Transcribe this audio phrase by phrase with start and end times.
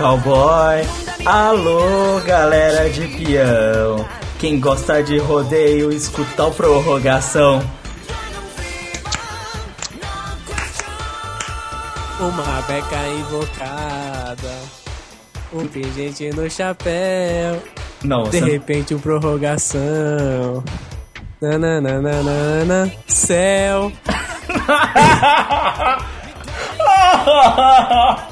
[0.00, 0.82] Cowboy.
[1.26, 4.08] Alô, galera de peão.
[4.38, 7.62] Quem gosta de rodeio, escuta o prorrogação.
[12.18, 14.58] Uma beca invocada.
[15.52, 17.62] Um pingente no chapéu.
[18.02, 20.64] Não, De repente, um prorrogação.
[21.42, 23.92] Nananana, céu.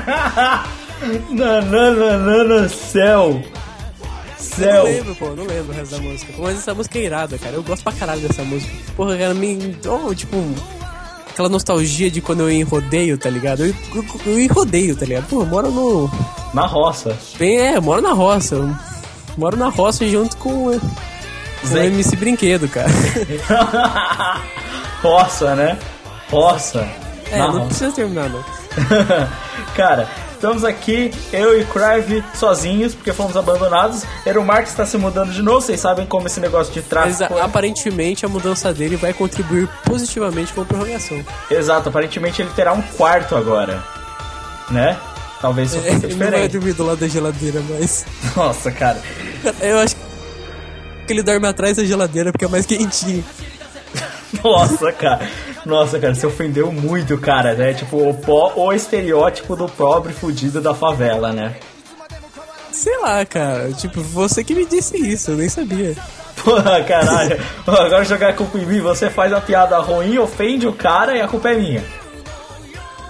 [1.30, 3.42] Nananana, céu.
[4.38, 4.84] Céu.
[4.84, 6.32] Não lembro, pô, não lembro o resto da música.
[6.38, 7.54] Mas essa música é irada, cara.
[7.54, 8.72] Eu gosto pra caralho dessa música.
[8.96, 9.76] Porra, cara, me.
[10.16, 10.36] Tipo.
[11.30, 13.64] Aquela nostalgia de quando eu ia em rodeio, tá ligado?
[13.64, 15.26] Eu, eu, eu ia em rodeio, tá ligado?
[15.28, 16.10] Pô, eu moro no.
[16.52, 17.16] Na roça.
[17.38, 18.56] Bem, é, eu moro na roça.
[18.56, 18.74] Eu
[19.38, 20.78] moro na roça junto com.
[20.78, 20.78] Com
[21.74, 21.78] o.
[21.78, 22.88] MC Brinquedo, cara.
[25.02, 25.78] roça, né?
[26.30, 26.86] Roça.
[27.30, 27.66] É, Na não roça.
[27.66, 28.44] precisa terminar, não.
[29.76, 34.02] Cara, estamos aqui, eu e Crive sozinhos, porque fomos abandonados.
[34.26, 37.34] Era o Marx está se mudando de novo, vocês sabem como esse negócio de tráfico.
[37.34, 37.42] a- é.
[37.42, 41.24] aparentemente a mudança dele vai contribuir positivamente com a prorrogação.
[41.50, 43.82] Exato, aparentemente ele terá um quarto agora.
[44.70, 44.96] Né?
[45.40, 46.52] Talvez isso É, fosse ele não vai diferente.
[46.52, 48.04] dormir do lado da geladeira, mas.
[48.36, 49.00] Nossa, cara.
[49.60, 49.96] Eu acho
[51.06, 53.24] que ele dorme atrás da geladeira porque é mais quentinho.
[54.44, 55.20] Nossa, cara.
[55.66, 57.74] Nossa, cara, você ofendeu muito, cara, né?
[57.74, 61.54] Tipo, o, pó, o estereótipo do pobre fudido da favela, né?
[62.72, 63.70] Sei lá, cara.
[63.72, 65.94] Tipo, você que me disse isso, eu nem sabia.
[66.42, 67.38] Porra, caralho.
[67.66, 71.20] Agora jogar a culpa em mim, você faz a piada ruim, ofende o cara e
[71.20, 71.84] a culpa é minha.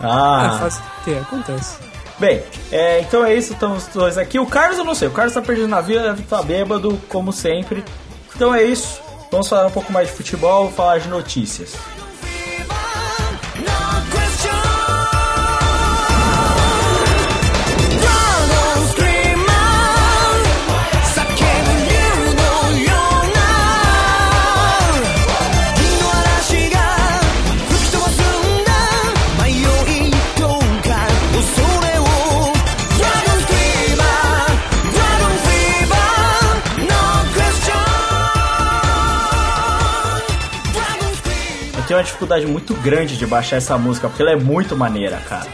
[0.00, 1.76] Ah, Ah, faz que acontece.
[2.18, 2.42] bem,
[2.72, 4.38] é, então é isso, estamos os dois aqui.
[4.38, 7.84] O Carlos eu não sei, o Carlos tá perdido na vida, tá bêbado, como sempre.
[8.34, 11.74] Então é isso, vamos falar um pouco mais de futebol, falar de notícias.
[42.00, 45.46] Uma dificuldade muito grande de baixar essa música, porque ela é muito maneira, cara.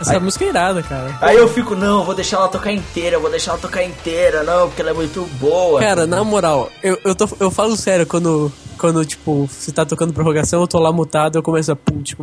[0.00, 1.16] Essa música é irada, cara.
[1.20, 4.68] Aí eu fico, não, vou deixar ela tocar inteira, vou deixar ela tocar inteira, não,
[4.68, 5.80] porque ela é muito boa.
[5.80, 10.12] Cara, na moral, eu, eu, tô, eu falo sério quando, quando, tipo, você tá tocando
[10.12, 12.22] prorrogação, eu tô lá mutado, eu começo a, pum, tipo,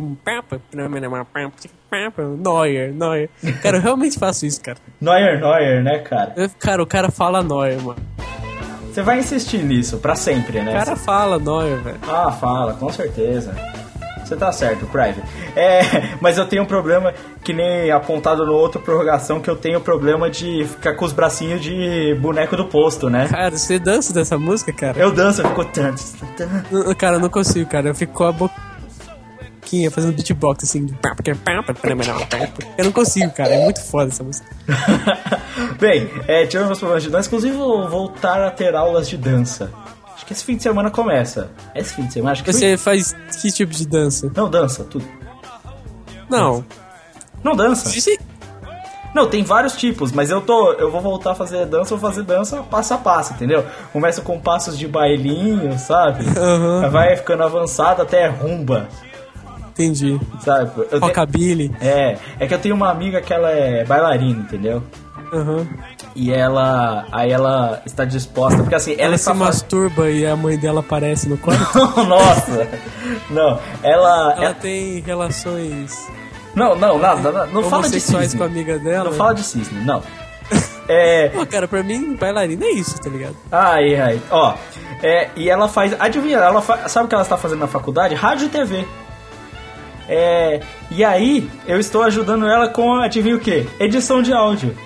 [2.38, 3.28] Neuer, Neuer.
[3.62, 4.78] Cara, eu realmente faço isso, cara.
[4.98, 6.32] Neuer, Neuer, né, cara?
[6.34, 7.98] Eu- cara, o cara fala Neuer, mano.
[8.96, 10.70] Você vai insistir nisso, pra sempre, né?
[10.70, 11.98] O cara fala Neuer, velho.
[12.08, 13.54] Ah, fala, com certeza.
[14.24, 15.22] Você tá certo, Crive.
[15.54, 15.82] É,
[16.18, 17.12] mas eu tenho um problema
[17.44, 21.60] que nem apontado no outro prorrogação, que eu tenho problema de ficar com os bracinhos
[21.60, 23.28] de boneco do posto, né?
[23.28, 24.98] Cara, você dança dessa música, cara?
[24.98, 26.02] Eu danço, eu fico tanto.
[26.96, 27.88] Cara, eu não consigo, cara.
[27.88, 28.32] Eu fico com a
[29.66, 30.86] boquinha fazendo beatbox assim.
[32.78, 33.50] Eu não consigo, cara.
[33.54, 34.46] É muito foda essa música.
[35.80, 39.70] Bem, é, tivemos meus problemas de dança, inclusive vou voltar a ter aulas de dança.
[40.14, 41.50] Acho que esse fim de semana começa.
[41.74, 44.30] Esse fim de semana, acho que Você faz que tipo de dança?
[44.34, 45.04] Não, dança, tudo.
[46.30, 46.64] Não.
[47.42, 47.90] Não dança.
[47.90, 48.18] Disse-
[49.14, 50.72] Não, tem vários tipos, mas eu tô.
[50.74, 53.64] Eu vou voltar a fazer dança, vou fazer dança passo a passo, entendeu?
[53.92, 56.24] Começa com passos de bailinho, sabe?
[56.38, 56.88] Aham.
[56.90, 58.88] Vai ficando avançado até rumba.
[59.78, 60.18] Entendi.
[60.40, 60.70] sabe?
[60.78, 61.70] Eu te- Rockabilly.
[61.80, 64.82] É, é que eu tenho uma amiga que ela é bailarina, entendeu?
[65.32, 65.66] Aham.
[66.14, 70.34] E ela, aí ela está disposta, porque assim, ela, Ela se faz- masturba e a
[70.34, 71.78] mãe dela aparece no quarto.
[72.06, 72.66] Nossa!
[73.28, 74.34] Não, ela.
[74.38, 75.94] Ela tem relações
[76.54, 78.38] Não, não, nada, nada, não fala de cisne.
[78.38, 79.10] com a amiga dela.
[79.10, 80.02] Não fala de cisne, não.
[80.88, 81.30] É.
[81.30, 83.34] Pô, cara, pra mim, bailarina é isso, tá ligado?
[83.50, 84.22] Ai, ai.
[84.30, 84.54] Ó,
[85.02, 85.92] é, e ela faz.
[85.98, 88.14] Adivinha, ela fa- sabe o que ela está fazendo na faculdade?
[88.14, 88.86] Rádio e TV.
[90.08, 90.60] É,
[90.90, 93.66] e aí, eu estou ajudando ela com, adivinha o quê?
[93.80, 94.76] Edição de áudio.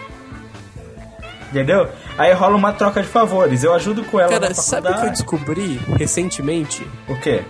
[1.50, 1.88] Entendeu?
[2.16, 3.64] Aí rola uma troca de favores.
[3.64, 6.86] Eu ajudo com ela Cara, sabe o que eu descobri recentemente?
[7.08, 7.42] O quê?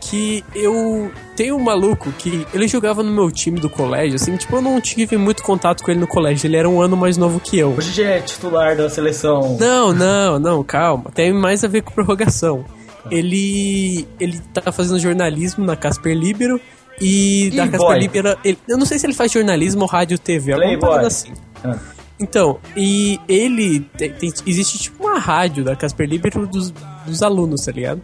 [0.00, 4.56] Que eu tenho um maluco que ele jogava no meu time do colégio, assim, tipo,
[4.56, 7.38] eu não tive muito contato com ele no colégio, ele era um ano mais novo
[7.38, 7.74] que eu.
[7.76, 9.56] Hoje já é titular da seleção.
[9.60, 11.10] Não, não, não, calma.
[11.14, 12.64] Tem mais a ver com prorrogação.
[13.10, 16.60] Ele ele tá fazendo jornalismo na Casper Libero
[17.00, 17.98] e da Casper boy.
[17.98, 21.32] Libero, ele- eu não sei se ele faz jornalismo ou rádio TV, alguma parada assim.
[21.64, 21.76] Ah,
[22.18, 26.70] Então, e ele tem, tem- existe tipo uma rádio da Casper Libero dos,
[27.06, 28.02] dos alunos, tá ligado?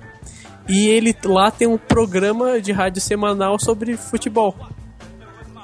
[0.69, 4.55] E ele lá tem um programa de rádio semanal sobre futebol.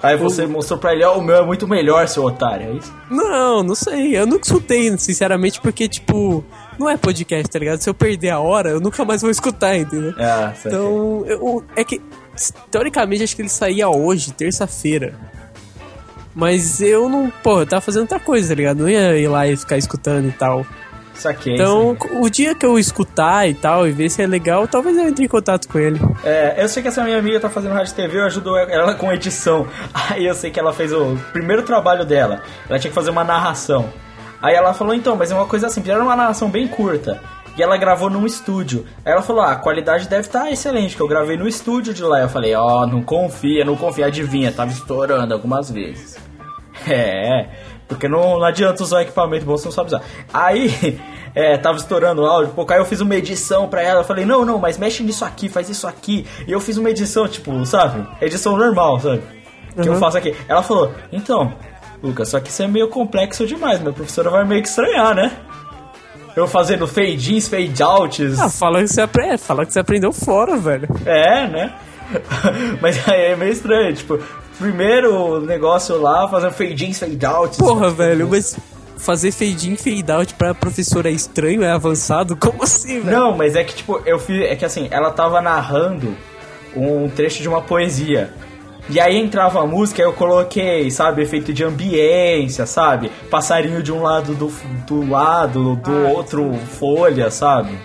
[0.02, 2.93] Aí você mostrou pra ele, ó, o meu é muito melhor, seu otário, é isso?
[3.08, 4.17] Não, não sei.
[4.19, 6.44] Eu nunca escutei, sinceramente, porque, tipo,
[6.76, 7.78] não é podcast, tá ligado?
[7.81, 10.12] Se eu perder a hora, eu nunca mais vou escutar, entendeu?
[10.19, 10.52] Ah.
[10.67, 12.00] Então, eu, é que,
[12.70, 15.14] teoricamente, acho que ele saía hoje, terça-feira.
[16.34, 18.79] Mas eu não, pô, eu tava fazendo outra coisa, tá ligado?
[18.79, 20.67] Não ia ir lá e ficar escutando e tal.
[21.14, 21.55] Saquei.
[21.55, 25.06] Então, o dia que eu escutar e tal, e ver se é legal, talvez eu
[25.06, 26.00] entre em contato com ele.
[26.25, 29.12] É, eu sei que essa minha amiga tá fazendo rádio TV, eu ajudo ela com
[29.12, 29.67] edição.
[29.93, 32.43] Aí eu sei que ela fez o primeiro trabalho dela.
[32.69, 33.93] Ela tinha que fazer uma narração.
[34.40, 37.20] Aí ela falou, então, mas é uma coisa simples, era uma narração bem curta.
[37.56, 38.87] E ela gravou num estúdio.
[39.04, 42.02] Aí ela falou, ah, a qualidade deve estar excelente, que eu gravei no estúdio de
[42.02, 42.20] lá.
[42.20, 46.16] Eu falei, ó, não confia, não confia, adivinha, tava estourando algumas vezes.
[46.88, 47.49] É,
[47.87, 50.02] porque não, não adianta usar equipamento bom, você não sabe usar.
[50.32, 50.99] Aí,
[51.34, 54.25] é, tava estourando o áudio, pô, aí eu fiz uma edição pra ela, eu falei,
[54.25, 56.26] não, não, mas mexe nisso aqui, faz isso aqui.
[56.49, 58.04] E eu fiz uma edição, tipo, sabe?
[58.20, 59.22] Edição normal, sabe?
[59.81, 59.99] Que eu Uhum.
[60.00, 60.34] faço aqui.
[60.49, 61.52] Ela falou, então,
[62.02, 65.31] Lucas, só que isso é meio complexo demais, minha professora vai meio que estranhar, né?
[66.34, 68.38] Eu fazendo fade ins, fade outs.
[68.38, 69.37] Ah, fala que você, apre...
[69.38, 70.88] fala que você aprendeu fora, velho.
[71.05, 71.75] É, né?
[72.81, 74.19] Mas aí é meio estranho, tipo,
[74.58, 77.58] primeiro negócio lá, fazendo fade ins, fade outs.
[77.58, 78.56] Porra, velho, mas
[78.96, 82.37] fazer fade in, fade out pra professora é estranho, é avançado?
[82.37, 83.19] Como assim, velho?
[83.19, 84.43] Não, mas é que tipo, eu fiz.
[84.43, 86.17] É que assim, ela tava narrando
[86.76, 88.32] um trecho de uma poesia.
[88.90, 93.11] E aí entrava a música, eu coloquei, sabe, efeito de ambiência, sabe?
[93.31, 94.49] Passarinho de um lado do,
[94.87, 97.79] do lado, do Ah, outro folha, sabe?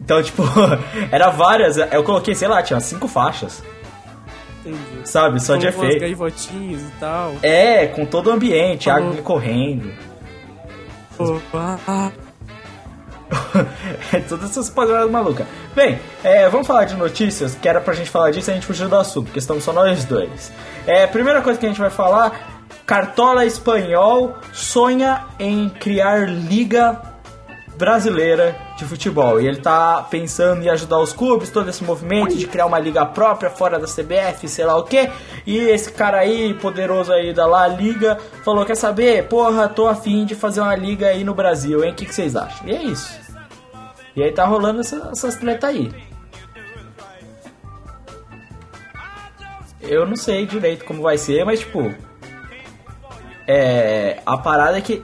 [0.00, 0.42] Então, tipo,
[1.10, 1.76] era várias.
[1.76, 3.62] Eu coloquei, sei lá, tinha cinco faixas,
[4.64, 4.78] Entendi.
[5.04, 5.40] sabe?
[5.42, 6.00] Só de Colocou umas efeito.
[6.02, 7.32] gaivotinhas e tal.
[7.42, 9.90] É, com todo o ambiente, água correndo.
[11.16, 12.10] Pô, ah,
[14.28, 15.46] Todas essas paradas malucas.
[15.74, 18.66] Bem, é, vamos falar de notícias, que era pra gente falar disso e a gente
[18.66, 20.52] fugiu do assunto, porque estamos só nós dois.
[20.86, 27.00] É, primeira coisa que a gente vai falar: Cartola Espanhol sonha em criar liga
[27.76, 29.40] brasileira de futebol.
[29.40, 33.04] E ele tá pensando em ajudar os clubes, todo esse movimento de criar uma liga
[33.04, 35.10] própria fora da CBF, sei lá o que.
[35.44, 39.26] E esse cara aí, poderoso aí da La Liga, falou: Quer saber?
[39.26, 41.90] Porra, tô afim de fazer uma liga aí no Brasil, hein?
[41.90, 42.68] O que, que vocês acham?
[42.68, 43.18] E é isso.
[44.14, 45.90] E aí tá rolando essa, essas treta aí.
[49.80, 51.92] Eu não sei direito como vai ser, mas tipo.
[53.46, 54.20] É.
[54.24, 55.02] A parada é que.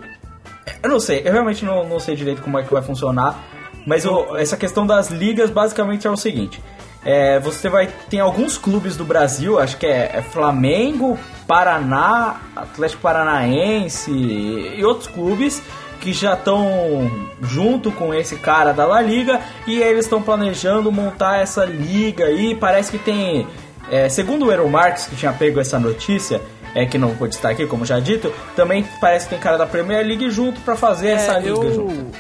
[0.83, 3.54] Eu não sei, eu realmente não, não sei direito como é que vai funcionar.
[3.87, 6.63] Mas o- essa questão das ligas basicamente é o seguinte.
[7.05, 7.89] É, você vai.
[8.09, 15.09] Tem alguns clubes do Brasil, acho que é, é Flamengo, Paraná, Atlético Paranaense e outros
[15.09, 15.61] clubes
[16.01, 17.11] que já estão
[17.43, 22.55] junto com esse cara da La Liga e eles estão planejando montar essa liga aí.
[22.55, 23.47] Parece que tem.
[23.91, 26.41] é, segundo o Eero Marques, que tinha pego essa notícia,
[26.75, 29.67] é que não pode estar aqui, como já dito, também parece que tem cara da
[29.67, 32.17] Premier League junto pra fazer essa é, liga eu, junto.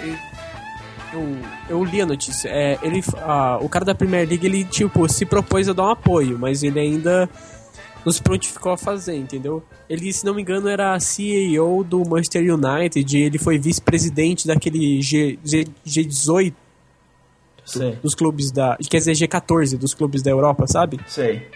[1.14, 2.48] Eu, eu, li a notícia.
[2.48, 5.90] É, ele, ah, o cara da Premier League, ele, tipo, se propôs a dar um
[5.90, 7.28] apoio, mas ele ainda
[8.04, 9.62] não se prontificou a fazer, entendeu?
[9.88, 15.38] Ele, se não me engano, era CEO do Manchester United, ele foi vice-presidente daquele G,
[15.42, 16.52] G, G18
[17.64, 18.76] Sei, dos clubes da...
[18.90, 21.00] Quer dizer, G14 dos clubes da Europa, sabe?
[21.06, 21.48] sei.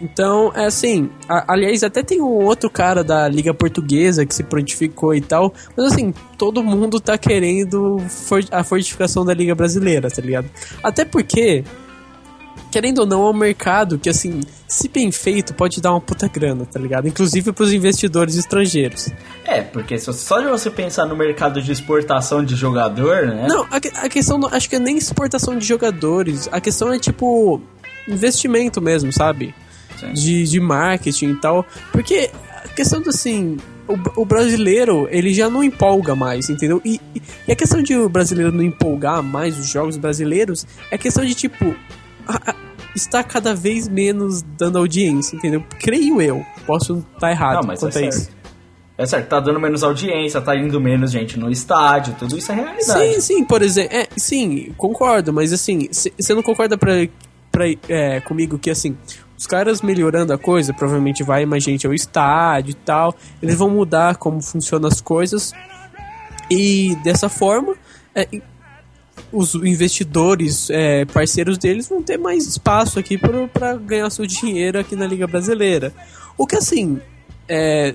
[0.00, 4.42] Então, é assim, a- aliás, até tem um outro cara da Liga Portuguesa que se
[4.42, 10.10] prontificou e tal, mas assim, todo mundo tá querendo for- a fortificação da Liga Brasileira,
[10.10, 10.50] tá ligado?
[10.82, 11.64] Até porque
[12.70, 16.26] querendo ou não, é um mercado que, assim, se bem feito, pode dar uma puta
[16.26, 17.06] grana, tá ligado?
[17.06, 19.10] Inclusive pros investidores estrangeiros.
[19.44, 23.46] É, porque só de você pensar no mercado de exportação de jogador, né?
[23.48, 26.98] Não, a, a questão, não, acho que é nem exportação de jogadores, a questão é,
[26.98, 27.60] tipo,
[28.08, 29.54] investimento mesmo, sabe?
[30.12, 31.66] De, de marketing e tal.
[31.92, 32.30] Porque
[32.64, 33.56] a questão do, assim,
[33.88, 36.80] o, o, brasileiro, ele já não empolga mais, entendeu?
[36.84, 37.00] E,
[37.46, 41.34] e, a questão de o brasileiro não empolgar mais os jogos brasileiros é questão de,
[41.34, 41.74] tipo,
[42.26, 42.54] a, a,
[42.94, 45.64] está cada vez menos dando audiência, entendeu?
[45.78, 46.44] Creio eu.
[46.66, 48.30] Posso estar tá errado não, mas quanto é a isso.
[48.96, 52.54] É certo, tá dando menos audiência, tá indo menos gente no estádio, tudo isso é
[52.54, 53.14] realidade.
[53.14, 53.96] Sim, sim, por exemplo.
[53.96, 56.92] É, sim, concordo, mas assim, você não concorda pra,
[57.50, 58.96] pra, é, comigo que assim,
[59.36, 63.14] os caras melhorando a coisa, provavelmente vai mais gente ao estádio e tal.
[63.42, 65.52] Eles vão mudar como funcionam as coisas.
[66.50, 67.74] E dessa forma,
[68.14, 68.28] é,
[69.32, 74.94] os investidores é, parceiros deles vão ter mais espaço aqui para ganhar seu dinheiro aqui
[74.94, 75.92] na Liga Brasileira.
[76.38, 77.00] O que assim.
[77.48, 77.94] É,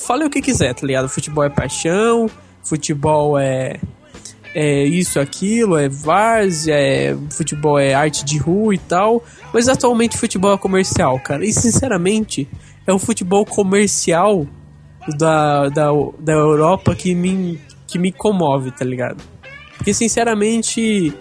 [0.00, 1.08] fale o que quiser, tá ligado?
[1.08, 2.28] Futebol é paixão,
[2.62, 3.78] futebol é
[4.54, 10.18] é isso, aquilo, é várzea, é futebol é arte de rua e tal, mas atualmente
[10.18, 11.44] futebol é comercial, cara.
[11.44, 12.48] E sinceramente,
[12.86, 14.46] é o futebol comercial
[15.16, 19.22] da, da, da Europa que me, que me comove, tá ligado?
[19.76, 21.14] Porque sinceramente,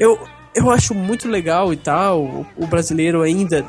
[0.00, 0.18] eu,
[0.54, 3.64] eu acho muito legal e tal, o brasileiro ainda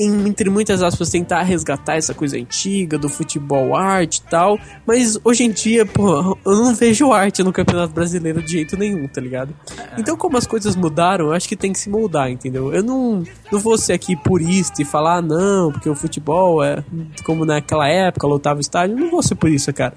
[0.00, 4.58] entre muitas aspas, tentar resgatar essa coisa antiga do futebol arte e tal.
[4.86, 9.06] Mas hoje em dia, pô, eu não vejo arte no Campeonato Brasileiro de jeito nenhum,
[9.08, 9.54] tá ligado?
[9.98, 12.72] Então, como as coisas mudaram, eu acho que tem que se moldar, entendeu?
[12.72, 16.82] Eu não, não vou ser aqui purista e falar, ah, não, porque o futebol é
[17.24, 18.96] como naquela época, lotava estádio.
[18.96, 19.94] Não vou ser por isso, cara.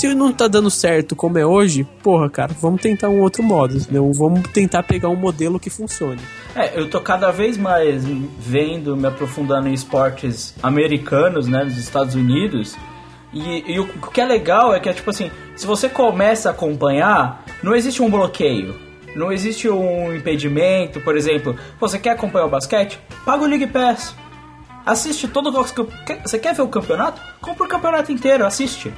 [0.00, 3.76] Se não tá dando certo como é hoje, porra, cara, vamos tentar um outro modo,
[3.76, 4.10] entendeu?
[4.14, 6.22] Vamos tentar pegar um modelo que funcione.
[6.56, 8.02] É, eu tô cada vez mais
[8.38, 12.78] vendo, me aprofundando em esportes americanos, né, nos Estados Unidos.
[13.30, 16.52] E, e, o que é legal é que é tipo assim, se você começa a
[16.52, 18.74] acompanhar, não existe um bloqueio.
[19.14, 22.98] Não existe um impedimento, por exemplo, você quer acompanhar o basquete?
[23.26, 24.16] Paga o League Pass.
[24.86, 25.62] Assiste todo o
[26.24, 27.20] Você quer ver o campeonato?
[27.42, 28.90] Compra o campeonato inteiro, assiste.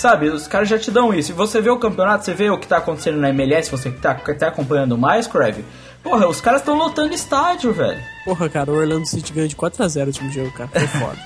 [0.00, 1.30] Sabe, os caras já te dão isso.
[1.30, 4.00] E você vê o campeonato, você vê o que tá acontecendo na MLS, você que
[4.00, 5.62] tá, tá acompanhando mais, Crave.
[6.02, 8.02] Porra, os caras estão lotando estádio, velho.
[8.24, 10.70] Porra, cara, o Orlando City ganhou de 4x0 o último jogo, cara.
[10.70, 11.18] Foi foda.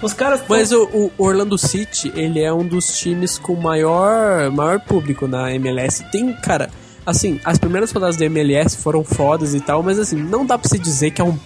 [0.00, 0.56] os caras tão...
[0.56, 5.52] Mas o, o, Orlando City, ele é um dos times com maior, maior público na
[5.52, 6.02] MLS.
[6.10, 6.70] Tem, cara,
[7.04, 10.70] assim, as primeiras rodadas da MLS foram fodas e tal, mas assim, não dá pra
[10.70, 11.38] se dizer que é um.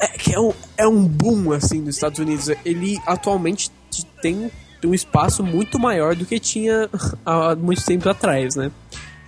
[0.00, 2.48] É, que é um, é um boom, assim, nos Estados Unidos.
[2.64, 3.70] Ele atualmente
[4.20, 4.50] tem
[4.86, 6.88] um espaço muito maior do que tinha
[7.24, 8.70] há muito tempo atrás, né?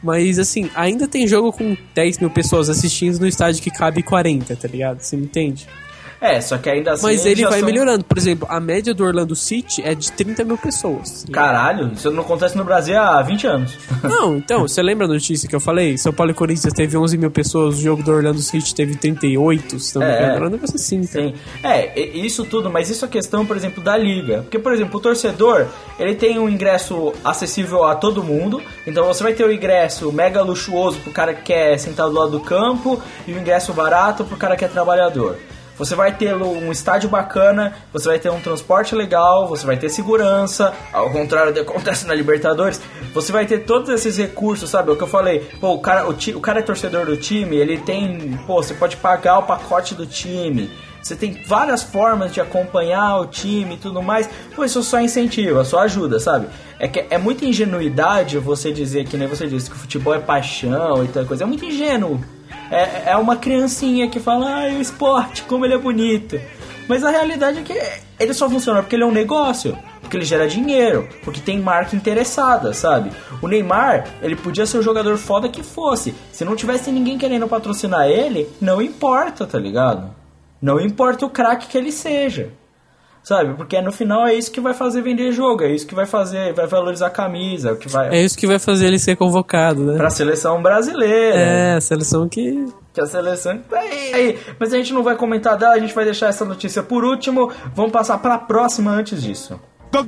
[0.03, 4.57] Mas, assim, ainda tem jogo com 10 mil pessoas assistindo no estádio que cabe 40,
[4.57, 5.01] tá ligado?
[5.01, 5.69] Você me entende?
[6.23, 7.03] É, só que ainda assim.
[7.03, 7.69] Mas ele vai são...
[7.69, 8.05] melhorando.
[8.05, 11.27] Por exemplo, a média do Orlando City é de 30 mil pessoas.
[11.33, 13.73] Caralho, isso não acontece no Brasil há 20 anos.
[14.03, 15.97] Não, então, você lembra a notícia que eu falei?
[15.97, 19.79] São Paulo e Corinthians teve 11 mil pessoas, o jogo do Orlando City teve 38,
[19.79, 20.33] se não me engano.
[20.33, 21.35] Era um negócio assim, Sim.
[21.63, 24.43] É, isso tudo, mas isso é questão, por exemplo, da liga.
[24.43, 25.67] Porque, por exemplo, o torcedor,
[25.99, 28.61] ele tem um ingresso acessível a todo mundo.
[28.87, 32.33] Então você vai ter o ingresso mega luxuoso pro cara que quer sentar do lado
[32.33, 35.39] do campo e o ingresso barato pro cara que é trabalhador.
[35.83, 39.89] Você vai ter um estádio bacana, você vai ter um transporte legal, você vai ter
[39.89, 42.81] segurança, ao contrário do que acontece na Libertadores,
[43.13, 44.91] você vai ter todos esses recursos, sabe?
[44.91, 47.17] É o que eu falei, pô, o cara, o, ti, o cara é torcedor do
[47.17, 50.71] time, ele tem, pô, você pode pagar o pacote do time.
[51.03, 54.31] Você tem várias formas de acompanhar o time e tudo mais.
[54.55, 56.47] Pô, isso só incentiva, só ajuda, sabe?
[56.79, 60.21] É que é muita ingenuidade você dizer, que nem você disse, que o futebol é
[60.21, 61.43] paixão e tal coisa.
[61.43, 62.21] É muito ingênuo
[62.73, 66.41] é, é uma criancinha que fala, ah, o esporte, como ele é bonito.
[66.89, 67.79] Mas a realidade é que
[68.19, 71.95] ele só funciona porque ele é um negócio, porque ele gera dinheiro, porque tem marca
[71.95, 73.13] interessada, sabe?
[73.41, 76.15] O Neymar, ele podia ser o jogador foda que fosse.
[76.33, 80.11] Se não tivesse ninguém querendo patrocinar ele, não importa, tá ligado?
[80.61, 82.51] Não importa o craque que ele seja.
[83.23, 83.55] Sabe?
[83.55, 86.53] Porque no final é isso que vai fazer vender jogo, é isso que vai fazer,
[86.55, 88.09] vai valorizar a camisa, que vai...
[88.09, 89.97] É isso que vai fazer ele ser convocado, né?
[89.97, 91.37] Pra seleção brasileira.
[91.37, 92.67] É, a seleção que...
[92.93, 94.39] Que a seleção tá aí.
[94.59, 97.51] Mas a gente não vai comentar dela, a gente vai deixar essa notícia por último.
[97.75, 99.59] Vamos passar pra próxima antes disso.
[99.93, 100.05] Gol,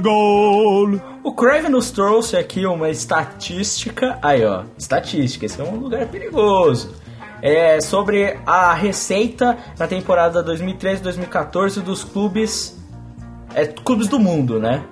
[0.00, 1.17] gol.
[1.28, 4.18] O Craven nos trouxe aqui uma estatística.
[4.22, 6.94] Aí, ó, estatística, esse é um lugar perigoso.
[7.42, 12.82] É sobre a receita na temporada 2013-2014 dos clubes
[13.54, 14.82] é clubes do mundo, né?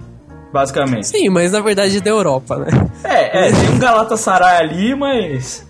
[0.52, 1.06] Basicamente.
[1.06, 2.68] Sim, mas na verdade é da Europa, né?
[3.02, 5.66] É, é, tem um Galatasaray ali, mas.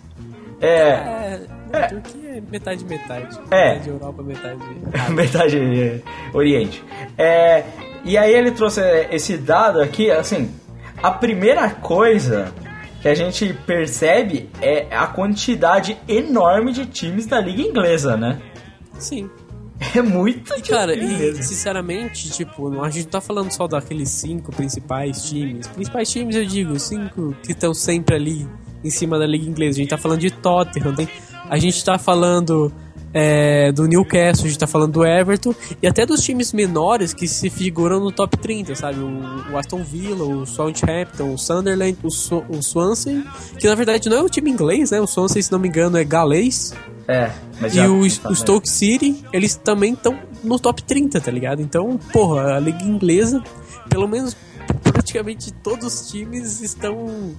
[0.60, 0.68] É.
[0.68, 1.40] É,
[1.74, 1.86] é.
[1.86, 3.38] Turquia é metade metade.
[3.52, 3.74] É.
[3.74, 4.60] Metade Europa, metade.
[5.14, 6.02] metade
[6.34, 6.82] Oriente.
[7.16, 7.62] É,
[8.06, 10.50] e aí ele trouxe esse dado aqui, assim,
[11.02, 12.52] a primeira coisa
[13.02, 18.40] que a gente percebe é a quantidade enorme de times da liga inglesa, né?
[18.96, 19.28] Sim.
[19.94, 24.50] É muito e, Cara, e sinceramente, tipo, a gente não tá falando só daqueles cinco
[24.50, 25.66] principais times.
[25.66, 28.48] Principais times, eu digo, cinco que estão sempre ali
[28.82, 29.78] em cima da liga inglesa.
[29.78, 31.08] A gente tá falando de Tottenham, tem,
[31.50, 32.72] a gente tá falando
[33.18, 37.26] é, do Newcastle, a gente tá falando do Everton e até dos times menores que
[37.26, 39.00] se figuram no top 30, sabe?
[39.00, 43.24] O, o Aston Villa, o Southampton, o Sunderland, o, so, o Swansea,
[43.58, 45.00] que na verdade não é um time inglês, né?
[45.00, 46.74] O Swansea, se não me engano, é galês.
[47.08, 51.62] É, mas E o, o Stoke City, eles também estão no top 30, tá ligado?
[51.62, 53.42] Então, porra, a liga inglesa,
[53.88, 54.36] pelo menos
[54.92, 57.34] praticamente todos os times estão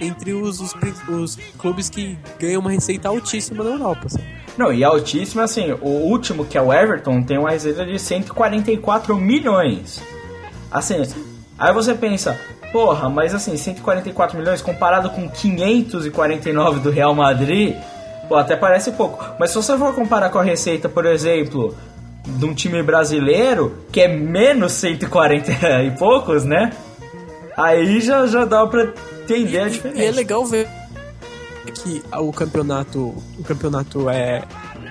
[0.00, 0.74] entre os, os,
[1.08, 4.08] os, clubes que ganham uma receita altíssima na Europa.
[4.08, 4.24] Sabe?
[4.56, 9.16] Não, e altíssima, assim, o último, que é o Everton, tem uma receita de 144
[9.16, 10.02] milhões.
[10.70, 11.02] Assim,
[11.58, 12.38] aí você pensa,
[12.72, 17.76] porra, mas assim, 144 milhões comparado com 549 do Real Madrid,
[18.28, 19.24] pô, até parece pouco.
[19.38, 21.76] Mas se você for comparar com a receita, por exemplo,
[22.26, 26.72] de um time brasileiro, que é menos 140 e poucos, né?
[27.56, 28.92] Aí já, já dá pra
[29.24, 30.02] entender a diferença.
[30.02, 30.68] E é legal ver
[31.82, 34.42] que o campeonato, o campeonato é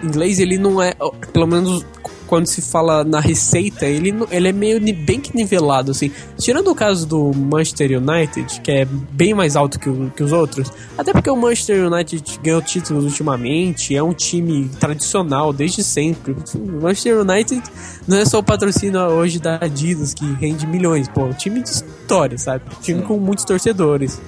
[0.03, 0.93] inglês, ele não é,
[1.31, 1.85] pelo menos
[2.33, 6.11] quando se fala na receita, ele, ele é meio bem que nivelado, assim.
[6.35, 10.31] Tirando o caso do Manchester United, que é bem mais alto que, o, que os
[10.31, 16.35] outros, até porque o Manchester United ganhou títulos ultimamente, é um time tradicional desde sempre.
[16.55, 17.61] O Manchester United
[18.07, 21.61] não é só o patrocínio hoje da Adidas, que rende milhões, pô, é um time
[21.61, 22.63] de história, sabe?
[22.79, 24.19] Um time com muitos torcedores.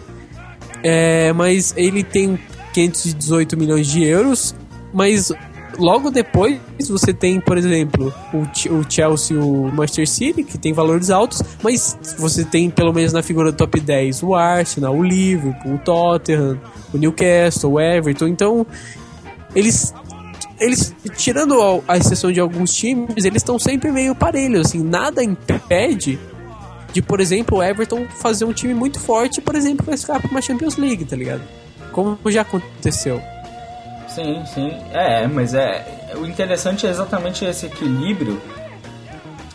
[0.83, 2.37] É, mas ele tem
[2.71, 4.53] 518 milhões de euros,
[4.93, 5.31] mas
[5.77, 8.39] logo depois você tem, por exemplo, o,
[8.73, 13.23] o Chelsea o Manchester City, que tem valores altos, mas você tem, pelo menos na
[13.23, 16.59] figura do top 10, o Arsenal, o Liverpool, o Tottenham,
[16.93, 18.27] o Newcastle, o Everton.
[18.27, 18.65] Então,
[19.55, 19.93] eles
[20.59, 26.17] eles, tirando a exceção de alguns times, eles estão sempre meio parelhos, assim, nada impede
[26.93, 30.31] de, por exemplo, o Everton fazer um time muito forte, por exemplo, vai ficar para
[30.31, 31.41] uma Champions League, tá ligado?
[31.91, 33.21] Como já aconteceu.
[34.15, 34.77] Sim, sim.
[34.93, 35.85] É, mas é.
[36.15, 38.41] O interessante é exatamente esse equilíbrio.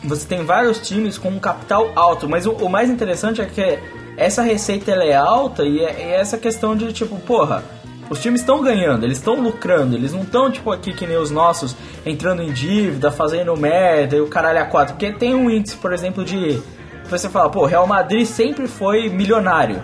[0.04, 3.78] Você tem vários times com um capital alto, mas o, o mais interessante é que
[4.18, 7.64] essa receita ela é alta e é, é essa questão de tipo, porra,
[8.10, 11.30] os times estão ganhando, eles estão lucrando, eles não estão tipo aqui que nem os
[11.30, 14.94] nossos, entrando em dívida, fazendo merda e o caralho a quatro.
[14.94, 16.60] Porque tem um índice, por exemplo, de.
[17.08, 19.82] Você fala, pô, Real Madrid sempre foi milionário.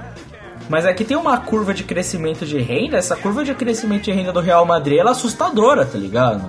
[0.68, 4.32] Mas aqui tem uma curva de crescimento de renda, essa curva de crescimento de renda
[4.32, 6.48] do Real Madrid ela é assustadora, tá ligado?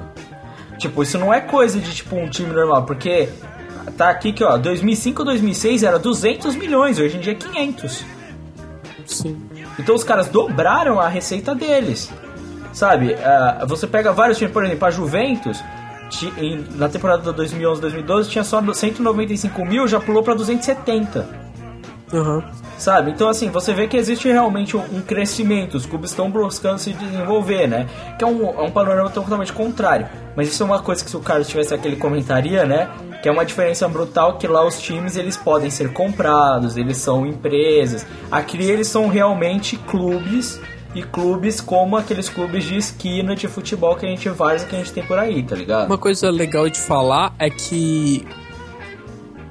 [0.77, 3.29] Tipo, isso não é coisa de tipo um time normal, porque
[3.95, 8.05] tá aqui que ó, 2005 2006 era 200 milhões, hoje em dia é 500.
[9.05, 9.37] Sim.
[9.79, 12.11] Então os caras dobraram a receita deles.
[12.73, 13.13] Sabe?
[13.13, 15.63] Uh, você pega vários times, por exemplo, a Juventus,
[16.75, 21.46] na temporada 2011-2012 tinha só 195 mil, já pulou para 270.
[22.11, 22.41] Uhum.
[22.77, 23.11] Sabe?
[23.11, 27.67] Então, assim, você vê que existe realmente um crescimento, os clubes estão buscando se desenvolver,
[27.67, 27.87] né?
[28.17, 30.07] Que é um, é um panorama totalmente contrário.
[30.35, 32.89] Mas isso é uma coisa que se o Carlos tivesse aqui, ele comentaria, né?
[33.21, 37.25] Que é uma diferença brutal que lá os times, eles podem ser comprados, eles são
[37.25, 38.05] empresas.
[38.31, 40.61] Aqui eles são realmente clubes
[40.95, 44.79] e clubes como aqueles clubes de esquina de futebol que a gente vai que a
[44.79, 45.87] gente tem por aí, tá ligado?
[45.87, 48.25] Uma coisa legal de falar é que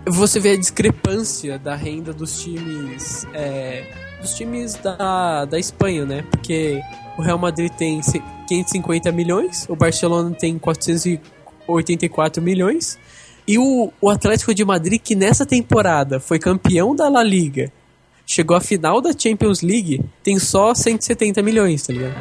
[0.07, 3.85] você vê a discrepância da renda dos times é,
[4.21, 6.25] dos times da, da Espanha, né?
[6.31, 6.81] Porque
[7.19, 8.01] o Real Madrid tem
[8.49, 12.99] 550 milhões, o Barcelona tem 484 milhões
[13.47, 17.73] e o, o Atlético de Madrid que nessa temporada foi campeão da La Liga,
[18.27, 22.17] chegou à final da Champions League, tem só 170 milhões, tá ligado?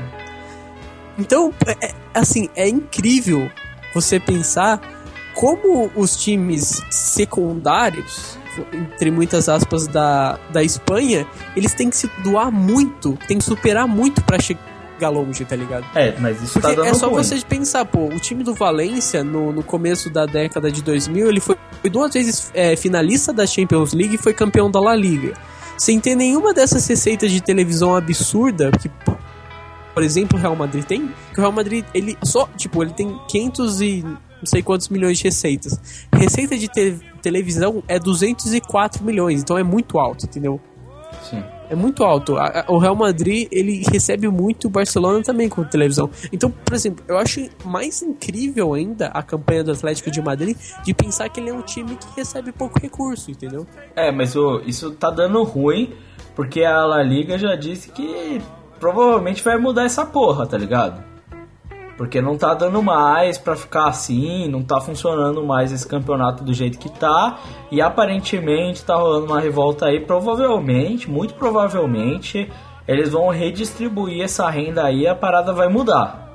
[1.17, 3.49] Então, é, é assim, é incrível
[3.93, 4.94] você pensar
[5.35, 8.37] como os times secundários,
[8.73, 13.87] entre muitas aspas, da, da Espanha, eles têm que se doar muito, tem que superar
[13.87, 15.85] muito para chegar longe, tá ligado?
[15.93, 17.21] É, mas isso tá Porque tá dando É só ruim.
[17.21, 21.41] você pensar, pô, o time do Valência, no, no começo da década de 2000, ele
[21.41, 25.33] foi, foi duas vezes é, finalista da Champions League e foi campeão da La Liga.
[25.77, 28.89] Sem ter nenhuma dessas receitas de televisão absurda que
[29.93, 33.17] por exemplo, o Real Madrid tem, que o Real Madrid, ele só, tipo, ele tem
[33.29, 34.05] 500 e
[34.45, 35.79] sei quantos milhões de receitas.
[36.13, 40.59] Receita de te televisão é 204 milhões, então é muito alto, entendeu?
[41.23, 41.43] Sim.
[41.69, 42.35] É muito alto.
[42.67, 46.09] O Real Madrid, ele recebe muito o Barcelona também com televisão.
[46.31, 50.93] Então, por exemplo, eu acho mais incrível ainda a campanha do Atlético de Madrid de
[50.93, 53.65] pensar que ele é um time que recebe pouco recurso, entendeu?
[53.95, 55.93] É, mas o, isso tá dando ruim,
[56.35, 58.39] porque a La Liga já disse que
[58.79, 61.14] provavelmente vai mudar essa porra, tá ligado?
[61.97, 66.53] Porque não tá dando mais para ficar assim, não tá funcionando mais esse campeonato do
[66.53, 67.39] jeito que tá.
[67.71, 70.01] E aparentemente tá rolando uma revolta aí.
[70.01, 72.51] Provavelmente, muito provavelmente,
[72.85, 76.29] eles vão redistribuir essa renda aí e a parada vai mudar.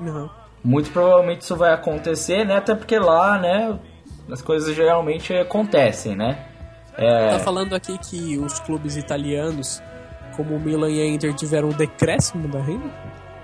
[0.00, 0.28] Uhum.
[0.64, 2.56] Muito provavelmente isso vai acontecer, né?
[2.56, 3.78] Até porque lá, né,
[4.30, 6.46] as coisas geralmente acontecem, né?
[6.96, 7.30] É...
[7.30, 9.82] Tá falando aqui que os clubes italianos,
[10.36, 12.90] como o Milan e a Inter, tiveram um decréscimo da renda?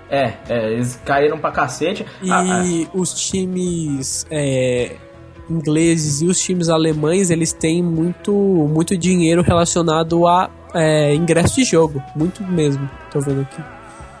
[0.09, 2.05] É, é, eles caíram pra cacete.
[2.21, 2.89] E ah, ah.
[2.93, 4.95] os times é,
[5.49, 11.63] ingleses e os times alemães, eles têm muito, muito dinheiro relacionado a é, ingresso de
[11.63, 12.01] jogo.
[12.15, 13.61] Muito mesmo, tô vendo aqui.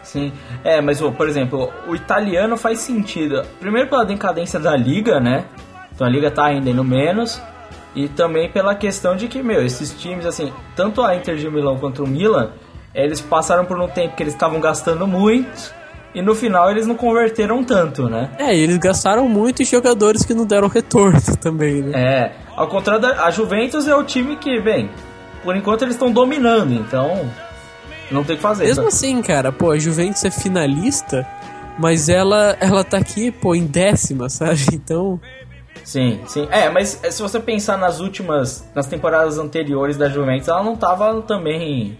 [0.03, 0.31] Sim,
[0.63, 3.43] é, mas por exemplo, o italiano faz sentido.
[3.59, 5.45] Primeiro pela decadência da liga, né?
[5.93, 7.41] Então a liga tá rendendo menos.
[7.95, 11.77] E também pela questão de que, meu, esses times, assim, tanto a Inter de Milão
[11.77, 12.51] quanto o Milan,
[12.93, 15.78] eles passaram por um tempo que eles estavam gastando muito
[16.13, 18.31] e no final eles não converteram tanto, né?
[18.37, 21.91] É, e eles gastaram muito em jogadores que não deram retorno também, né?
[21.99, 24.89] É, ao contrário da a Juventus é o time que, bem,
[25.43, 27.29] por enquanto eles estão dominando, então
[28.11, 28.65] não tem o que fazer.
[28.65, 28.89] Mesmo tá?
[28.89, 31.27] assim, cara, pô, a Juventus é finalista,
[31.77, 34.59] mas ela ela tá aqui, pô, em décima, sabe?
[34.73, 35.19] Então,
[35.83, 36.47] Sim, sim.
[36.51, 41.19] É, mas se você pensar nas últimas, nas temporadas anteriores da Juventus, ela não tava
[41.23, 41.97] também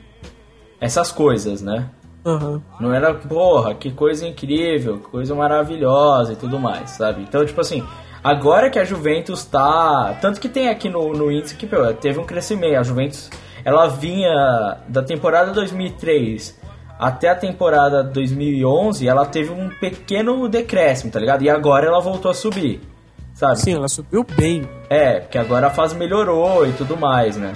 [0.80, 1.90] essas coisas, né?
[2.26, 2.62] Uhum.
[2.80, 7.22] Não era, porra, que coisa incrível, que coisa maravilhosa e tudo mais, sabe?
[7.22, 7.84] Então, tipo assim,
[8.24, 10.18] agora que a Juventus tá.
[10.22, 12.78] Tanto que tem aqui no, no índice que pô, teve um crescimento.
[12.78, 13.30] A Juventus,
[13.64, 16.60] ela vinha da temporada 2003
[17.00, 21.42] até a temporada 2011, ela teve um pequeno decréscimo, tá ligado?
[21.42, 22.82] E agora ela voltou a subir,
[23.34, 23.58] sabe?
[23.58, 24.68] Sim, ela subiu bem.
[24.90, 27.54] É, porque agora a fase melhorou e tudo mais, né?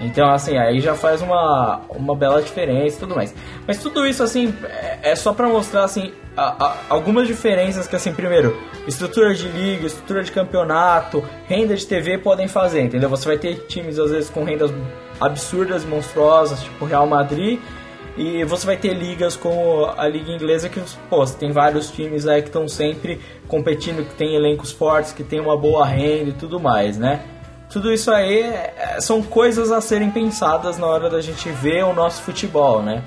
[0.00, 3.34] Então, assim, aí já faz uma, uma bela diferença e tudo mais.
[3.66, 7.94] Mas tudo isso, assim, é, é só para mostrar, assim, a, a, algumas diferenças que,
[7.94, 13.10] assim, primeiro, estrutura de liga, estrutura de campeonato, renda de TV podem fazer, entendeu?
[13.10, 14.72] Você vai ter times, às vezes, com rendas
[15.20, 17.60] absurdas, monstruosas, tipo Real Madrid,
[18.16, 22.40] e você vai ter ligas como a liga inglesa que, pô, tem vários times aí
[22.40, 26.58] que estão sempre competindo, que tem elencos fortes, que tem uma boa renda e tudo
[26.58, 27.22] mais, né?
[27.70, 31.94] Tudo isso aí é, são coisas a serem pensadas na hora da gente ver o
[31.94, 33.02] nosso futebol, né?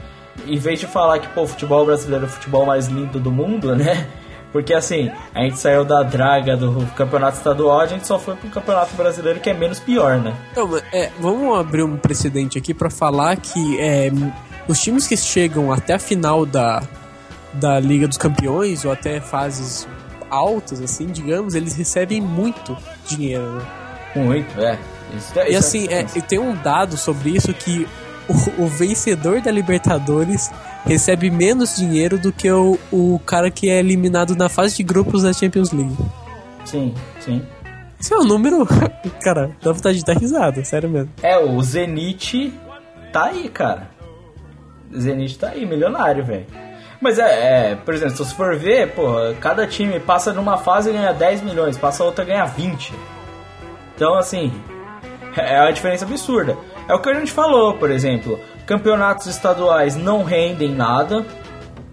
[0.48, 3.30] Em vez de falar que, pô, o futebol brasileiro é o futebol mais lindo do
[3.30, 4.08] mundo, né?
[4.54, 8.50] Porque assim, a gente saiu da draga do campeonato estadual, a gente só foi pro
[8.50, 10.34] campeonato brasileiro que é menos pior, né?
[10.52, 14.12] Então, é, vamos abrir um precedente aqui para falar que é,
[14.68, 16.84] os times que chegam até a final da,
[17.54, 19.88] da Liga dos Campeões ou até fases
[20.30, 23.83] altas, assim, digamos, eles recebem muito dinheiro, né?
[24.16, 24.78] Muito, é.
[25.16, 27.88] Isso, é, e assim, é, é, tem um dado sobre isso que
[28.28, 30.50] o, o, vencedor da Libertadores
[30.86, 35.24] recebe menos dinheiro do que o, o cara que é eliminado na fase de grupos
[35.24, 35.96] da Champions League.
[36.66, 37.42] Sim, sim.
[38.00, 38.66] Esse é um número.
[39.22, 41.10] Cara, dá vontade de dar risada, sério mesmo.
[41.22, 42.54] É, o Zenit
[43.12, 43.90] tá aí, cara.
[44.94, 46.46] Zenit tá aí, milionário, velho.
[47.00, 50.90] Mas é, é, por exemplo, se você for ver, pô, cada time passa numa fase
[50.90, 52.94] e ganha 10 milhões, passa outra e ganha 20.
[53.96, 54.52] Então, assim,
[55.36, 56.58] é uma diferença absurda.
[56.88, 61.26] É o que a gente falou, por exemplo, campeonatos estaduais não rendem nada,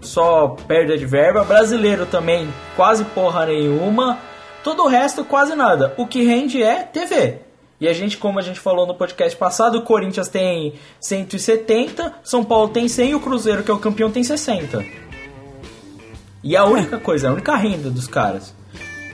[0.01, 1.43] só perda de verba.
[1.43, 4.17] Brasileiro também quase porra nenhuma.
[4.63, 5.93] Todo o resto quase nada.
[5.97, 7.39] O que rende é TV.
[7.79, 12.43] E a gente, como a gente falou no podcast passado, o Corinthians tem 170, São
[12.43, 14.85] Paulo tem 100 e o Cruzeiro, que é o campeão, tem 60.
[16.43, 18.53] E é a única coisa, a única renda dos caras.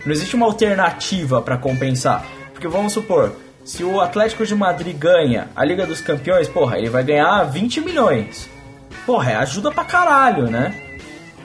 [0.05, 2.25] Não existe uma alternativa para compensar.
[2.57, 6.89] Porque vamos supor, se o Atlético de Madrid ganha a Liga dos Campeões, porra, ele
[6.89, 8.49] vai ganhar 20 milhões.
[9.05, 10.73] Porra, é ajuda pra caralho, né?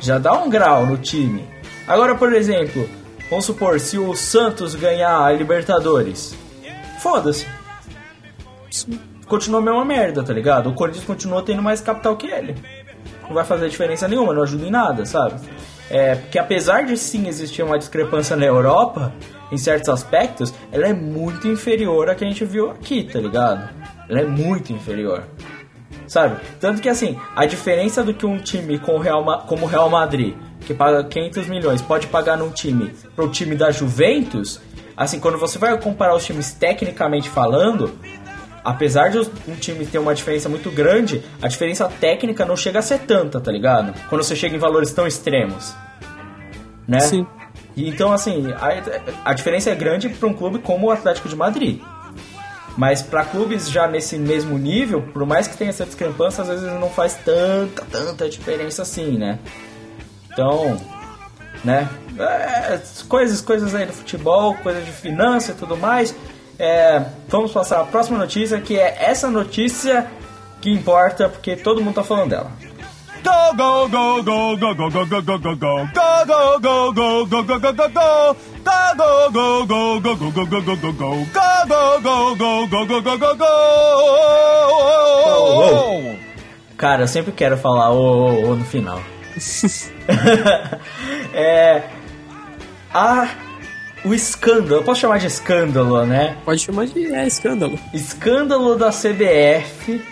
[0.01, 1.44] Já dá um grau no time.
[1.87, 2.88] Agora, por exemplo,
[3.29, 6.35] vamos supor, se o Santos ganhar a Libertadores,
[6.98, 7.46] foda-se.
[9.27, 10.70] Continua a mesma merda, tá ligado?
[10.70, 12.57] O Corinthians continua tendo mais capital que ele.
[13.25, 15.38] Não vai fazer diferença nenhuma, não ajuda em nada, sabe?
[15.90, 19.12] É, porque apesar de sim existir uma discrepância na Europa,
[19.52, 23.68] em certos aspectos, ela é muito inferior à que a gente viu aqui, tá ligado?
[24.08, 25.24] Ela é muito inferior.
[26.08, 26.40] Sabe?
[26.58, 30.34] Tanto que assim, a diferença do que um time com Real, como o Real Madrid
[30.62, 34.60] que paga 500 milhões, pode pagar num time pro time da Juventus,
[34.96, 37.98] assim, quando você vai comparar os times tecnicamente falando,
[38.64, 42.82] apesar de um time ter uma diferença muito grande, a diferença técnica não chega a
[42.82, 43.92] ser tanta, tá ligado?
[44.08, 45.74] Quando você chega em valores tão extremos.
[46.86, 47.00] Né?
[47.00, 47.26] Sim.
[47.76, 51.80] Então, assim, a, a diferença é grande para um clube como o Atlético de Madrid.
[52.76, 56.64] Mas para clubes já nesse mesmo nível, por mais que tenha essa discrepância, às vezes
[56.64, 59.38] não faz tanta, tanta diferença assim, né?
[60.32, 60.78] Então,
[61.62, 61.88] né?
[62.18, 66.14] É, coisas, coisas aí do futebol, coisas de finança e tudo mais.
[66.58, 70.06] É, vamos passar a próxima notícia, que é essa notícia
[70.61, 72.52] que importa, porque todo mundo tá falando dela.
[73.22, 75.88] Go, go, go, go, go, go, go, go, go, go, go.
[75.94, 78.37] Go, go, go, go, go, go, go, go, go.
[78.64, 81.26] Go, go, go, go, go, go, go, go, go, go.
[81.32, 83.46] Go, go, go, go, go, go, go, go, go.
[86.76, 89.00] Cara, eu sempre quero falar o oh, oh, no final.
[91.32, 91.82] é.
[92.92, 93.28] A.
[94.04, 96.37] O escândalo, eu posso chamar de escândalo, né?
[96.44, 97.78] Pode chamar de é, escândalo.
[97.94, 100.02] Escândalo da CBF,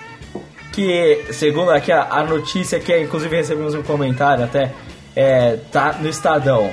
[0.72, 4.72] que, segundo aqui a, a notícia que inclusive recebemos um comentário até,
[5.14, 6.72] é, tá no Estadão.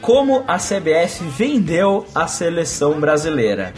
[0.00, 3.72] Como a CBF vendeu a seleção brasileira.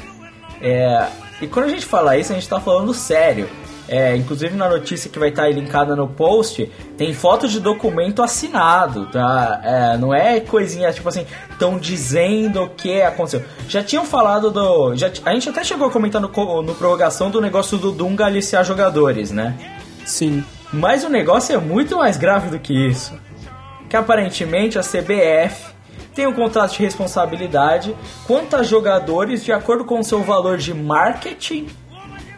[0.61, 1.07] É,
[1.41, 3.49] e quando a gente fala isso, a gente tá falando sério.
[3.89, 8.23] É, inclusive na notícia que vai estar tá linkada no post, tem foto de documento
[8.23, 9.61] assinado, tá?
[9.65, 13.43] É, não é coisinha tipo assim, estão dizendo o que aconteceu.
[13.67, 14.95] Já tinham falado do.
[14.95, 16.29] Já, a gente até chegou a comentar no,
[16.63, 19.57] no prorrogação do negócio do Dunga aliciar jogadores, né?
[20.05, 20.45] Sim.
[20.73, 23.19] Mas o negócio é muito mais grave do que isso.
[23.89, 25.73] Que aparentemente a CBF
[26.15, 27.97] tem um contrato de responsabilidade
[28.27, 31.69] quanto a jogadores de acordo com o seu valor de marketing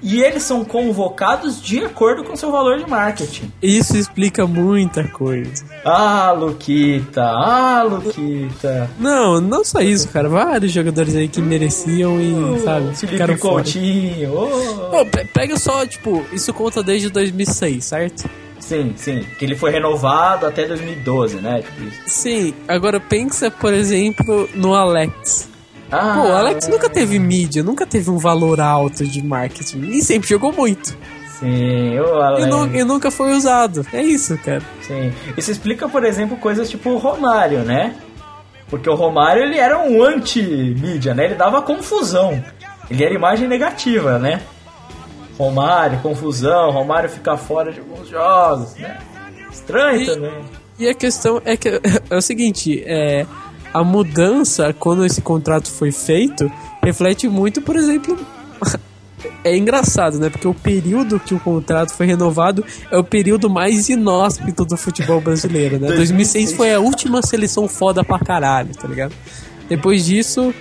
[0.02, 3.52] e eles são convocados de acordo com seu valor de marketing.
[3.62, 5.64] Isso explica muita coisa.
[5.84, 8.90] Ah, Luquita, ah, Luquita.
[8.98, 10.28] Não, não só isso, cara.
[10.28, 14.32] Vários jogadores aí que mereciam e, oh, sabe, Felipe Coutinho.
[14.34, 15.00] Oh.
[15.00, 18.30] Oh, pega só, tipo, isso conta desde 2006, certo?
[18.58, 19.26] Sim, sim.
[19.38, 21.62] Que ele foi renovado até 2012, né?
[21.62, 25.48] Tipo sim, agora pensa, por exemplo, no Alex.
[25.90, 30.02] Ah, Pô, o Alex nunca teve mídia, nunca teve um valor alto de marketing e
[30.02, 30.96] sempre jogou muito.
[31.38, 32.46] Sim, o Alex.
[32.46, 33.84] E, nu e nunca foi usado.
[33.92, 34.62] É isso, cara.
[34.82, 35.12] Sim.
[35.36, 37.96] Isso explica, por exemplo, coisas tipo o Romário, né?
[38.68, 41.24] Porque o Romário ele era um anti-mídia, né?
[41.24, 42.42] Ele dava confusão.
[42.88, 44.40] Ele era imagem negativa, né?
[45.36, 48.98] Romário, confusão, Romário fica fora de alguns jogos, né?
[49.50, 50.44] Estranho e, também.
[50.78, 51.68] E a questão é que
[52.10, 53.26] é o seguinte, é
[53.72, 56.50] a mudança, quando esse contrato foi feito,
[56.82, 58.18] reflete muito, por exemplo.
[59.44, 60.28] é engraçado, né?
[60.30, 65.20] Porque o período que o contrato foi renovado é o período mais inóspito do futebol
[65.20, 65.92] brasileiro, né?
[65.92, 69.14] 2006 foi a última seleção foda pra caralho, tá ligado?
[69.68, 70.52] Depois disso.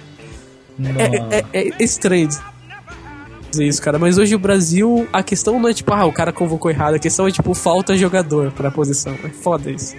[0.82, 2.30] É, é, é, estranho
[3.50, 3.98] dizer isso, cara.
[3.98, 7.00] Mas hoje o Brasil, a questão não é tipo, ah, o cara convocou errado, a
[7.00, 9.13] questão é tipo, falta jogador pra posição.
[9.24, 9.95] É foda isso.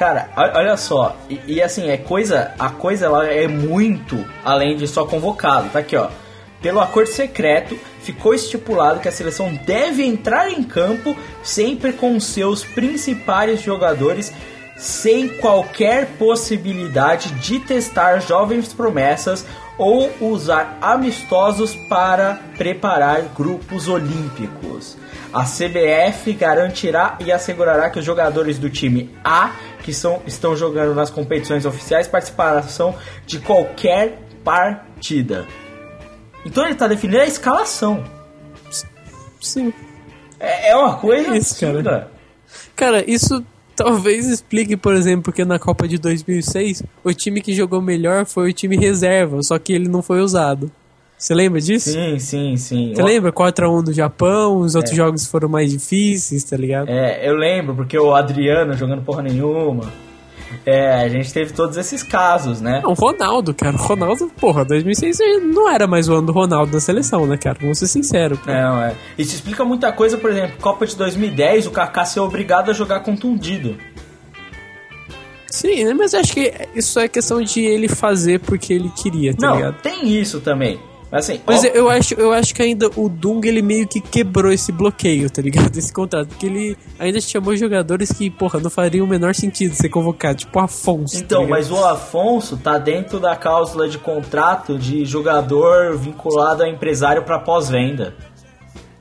[0.00, 4.88] Cara, olha só, e, e, assim, é coisa, a coisa ela é muito além de
[4.88, 5.68] só convocado.
[5.68, 6.08] Tá aqui, ó.
[6.62, 12.64] Pelo acordo secreto, ficou estipulado que a seleção deve entrar em campo sempre com seus
[12.64, 14.32] principais jogadores,
[14.74, 19.44] sem qualquer possibilidade de testar jovens promessas
[19.76, 24.96] ou usar amistosos para preparar grupos olímpicos.
[25.32, 30.94] A CBF garantirá e assegurará que os jogadores do time A que são, estão jogando
[30.94, 32.94] nas competições oficiais participação
[33.26, 35.46] de qualquer partida.
[36.44, 38.04] Então ele está definindo a escalação.
[39.40, 39.72] Sim.
[40.38, 42.10] É, é uma coisa é isso, cara.
[42.74, 43.44] Cara, isso
[43.76, 48.50] talvez explique, por exemplo, porque na Copa de 2006 o time que jogou melhor foi
[48.50, 50.70] o time reserva, só que ele não foi usado.
[51.20, 51.90] Você lembra disso?
[51.90, 52.94] Sim, sim, sim.
[52.94, 53.30] Você lembra?
[53.30, 54.96] 4x1 do Japão, os outros é.
[54.96, 56.88] jogos foram mais difíceis, tá ligado?
[56.88, 59.92] É, eu lembro, porque o Adriano jogando porra nenhuma.
[60.64, 62.80] É, a gente teve todos esses casos, né?
[62.86, 63.76] O Ronaldo, cara.
[63.76, 65.18] O Ronaldo, porra, 2006
[65.54, 67.58] não era mais o ano do Ronaldo na seleção, né, cara?
[67.60, 68.38] Vamos ser sinceros.
[68.46, 68.94] Não, é.
[69.18, 73.00] Isso explica muita coisa, por exemplo, Copa de 2010, o Kaká ser obrigado a jogar
[73.00, 73.76] contundido.
[75.48, 75.92] Sim, né?
[75.92, 79.82] mas acho que isso é questão de ele fazer porque ele queria, tá não, ligado?
[79.82, 80.80] tem isso também.
[81.12, 81.66] Assim, Mas ó...
[81.68, 85.42] eu, acho, eu acho que ainda o Dung ele meio que quebrou esse bloqueio, tá
[85.42, 85.74] ligado?
[85.80, 86.28] Esse contrato.
[86.28, 90.58] Porque ele ainda chamou jogadores que, porra, não fariam o menor sentido ser convocado, tipo
[90.58, 91.16] o Afonso.
[91.16, 96.62] Tá então, tá mas o Afonso tá dentro da cláusula de contrato de jogador vinculado
[96.62, 98.14] a empresário para pós-venda.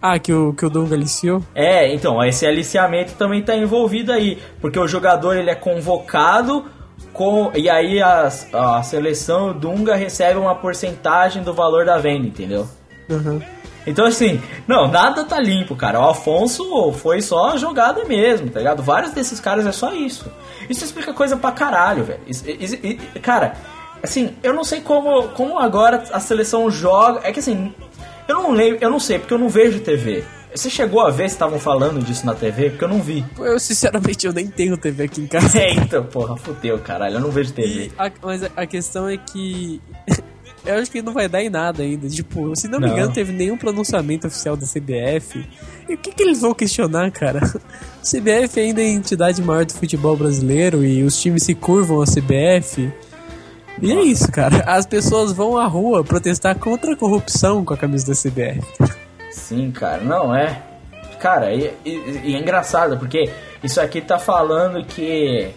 [0.01, 1.43] Ah, que o, que o Dunga aliciou?
[1.53, 6.65] É, então, esse aliciamento também tá envolvido aí, porque o jogador ele é convocado
[7.13, 12.67] com e aí a, a seleção Dunga recebe uma porcentagem do valor da venda, entendeu?
[13.09, 13.41] Uhum.
[13.87, 15.99] Então, assim, não, nada tá limpo, cara.
[15.99, 18.83] O Afonso foi só jogada mesmo, tá ligado?
[18.83, 20.31] Vários desses caras é só isso.
[20.69, 22.19] Isso explica coisa pra caralho, velho.
[23.21, 23.53] Cara,
[24.03, 27.21] assim, eu não sei como, como agora a seleção joga.
[27.23, 27.73] É que assim,
[28.27, 30.23] eu não lembro, eu não sei, porque eu não vejo TV.
[30.53, 32.71] Você chegou a ver se estavam falando disso na TV?
[32.71, 33.23] Porque eu não vi.
[33.37, 35.57] Eu, sinceramente, eu nem tenho TV aqui em casa.
[35.61, 37.15] Eita, porra, fudeu, caralho.
[37.15, 37.91] Eu não vejo TV.
[37.97, 39.81] A- mas a, a questão é que.
[40.65, 42.07] Eu acho que não vai dar em nada ainda.
[42.09, 42.93] Tipo, se não me Não.
[42.93, 45.47] engano, teve nenhum pronunciamento oficial da CBF.
[45.87, 47.39] E o que, que eles vão questionar, cara?
[48.03, 52.01] O CBF ainda é a entidade maior do futebol brasileiro e os times se curvam
[52.01, 52.91] à CBF.
[53.81, 54.63] E é isso, cara.
[54.65, 58.61] As pessoas vão à rua protestar contra a corrupção com a camisa da CBF.
[59.31, 60.61] Sim, cara, não é.
[61.19, 63.29] Cara, e, e- e é engraçado, porque
[63.63, 65.49] isso aqui tá falando que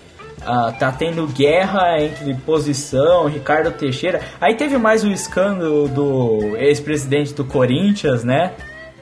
[0.44, 4.20] ah, tá tendo guerra entre posição, Ricardo Teixeira.
[4.40, 8.52] Aí teve mais o escândalo do ex-presidente do Corinthians, né?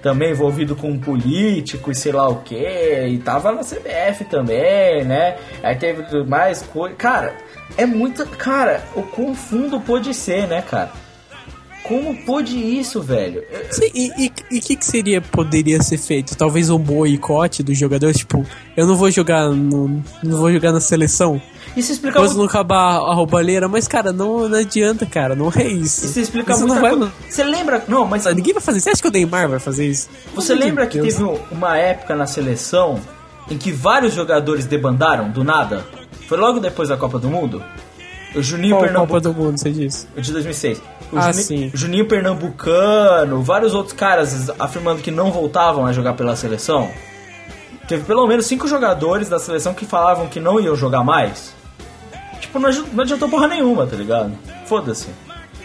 [0.03, 2.57] Também envolvido com um político e sei lá o que.
[2.57, 5.37] E tava na CBF também, né?
[5.63, 6.95] Aí teve mais coisa.
[6.95, 7.35] Cara,
[7.77, 8.25] é muito.
[8.27, 10.91] Cara, o quão fundo pode ser, né, cara?
[11.91, 13.43] Como pôde isso, velho?
[13.69, 16.37] Sim, e o que, que seria, poderia ser feito?
[16.37, 20.79] Talvez um boicote dos jogadores, tipo, eu não vou jogar no, não vou jogar na
[20.79, 21.43] seleção.
[21.77, 22.37] Isso explica muito.
[22.37, 26.07] não acabar a roubalheira, mas cara, não, não adianta, cara, não é isso.
[26.07, 27.13] Isso explica Isso muita não vai coisa.
[27.29, 27.85] Você lembra?
[27.89, 28.25] Não, mas.
[28.37, 28.85] Ninguém vai fazer isso.
[28.85, 30.09] Você acha que o Neymar vai fazer isso?
[30.33, 31.15] você lembra que Deus.
[31.17, 33.01] teve uma época na seleção
[33.51, 35.85] em que vários jogadores debandaram do nada?
[36.29, 37.61] Foi logo depois da Copa do Mundo?
[38.35, 39.21] O Juninho Qual Pernambucano.
[39.21, 40.07] Copa do Mundo, você disse?
[40.17, 40.81] De 2006.
[41.13, 41.71] O Ah, Juni- sim.
[41.75, 46.89] Juninho Pernambucano, vários outros caras afirmando que não voltavam a jogar pela seleção.
[47.89, 51.53] Teve pelo menos cinco jogadores da seleção que falavam que não iam jogar mais.
[52.41, 54.33] Tipo, não não adiantou porra nenhuma, tá ligado?
[54.67, 55.09] Foda-se.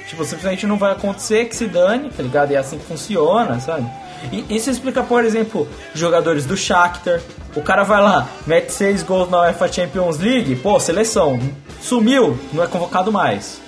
[0.08, 2.52] Tipo, simplesmente não vai acontecer, que se dane, tá ligado?
[2.52, 3.88] E é assim que funciona, sabe?
[4.32, 7.22] E isso explica, por exemplo, jogadores do Shakhtar.
[7.56, 11.40] O cara vai lá, mete seis gols na UEFA Champions League, pô, seleção,
[11.86, 13.62] sumiu, não é convocado mais.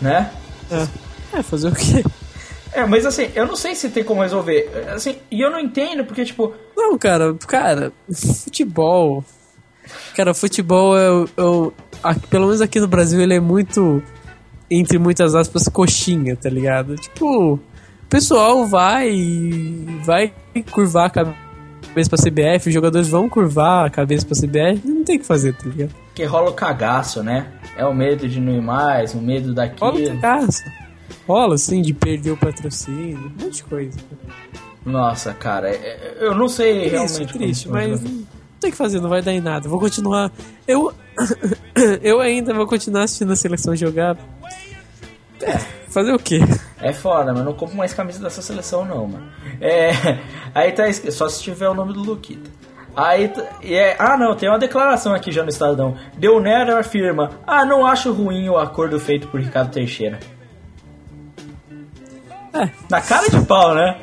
[0.00, 0.30] Né?
[1.32, 2.04] É, fazer o quê?
[2.72, 4.68] É, mas assim, eu não sei se tem como resolver.
[4.92, 7.92] Assim, e eu não entendo, porque, tipo, Não, cara, cara,
[8.44, 9.24] futebol.
[10.16, 14.02] Cara, futebol é, é o- aqui- pelo menos aqui no Brasil ele é muito
[14.70, 16.96] entre muitas aspas coxinha, tá ligado?
[16.96, 17.60] Tipo, o
[18.08, 19.10] pessoal vai
[20.04, 20.32] vai
[20.70, 25.16] curvar a cabeça pra CBF, os jogadores vão curvar a cabeça pra CBF, não tem
[25.16, 25.94] o que fazer, tá ligado?
[26.14, 27.46] Que rola o cagaço, né?
[27.76, 29.90] É o medo de não ir mais, o medo daquilo.
[29.90, 30.64] Rola outra casa.
[31.26, 33.98] Rola, assim, de perder o patrocínio, um monte de coisa.
[34.84, 37.32] Nossa, cara, é- é- eu não sei Triste, realmente.
[37.38, 38.14] triste, mas funciona.
[38.18, 38.26] não
[38.60, 39.68] tem o que fazer, não vai dar em nada.
[39.68, 40.30] Vou continuar.
[40.68, 40.92] Eu,
[42.02, 44.16] eu ainda vou continuar assistindo a seleção jogar.
[45.42, 46.40] É, fazer o quê?
[46.80, 49.26] É foda, mas não compro mais camisa dessa seleção, não, mano.
[49.60, 49.90] É.
[50.54, 52.50] Aí tá só se tiver o nome do Luquita.
[52.96, 53.32] Aí.
[53.62, 55.94] E é, ah, não, tem uma declaração aqui já no Estadão.
[56.16, 60.18] Del Nero afirma: Ah, não acho ruim o acordo feito por Ricardo Teixeira.
[62.52, 63.96] É, Na cara de pau, né?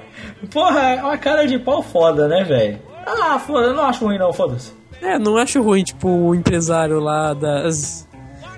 [0.51, 2.79] Porra, é uma cara de pau foda, né, velho?
[3.05, 4.73] Ah, foda, eu não acho ruim, não, foda-se.
[5.01, 8.07] é, não acho ruim, tipo, o empresário lá das.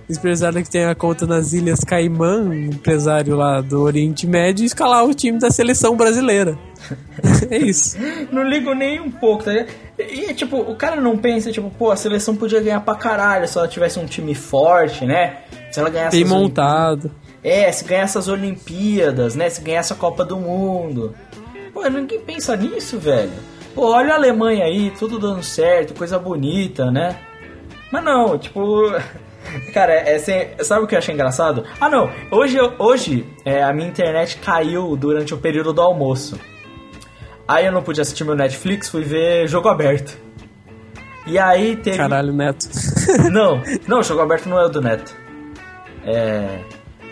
[0.09, 5.13] Empresário que tem a conta nas Ilhas Caimã, empresário lá do Oriente Médio, escalar o
[5.13, 6.57] time da seleção brasileira.
[7.49, 7.97] É isso.
[8.31, 9.69] Não ligo nem um pouco, tá ligado?
[9.99, 13.57] E, tipo, o cara não pensa, tipo, pô, a seleção podia ganhar pra caralho se
[13.57, 15.37] ela tivesse um time forte, né?
[15.71, 16.17] Se ela ganhasse.
[16.17, 17.11] Bem montado.
[17.43, 19.49] É, se ganhasse as Olimpíadas, né?
[19.49, 21.13] Se ganhasse a Copa do Mundo.
[21.73, 23.31] Pô, ninguém pensa nisso, velho.
[23.75, 27.17] Pô, olha a Alemanha aí, tudo dando certo, coisa bonita, né?
[27.91, 28.91] Mas não, tipo.
[29.73, 31.65] Cara, é, sem- sabe o que eu achei engraçado?
[31.79, 32.09] Ah, não.
[32.31, 36.39] Hoje, hoje é, a minha internet caiu durante o período do almoço.
[37.47, 40.17] Aí eu não pude assistir meu Netflix, fui ver jogo aberto.
[41.25, 41.97] E aí teve.
[41.97, 42.67] Caralho, Neto.
[43.31, 45.15] Não, não, jogo aberto não é o do Neto.
[46.05, 46.59] É.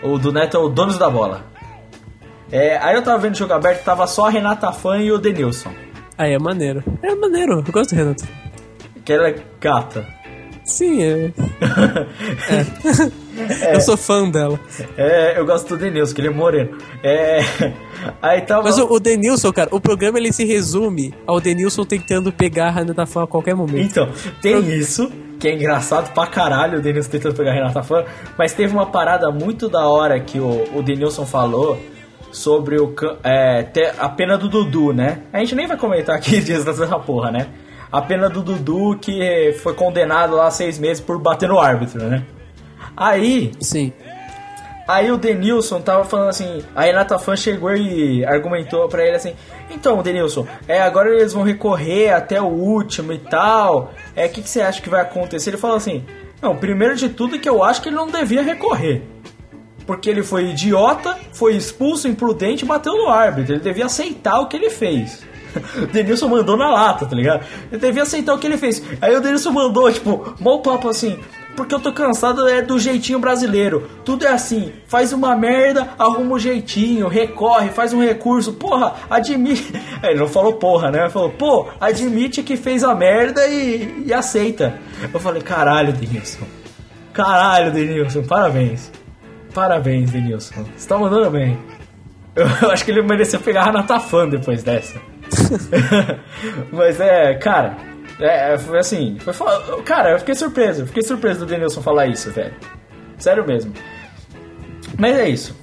[0.02, 1.44] O do Neto é o Donos da Bola.
[2.50, 5.18] É, aí eu tava vendo o jogo aberto, tava só a Renata Fã e o
[5.18, 5.72] Denilson.
[6.18, 6.82] Aí é maneiro.
[7.02, 8.24] É maneiro, eu gosto do Renato.
[9.04, 10.06] Que ela é gata.
[10.64, 11.32] Sim, é.
[13.66, 13.76] é.
[13.76, 14.58] Eu sou fã dela.
[14.96, 16.78] É, eu gosto do Denilson, que ele é moreno.
[17.02, 17.40] É.
[18.22, 18.62] Aí tava.
[18.64, 22.70] Mas o, o Denilson, cara, o programa ele se resume ao Denilson tentando pegar a
[22.70, 23.84] Renata Fã a qualquer momento.
[23.84, 24.08] Então,
[24.40, 25.10] tem isso,
[25.40, 28.04] que é engraçado pra caralho o Denilson tentando pegar a Renata Fã,
[28.38, 31.78] mas teve uma parada muito da hora que o, o Denilson falou,
[32.32, 33.66] sobre o é,
[33.98, 35.22] a pena do Dudu, né?
[35.32, 37.48] A gente nem vai comentar aqui dias dessa porra, né?
[37.92, 42.24] A pena do Dudu que foi condenado lá seis meses por bater no árbitro, né?
[42.96, 43.92] Aí, Sim.
[44.86, 49.34] Aí o Denilson tava falando assim, a Renata Fã chegou e argumentou pra ele assim,
[49.70, 54.42] então Denilson, é, agora eles vão recorrer até o último e tal, é, o que,
[54.42, 55.50] que você acha que vai acontecer?
[55.50, 56.04] Ele falou assim,
[56.40, 59.02] não, primeiro de tudo é que eu acho que ele não devia recorrer,
[59.86, 64.48] porque ele foi idiota, foi expulso, imprudente e bateu no árbitro, ele devia aceitar o
[64.48, 65.24] que ele fez.
[65.76, 67.44] O Denilson mandou na lata, tá ligado?
[67.70, 68.82] Ele devia aceitar o que ele fez.
[69.00, 71.18] Aí o Denilson mandou, tipo, mal papo assim.
[71.56, 73.88] Porque eu tô cansado é do jeitinho brasileiro.
[74.04, 74.72] Tudo é assim.
[74.86, 78.54] Faz uma merda, arruma um jeitinho, recorre, faz um recurso.
[78.54, 79.72] Porra, admite.
[80.02, 81.00] Ele não falou porra, né?
[81.00, 84.78] Ele falou, pô, admite que fez a merda e, e aceita.
[85.12, 86.46] Eu falei, caralho, Denilson.
[87.12, 88.90] Caralho, Denilson, parabéns.
[89.52, 90.64] Parabéns, Denilson.
[90.74, 91.58] Você tá mandando bem.
[92.34, 94.00] Eu, eu acho que ele mereceu pegar a Renata
[94.30, 95.11] depois dessa.
[96.72, 97.76] Mas é, cara,
[98.20, 99.18] é, foi assim.
[99.20, 100.86] Foi, fo- cara, eu fiquei surpreso.
[100.86, 102.54] Fiquei surpreso do Denilson falar isso, velho.
[103.18, 103.72] Sério mesmo.
[104.98, 105.56] Mas é isso.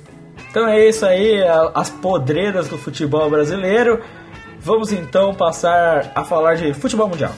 [0.50, 1.44] Então é isso aí,
[1.76, 4.02] as podreiras do futebol brasileiro.
[4.62, 7.32] Vamos então passar a falar de futebol mundial.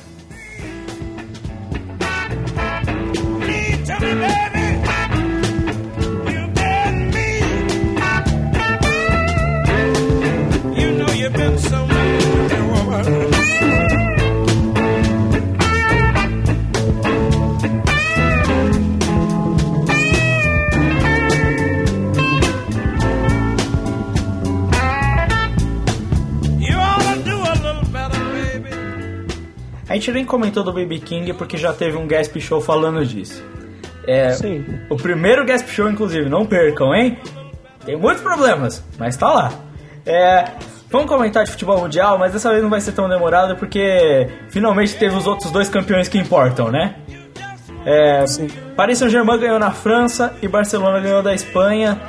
[29.92, 33.44] A gente nem comentou do BB King porque já teve um Gasp Show falando disso.
[34.08, 34.64] É, Sim.
[34.90, 37.18] O primeiro Gasp Show, inclusive, não percam, hein?
[37.86, 39.52] Tem muitos problemas, mas tá lá.
[40.06, 40.46] É,
[40.90, 44.96] vamos comentar de futebol mundial, mas dessa vez não vai ser tão demorado porque finalmente
[44.96, 46.96] teve os outros dois campeões que importam, né?
[47.86, 48.24] É,
[48.78, 52.00] Paris Saint-Germain ganhou na França e Barcelona ganhou da Espanha.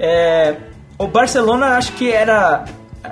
[0.00, 0.54] É,
[0.96, 2.64] o Barcelona acho que era.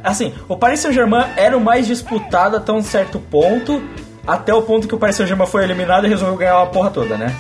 [0.03, 3.83] Assim, o Paris Saint-Germain era o mais disputado até um certo ponto,
[4.27, 7.17] até o ponto que o Paris Saint-Germain foi eliminado e resolveu ganhar a porra toda,
[7.19, 7.35] né?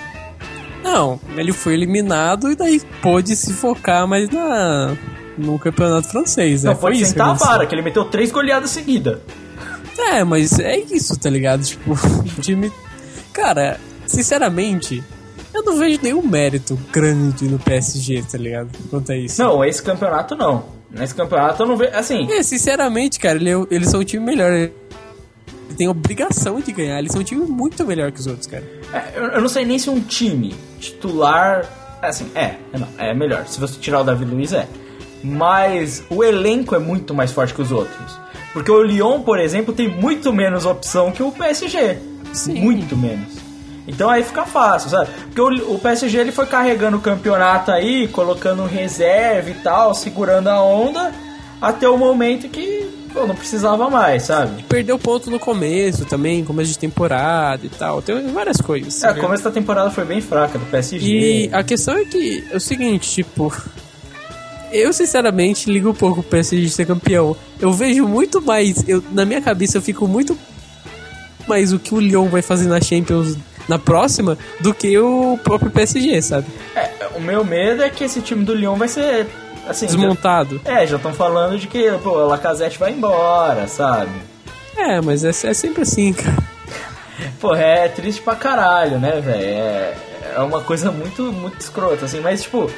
[0.82, 4.94] Não, ele foi eliminado e daí pôde se focar mais na
[5.36, 6.70] no campeonato francês, né?
[6.70, 9.18] Não, pode isso que sentar a vara, que ele meteu três goleadas seguidas.
[9.98, 11.62] É, mas é isso, tá ligado?
[11.64, 12.70] Tipo, o time.
[13.32, 15.02] Cara, sinceramente,
[15.52, 18.68] eu não vejo nenhum mérito grande no PSG, tá ligado?
[18.90, 19.42] Quanto a isso.
[19.42, 20.66] Não, esse campeonato não.
[20.90, 21.96] Nesse campeonato eu não vejo.
[21.96, 24.68] Assim, É, sinceramente, cara, ele é- eles são um time melhor.
[25.76, 26.98] Tem obrigação de ganhar.
[26.98, 28.64] Eles são um time muito melhor que os outros, cara.
[28.92, 31.64] é, eu eu não sei nem se um time titular.
[32.00, 33.46] Assim, é, é, não, é melhor.
[33.46, 34.66] Se você tirar o Davi Luiz, é.
[35.22, 38.18] Mas o elenco é muito mais forte que os outros.
[38.52, 41.98] Porque o Lyon, por exemplo, tem muito menos opção que o PSG.
[42.32, 42.60] Sim.
[42.60, 43.44] Muito menos.
[43.86, 45.10] Então aí fica fácil, sabe?
[45.26, 50.48] Porque o, o PSG ele foi carregando o campeonato aí, colocando reserva e tal, segurando
[50.48, 51.12] a onda,
[51.60, 54.64] até o momento que pô, não precisava mais, sabe?
[54.64, 58.02] Perdeu ponto no começo também, começo de temporada e tal.
[58.02, 59.02] Tem várias coisas.
[59.02, 61.06] É, o começo da temporada foi bem fraca do PSG.
[61.06, 63.54] E a questão é que é o seguinte, tipo.
[64.72, 67.36] Eu sinceramente ligo um pouco pro PSG ser campeão.
[67.60, 68.86] Eu vejo muito mais.
[68.88, 70.36] Eu, na minha cabeça eu fico muito
[71.46, 73.36] mais o que o Lyon vai fazer na Champions
[73.68, 76.46] na próxima do que o próprio PSG, sabe?
[76.74, 79.26] É, o meu medo é que esse time do Lyon vai ser
[79.68, 79.86] assim.
[79.86, 80.60] Desmontado.
[80.64, 84.10] já- é, já estão falando de que pô, a Lacazette vai embora, sabe?
[84.76, 86.36] É, mas é, é sempre assim, cara.
[87.40, 89.42] Pô, é triste pra caralho, né, velho?
[89.44, 89.94] É,
[90.36, 92.70] é uma coisa muito, muito escrota, assim, mas tipo.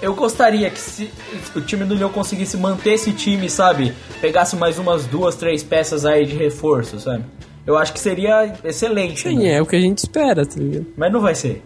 [0.00, 1.10] Eu gostaria que se
[1.56, 3.92] o time do Lyon conseguisse manter esse time, sabe?
[4.20, 7.24] Pegasse mais umas duas, três peças aí de reforço, sabe?
[7.66, 9.22] Eu acho que seria excelente.
[9.28, 9.54] Sim, né?
[9.54, 10.86] é o que a gente espera, tá ligado?
[10.96, 11.62] Mas não vai ser.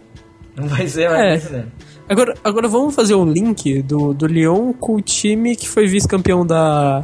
[0.55, 1.29] Não vai ser, mas É.
[1.29, 1.71] nem fudendo.
[2.09, 6.45] Agora, agora vamos fazer um link do, do Lyon com o time que foi vice-campeão
[6.45, 7.01] da,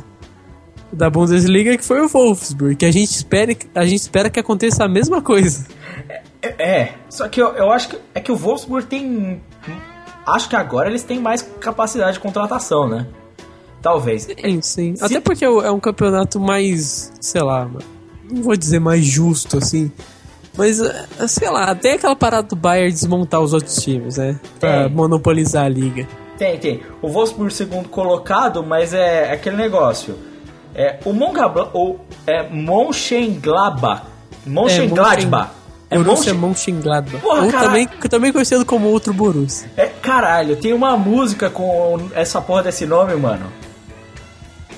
[0.92, 2.76] da Bundesliga, que foi o Wolfsburg.
[2.76, 5.66] Que a gente espera, a gente espera que aconteça a mesma coisa.
[6.42, 9.42] É, é, só que eu, eu acho que é que o Wolfsburg tem.
[10.26, 13.06] Acho que agora eles têm mais capacidade de contratação, né?
[13.82, 14.24] Talvez.
[14.24, 14.96] Sim, sim.
[14.96, 17.70] Se- Até porque é é um campeonato mais, sei lá,
[18.32, 19.92] não vou dizer mais justo, assim.
[20.58, 24.40] Mas, é, sei lá, tem aquela parada do Bayern desmontar os outros times, né?
[24.60, 24.90] Pra Tem.
[24.96, 26.08] monopolizar a liga.
[26.38, 26.82] Tem, tem.
[27.02, 30.16] O Wolfsburg segundo colocado, mas é aquele negócio.
[30.76, 31.98] É, o Mongabla, o
[32.28, 34.04] é Mönchengladbach.
[34.46, 35.50] Mönchengladbach.
[35.90, 37.22] É, Borussia Mönchen- Mönchengladbach.
[37.22, 37.68] Porra, Ou caralho.
[37.70, 39.70] também, também conhecido como outro Borussia.
[39.78, 43.46] é, caralho, tem uma música com essa porra desse nome, mano.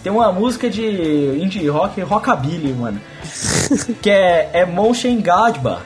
[0.05, 0.83] Tem uma música de
[1.41, 3.01] indie rock, rockabilly, mano.
[4.03, 5.81] que é, é Mönchengladbach.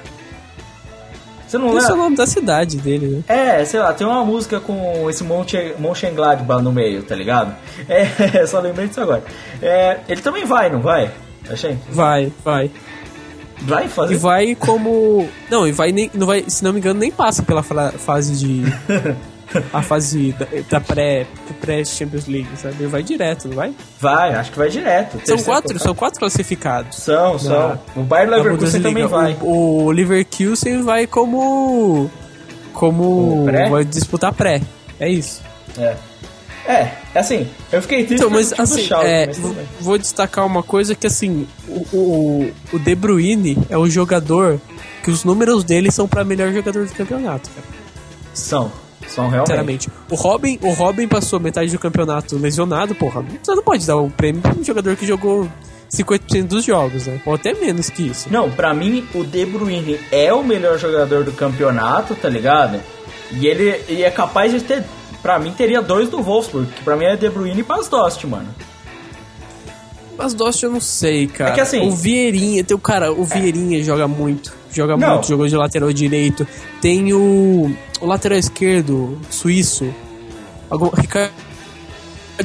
[1.48, 1.96] Você não Esse é o lembra?
[2.04, 3.24] nome da cidade dele, né?
[3.62, 7.56] É, sei lá, tem uma música com esse Mönchen- Mönchengladbach no meio, tá ligado?
[7.88, 9.24] É, só lembrei disso agora.
[9.62, 11.10] É, ele também vai, não vai?
[11.50, 11.78] Achei.
[11.90, 12.70] Vai, vai.
[13.62, 14.16] Vai fazer?
[14.16, 15.30] E vai como.
[15.50, 16.12] Não, e vai nem.
[16.14, 18.64] Não vai, se não me engano, nem passa pela fase de.
[19.74, 21.26] a fase da, da pré,
[21.62, 22.76] pré-Champions League, sabe?
[22.80, 23.74] Ele vai direto, não vai?
[24.00, 25.20] Vai, acho que vai direto.
[25.26, 25.80] São quatro, colocado.
[25.84, 26.98] são quatro classificados.
[26.98, 27.70] São, são.
[27.70, 29.38] Na- O Bayern Leverkusen também vai.
[29.42, 32.10] O, o Leverkusen vai como.
[32.74, 33.46] Como.
[33.46, 33.70] Pré?
[33.70, 34.62] Vai disputar pré.
[35.00, 35.42] É isso.
[35.78, 35.96] É.
[36.68, 39.40] É, assim, eu fiquei triste Então, mas assim, Schalke, é, mas
[39.80, 44.62] vou destacar uma coisa que assim, o, o, o De Bruyne é o jogador
[45.02, 47.66] que os números dele são pra melhor jogador do campeonato, cara.
[48.36, 48.72] São,
[49.12, 49.48] são realmente.
[49.48, 49.90] Sinceramente.
[50.10, 53.24] O Robin, o Robin passou metade do campeonato lesionado, porra.
[53.42, 55.48] Você não pode dar o prêmio pra um jogador que jogou
[55.92, 57.20] 50% dos jogos, né?
[57.26, 58.32] Ou até menos que isso.
[58.32, 62.80] Não, pra mim, o De Bruyne é o melhor jogador do campeonato, tá ligado?
[63.32, 64.84] E ele e é capaz de ter.
[65.22, 68.48] Pra mim, teria dois do Wolfsburg, que pra mim é De Bruyne e Pasdost, mano.
[70.22, 71.52] Mas Dost eu não sei, cara.
[71.52, 74.54] É que assim- O Vieirinha, tem o cara, o Vieirinha joga muito.
[74.72, 75.14] Joga Não.
[75.14, 76.46] muito, jogou de lateral direito.
[76.82, 79.92] Tem o, o lateral esquerdo, suíço.
[80.70, 81.32] Algum, Ricardo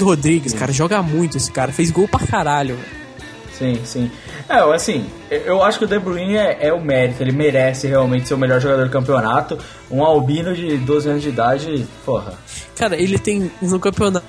[0.01, 1.73] Rodrigues, cara, joga muito esse cara.
[1.73, 2.79] Fez gol pra caralho.
[3.59, 4.11] Sim, sim.
[4.49, 8.27] É, assim, eu acho que o De Bruyne é, é o mérito, ele merece realmente
[8.27, 9.57] ser o melhor jogador do campeonato.
[9.91, 12.35] Um albino de 12 anos de idade, porra.
[12.77, 14.25] Cara, ele tem no campeonato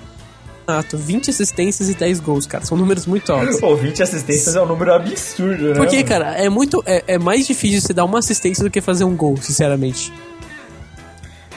[0.94, 2.66] 20 assistências e 10 gols, cara.
[2.66, 3.60] São números muito altos.
[3.60, 5.76] Pô, 20 assistências é um número absurdo, né?
[5.76, 6.82] Porque, cara, é muito.
[6.86, 10.12] É, é mais difícil você dar uma assistência do que fazer um gol, sinceramente.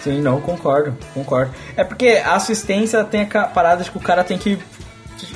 [0.05, 1.53] Sim, não, concordo, concordo.
[1.77, 4.59] É porque a assistência tem a parada de que o cara tem que.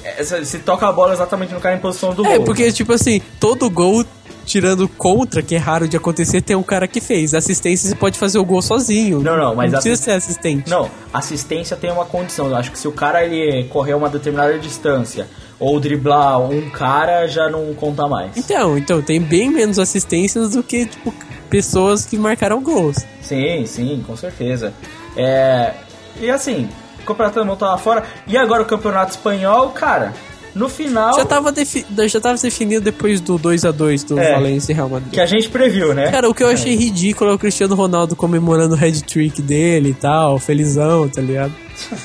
[0.04, 2.44] é, Se toca a bola exatamente no cara em posição do É, gol.
[2.44, 4.04] porque, tipo assim, todo gol,
[4.44, 7.34] tirando contra, que é raro de acontecer, tem um cara que fez.
[7.34, 9.20] Assistência você pode fazer o gol sozinho.
[9.20, 10.68] Não, não, mas Não precisa ser assistente.
[10.68, 12.48] Não, assistência tem uma condição.
[12.48, 15.26] Eu acho que se o cara ele correr uma determinada distância
[15.58, 18.36] ou driblar um cara, já não conta mais.
[18.36, 21.14] Então, então, tem bem menos assistências do que, tipo,
[21.48, 22.96] pessoas que marcaram gols.
[23.20, 24.72] Sim, sim, com certeza.
[25.16, 25.72] É.
[26.20, 26.68] E assim,
[27.00, 28.02] o campeonato alemão tava fora.
[28.26, 30.12] E agora o campeonato espanhol, cara,
[30.54, 31.14] no final.
[31.14, 34.32] Já tava, defi- já tava definido depois do 2 a 2 do É.
[34.34, 35.12] Valência e Real Madrid.
[35.12, 36.10] Que a gente previu, né?
[36.10, 39.90] Cara, o que eu achei ridículo é o Cristiano Ronaldo comemorando o head trick dele
[39.90, 41.52] e tal, felizão, tá ligado?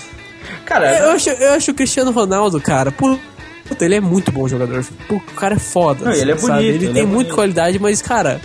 [0.66, 3.18] Cara, Eu acho, eu acho o Cristiano Ronaldo, cara, pu-
[3.66, 4.86] puta, ele é muito bom jogador.
[5.10, 6.04] O cara é foda.
[6.06, 6.52] Não, ele é sabe?
[6.54, 8.42] bonito, Ele, ele tem é muita qualidade, mas, cara,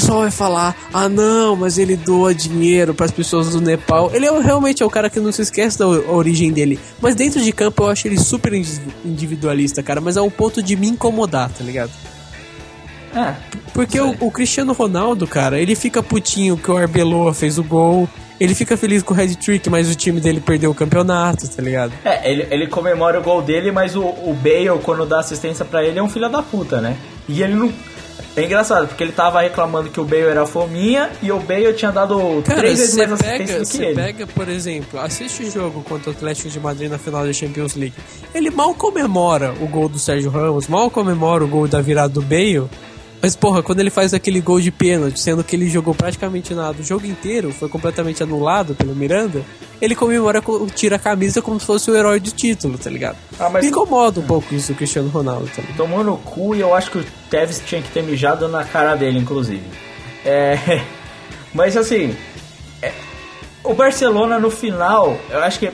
[0.00, 4.10] pessoal vai falar: ah, não, mas ele doa dinheiro pras pessoas do Nepal.
[4.12, 6.78] Ele é, realmente é o cara que não se esquece da origem dele.
[7.00, 10.62] Mas dentro de campo eu acho ele super indi- individualista, cara, mas é um ponto
[10.62, 11.90] de me incomodar, tá ligado?
[13.14, 13.34] é.
[13.72, 18.08] Porque o, o Cristiano Ronaldo, cara, ele fica putinho que o Arbeloa fez o gol.
[18.38, 21.62] Ele fica feliz com o head trick, mas o time dele perdeu o campeonato, tá
[21.62, 21.90] ligado?
[22.04, 25.82] É, ele, ele comemora o gol dele, mas o, o Bale, quando dá assistência pra
[25.82, 26.96] ele, é um filho da puta, né?
[27.26, 27.72] E ele não.
[28.36, 31.90] É engraçado, porque ele tava reclamando que o Bale era fominha e o Bale tinha
[31.90, 33.94] dado Cara, três vezes mais assistência do que você ele.
[33.94, 37.74] pega, por exemplo, assiste o jogo contra o Atlético de Madrid na final da Champions
[37.74, 37.94] League.
[38.34, 42.20] Ele mal comemora o gol do Sérgio Ramos, mal comemora o gol da virada do
[42.22, 42.68] Bale.
[43.26, 46.80] Mas, porra, quando ele faz aquele gol de pênalti, sendo que ele jogou praticamente nada
[46.80, 49.42] o jogo inteiro, foi completamente anulado pelo Miranda,
[49.82, 53.16] ele comemora, co- tira a camisa como se fosse o herói do título, tá ligado?
[53.40, 55.76] Ah, mas- Me incomoda um pouco isso do Cristiano Ronaldo, tá ligado?
[55.76, 58.94] Tomou no cu e eu acho que o Tevez tinha que ter mijado na cara
[58.94, 59.64] dele, inclusive.
[60.24, 60.82] É.
[61.52, 62.14] Mas assim.
[62.80, 62.92] é,
[63.64, 65.68] O Barcelona no final, eu acho que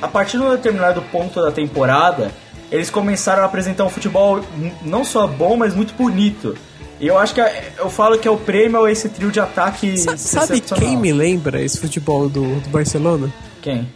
[0.00, 2.30] a partir de um determinado ponto da temporada,
[2.70, 4.40] eles começaram a apresentar um futebol
[4.84, 6.56] não só bom, mas muito bonito.
[7.00, 9.38] E eu acho que é- eu falo que é o prêmio a esse trio de
[9.40, 9.96] ataque.
[9.98, 10.84] Sa- Sabe excepcional.
[10.84, 13.32] quem me lembra esse futebol do, do Barcelona?
[13.62, 13.88] Quem?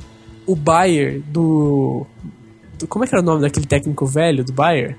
[0.45, 2.05] o Bayer do,
[2.79, 4.97] do- Como é que era o nome daquele técnico velho do Bayer?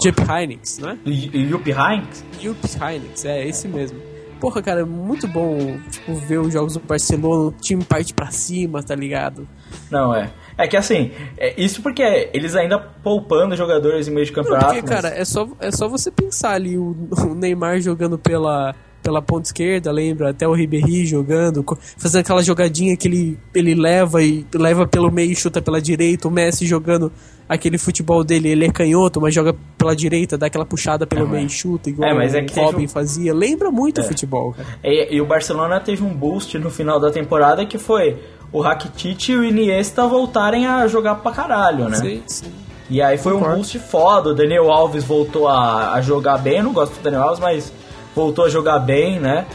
[0.00, 0.96] Jupp Heynckes, não é?
[1.04, 2.24] Jupp Heynckes?
[2.40, 3.98] Jupp Heynckes, é esse mesmo.
[4.38, 5.56] Porra, cara, é muito bom
[5.90, 9.48] tipo, ver os jogos do Barcelona, o time parte pra cima, tá ligado?
[9.90, 10.30] Não, é.
[10.58, 12.02] É que assim, é isso porque
[12.32, 14.66] eles ainda poupando jogadores em meio de Não, campeonato.
[14.74, 16.96] porque, mas- cara, é só, é só você pensar ali o,
[17.28, 20.30] o Neymar jogando pela, pela ponta esquerda, lembra?
[20.30, 21.62] Até o Ribéry jogando,
[21.98, 26.26] fazendo aquela jogadinha que ele, ele leva e leva pelo meio e chuta pela direita,
[26.26, 27.12] o Messi jogando
[27.48, 31.28] aquele futebol dele, ele é canhoto, mas joga pela direita, dá aquela puxada pelo É,
[31.28, 33.32] meio e chuta, igual É, mas é que o teve Robin um- fazia.
[33.32, 34.52] Lembra muito o futebol.
[34.82, 38.16] E, e o Barcelona teve um boost no final da temporada que foi
[38.52, 41.96] o Rakitic e o Iniesta voltarem a jogar pra caralho, né?
[41.96, 42.52] Sim, sim.
[42.88, 44.30] E aí foi um boost foda.
[44.30, 46.58] O Daniel Alves voltou a, a jogar bem.
[46.58, 47.72] Eu não gosto do Daniel Alves, mas
[48.14, 49.46] voltou a jogar bem, né?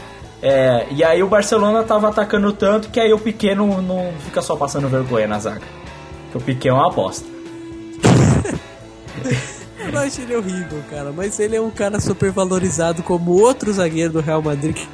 [0.42, 4.42] É, e aí o Barcelona tava atacando tanto que aí o Piquet não, não fica
[4.42, 5.62] só passando vergonha na zaga.
[6.24, 7.26] Porque o Piquet é uma bosta.
[9.92, 11.12] Eu acho ele horrível, cara.
[11.14, 14.74] Mas ele é um cara super valorizado como outro zagueiro do Real Madrid.
[14.74, 14.88] que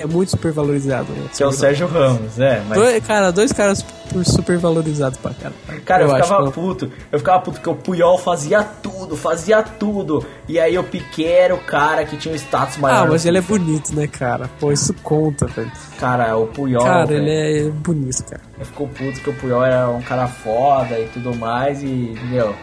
[0.00, 1.28] É muito super valorizado, né?
[1.36, 2.64] Que é o Sérgio Ramos, né?
[2.68, 3.84] Mas, Dois, cara, dois caras
[4.24, 5.54] super valorizados pra cara.
[5.84, 6.90] cara, eu, acho ficava que- puto.
[7.10, 10.24] Eu ficava puto que o Puyol fazia tudo, fazia tudo.
[10.48, 13.06] E aí o Piquet era o cara que tinha o status maior.
[13.06, 14.48] Ah, mas ele é bonito, né, cara?
[14.60, 15.70] Pô, isso conta, velho.
[15.98, 16.82] Cara, o Puyol.
[16.84, 18.40] Cara, velho, ele é bonito, cara.
[18.58, 22.54] Eu fico puto que o Puyol era um cara foda e tudo mais e, meu...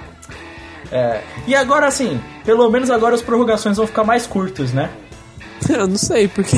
[0.92, 4.90] É, e agora assim, pelo menos agora as prorrogações vão ficar mais curtos, né?
[5.68, 6.56] Eu não sei, porque.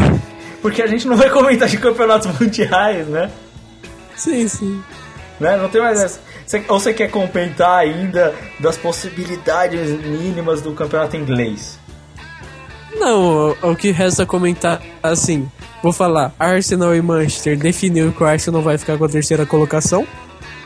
[0.67, 3.31] Porque a gente não vai comentar de campeonatos mundiais, né?
[4.17, 4.83] Sim, sim.
[5.39, 5.55] né?
[5.55, 6.19] Não tem mais essa.
[6.45, 11.79] Você- ou você quer comentar ainda das possibilidades mínimas do campeonato inglês?
[12.97, 15.49] Não, o, o que resta comentar, assim,
[15.81, 20.05] vou falar, Arsenal e Manchester definiu que o Arsenal vai ficar com a terceira colocação,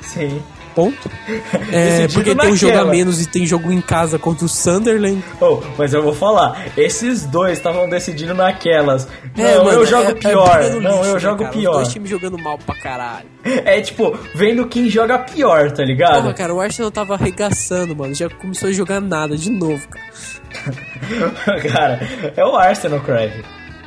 [0.02, 0.42] Sim.
[0.76, 1.10] Ponto.
[1.72, 5.24] É, porque tem um jogo a menos e tem jogo em casa contra o Sunderland.
[5.40, 9.08] Oh, mas eu vou falar, esses dois estavam decidindo naquelas.
[9.38, 10.64] É, não, mano, eu jogo é- é pior.
[10.72, 11.50] no não, lixo, eu né, jogo cara?
[11.50, 11.74] Os pior.
[11.74, 13.28] dois times jogando mal pra caralho.
[13.44, 16.22] É tipo, vendo quem joga pior, tá ligado?
[16.24, 18.14] Porra, cara, o Arsenal tava arregaçando, mano.
[18.14, 21.62] Já começou a jogar nada de novo, cara.
[21.72, 22.00] cara,
[22.36, 23.44] é o Arsenal, Craig.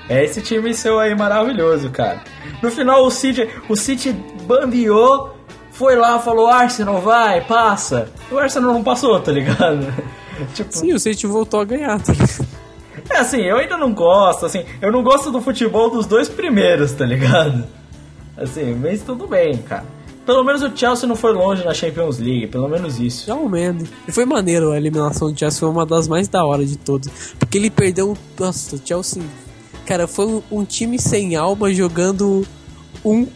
[0.08, 2.20] É esse time seu aí maravilhoso, cara.
[2.62, 4.12] No final o City, o City
[4.46, 5.33] bambiou,
[5.74, 8.08] foi lá, falou Arsenal, vai, passa.
[8.30, 9.92] O Arsenal não passou, tá ligado?
[10.54, 12.46] tipo, Sim, o City voltou a ganhar, tá ligado?
[13.10, 16.92] é assim, eu ainda não gosto, assim, eu não gosto do futebol dos dois primeiros,
[16.92, 17.64] tá ligado?
[18.36, 19.84] Assim, mas tudo bem, cara.
[20.24, 23.26] Pelo menos o Chelsea não foi longe na Champions League, pelo menos isso.
[23.26, 23.88] Já menos.
[24.08, 27.34] E foi maneiro a eliminação do Chelsea, foi uma das mais da hora de todas.
[27.38, 28.16] Porque ele perdeu.
[28.38, 29.22] Nossa, o Chelsea.
[29.84, 32.46] Cara, foi um, um time sem alma jogando
[33.04, 33.26] um,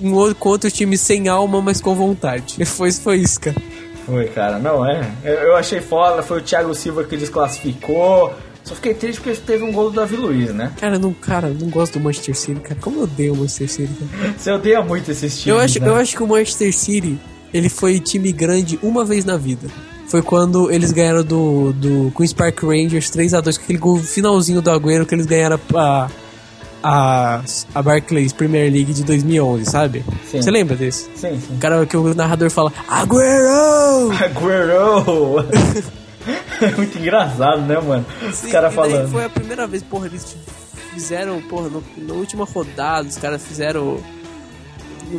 [0.00, 2.64] um outro contra o time sem alma, mas com vontade.
[2.66, 3.56] Foi, foi isso, cara.
[4.06, 5.06] Foi, cara, não é.
[5.22, 8.32] Eu, achei foda, foi o Thiago Silva que desclassificou.
[8.64, 10.72] Só fiquei triste porque teve um gol do Davi Luiz, né?
[10.80, 12.80] Cara, eu não, cara, não gosto do Manchester City, cara.
[12.80, 14.34] Como eu odeio o Manchester City, cara.
[14.38, 15.46] Você odeia muito esses times.
[15.46, 15.88] Eu acho, né?
[15.88, 17.18] eu acho que o Manchester City,
[17.52, 19.68] ele foi time grande uma vez na vida.
[20.06, 24.70] Foi quando eles ganharam do, do Queen's Park Rangers 3x2, com aquele gol finalzinho do
[24.70, 26.08] Agüero que eles ganharam a,
[26.82, 27.42] a,
[27.74, 30.04] a Barclays Premier League de 2011, sabe?
[30.24, 30.42] Sim.
[30.42, 31.04] Você lembra desse?
[31.14, 31.54] Sim, sim.
[31.54, 34.10] O cara que o narrador fala, Agüero!
[34.18, 35.46] Agüero!
[36.60, 38.06] é muito engraçado, né, mano?
[38.28, 39.10] Os caras falando.
[39.10, 40.36] Foi a primeira vez, porra, eles
[40.94, 43.98] fizeram, porra, no, na última rodada, os caras fizeram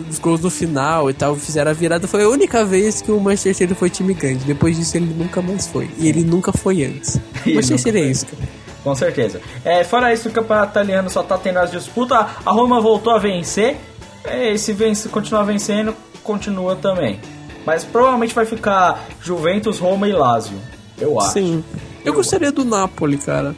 [0.09, 2.07] os gols no final e tal, fizeram a virada.
[2.07, 4.45] Foi a única vez que o Manchester City foi time grande.
[4.45, 5.89] Depois disso ele nunca mais foi.
[5.97, 7.19] E ele nunca foi antes.
[7.45, 8.43] O Manchester é isso, cara.
[8.83, 9.41] Com certeza.
[9.63, 12.17] É, fora isso, o campeonato italiano só tá tendo as disputas.
[12.45, 13.77] A Roma voltou a vencer.
[14.23, 17.19] É, e se vence, continuar vencendo, continua também.
[17.65, 20.57] Mas provavelmente vai ficar Juventus, Roma e Lazio.
[20.97, 21.33] Eu acho.
[21.33, 21.63] Sim.
[22.03, 23.55] Eu gostaria do Napoli, cara.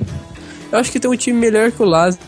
[0.72, 2.20] Eu acho que tem um time melhor que o Lazio,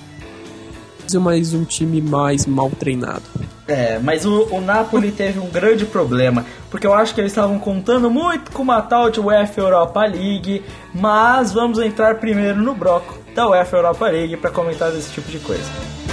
[1.21, 3.23] mas um time mais mal treinado.
[3.67, 7.57] É, mas o, o Napoli teve um grande problema, porque eu acho que eles estavam
[7.59, 13.17] contando muito com uma tal de UEFA Europa League, mas vamos entrar primeiro no bloco
[13.33, 16.12] da UEFA Europa League para comentar desse tipo de coisa.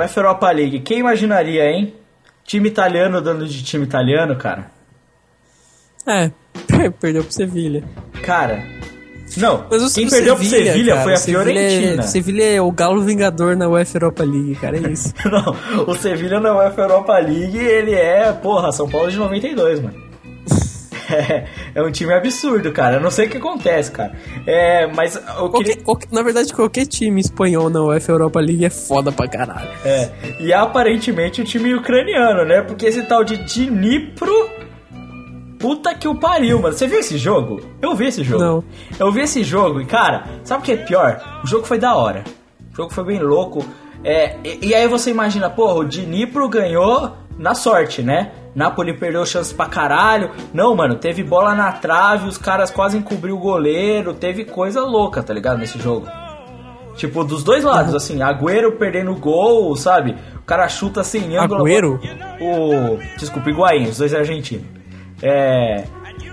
[0.00, 1.94] UEFA Europa League, quem imaginaria, hein?
[2.44, 4.70] Time italiano dando de time italiano, cara.
[6.06, 6.30] É,
[6.98, 7.84] perdeu pro Sevilha.
[8.22, 8.64] Cara,
[9.36, 12.02] não, quem perdeu pro Sevilha cara, foi a Sevilha é- Fiorentina.
[12.02, 15.12] Sevilha é o galo vingador na UEFA Europa League, cara, é isso.
[15.30, 20.09] Não, o Sevilha na UEFA Europa League, ele é, porra, São Paulo de 92, mano.
[21.12, 22.96] É, é um time absurdo, cara.
[22.96, 24.12] Eu não sei o que acontece, cara.
[24.46, 25.74] É, mas eu queria.
[25.76, 29.68] Qualquer- qualquer- na verdade, qualquer time espanhol na UEFA Europa League é foda pra caralho.
[29.84, 32.62] É, e aparentemente o time ucraniano, né?
[32.62, 34.32] Porque esse tal de Dnipro.
[35.58, 36.74] Puta que o pariu, mano.
[36.74, 37.60] Você viu esse jogo?
[37.82, 38.42] Eu vi esse jogo.
[38.42, 38.64] Não.
[38.98, 41.40] Eu vi esse jogo e, cara, sabe o que é pior?
[41.44, 42.24] O jogo foi da hora.
[42.72, 43.62] O jogo foi bem louco.
[44.02, 48.32] É, e, e aí você imagina, porra, o Dnipro ganhou na sorte, né?
[48.54, 50.30] Napoli perdeu chance pra caralho.
[50.52, 54.12] Não, mano, teve bola na trave, os caras quase encobriu o goleiro.
[54.12, 55.58] Teve coisa louca, tá ligado?
[55.58, 56.06] Nesse jogo.
[56.96, 60.16] Tipo, dos dois lados, assim, Agüero perdendo gol, sabe?
[60.44, 61.62] cara chuta sem ângulo.
[61.62, 62.00] Agüero?
[62.40, 62.98] O.
[63.16, 64.66] Desculpa, Higuaín, os dois argentinos.
[65.22, 65.84] É.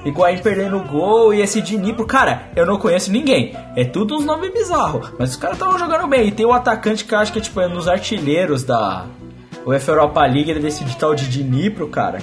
[0.03, 3.55] Higuaín perdendo o gol e esse Dnipro, cara, eu não conheço ninguém.
[3.75, 5.13] É tudo uns nomes bizarros.
[5.17, 6.27] Mas os caras estavam jogando bem.
[6.27, 9.05] E tem o atacante que eu acho que é tipo é nos artilheiros da
[9.67, 12.19] UEFA Europa League, ele decidiu tal de Dnipro, cara.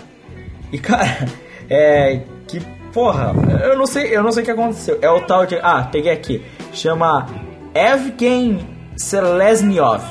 [0.72, 1.28] E cara,
[1.68, 2.22] é.
[2.48, 2.60] Que
[2.92, 3.32] porra,
[3.62, 4.98] eu não sei, eu não sei o que aconteceu.
[5.02, 5.56] É o tal de.
[5.56, 6.42] Ah, peguei aqui.
[6.72, 7.26] Chama
[7.74, 8.66] Evgen
[8.96, 10.02] Selesnyov.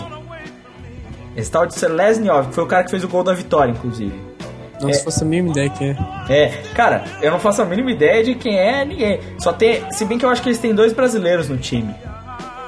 [1.35, 4.13] Esse tal de Selesnyov, que foi o cara que fez o gol da vitória, inclusive.
[4.81, 5.95] Não se fosse a mínima ideia que é.
[6.29, 9.19] É, cara, eu não faço a mínima ideia de quem é ninguém.
[9.39, 9.89] Só tem.
[9.91, 11.95] Se bem que eu acho que eles têm dois brasileiros no time.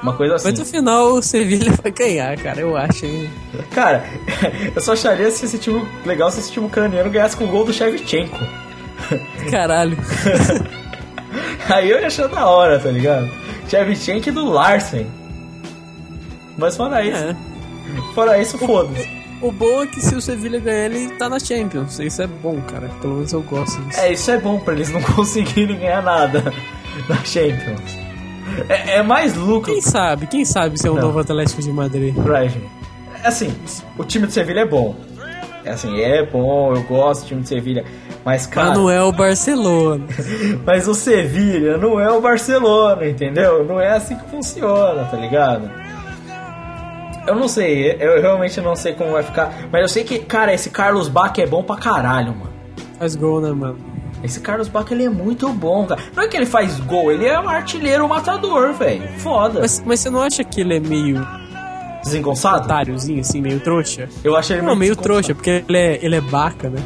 [0.02, 0.50] Uma coisa assim.
[0.50, 3.30] Mas no final o Sevilha vai ganhar, cara, eu acho, hein?
[3.72, 4.04] Cara,
[4.74, 7.64] eu só acharia se esse time legal se esse time ucraniano ganhasse com o gol
[7.64, 8.38] do Shevchenko.
[9.50, 9.96] Caralho.
[11.68, 13.28] Aí eu ia achar da hora, tá ligado?
[13.68, 15.06] Shevchenko e do Larsen.
[16.56, 17.36] Mas fora isso, É.
[18.14, 19.16] fora isso, foda-se.
[19.42, 21.98] O bom é que se o Sevilha ganhar, ele tá na Champions.
[21.98, 22.88] Isso é bom, cara.
[23.02, 24.00] Pelo menos eu gosto disso.
[24.00, 26.42] É, isso é bom pra eles não conseguirem ganhar nada
[27.08, 28.05] na Champions.
[28.68, 30.26] É, é mais lucro Quem sabe?
[30.26, 31.02] Quem sabe se é um Não.
[31.02, 32.14] novo Atlético de Madrid?
[32.14, 32.66] pra gente.
[33.24, 33.54] Assim,
[33.98, 34.94] o time do Sevilha é bom.
[35.64, 37.84] É assim, é bom, eu gosto do time do Sevilha.
[38.24, 40.04] Mas, cara, Mas não é o Barcelona.
[40.64, 43.64] mas o Sevilha não é o Barcelona, entendeu?
[43.64, 45.68] Não é assim que funciona, tá ligado?
[47.26, 49.52] Eu não sei, eu realmente não sei como vai ficar.
[49.72, 52.52] Mas eu sei que, cara, esse Carlos Bach é bom pra caralho, mano.
[52.98, 53.76] Faz gol, né, mano?
[54.26, 56.00] Esse Carlos Bach, ele é muito bom, cara.
[56.14, 59.08] Não é que ele faz gol, ele é um artilheiro matador, velho.
[59.18, 59.60] Foda.
[59.60, 61.26] Mas, mas você não acha que ele é meio
[62.02, 62.64] Desengonçado?
[62.64, 64.08] otáriozinho, assim, meio trouxa?
[64.22, 66.82] Eu achei ele Não, meio trouxa, porque ele é, ele é baca, né?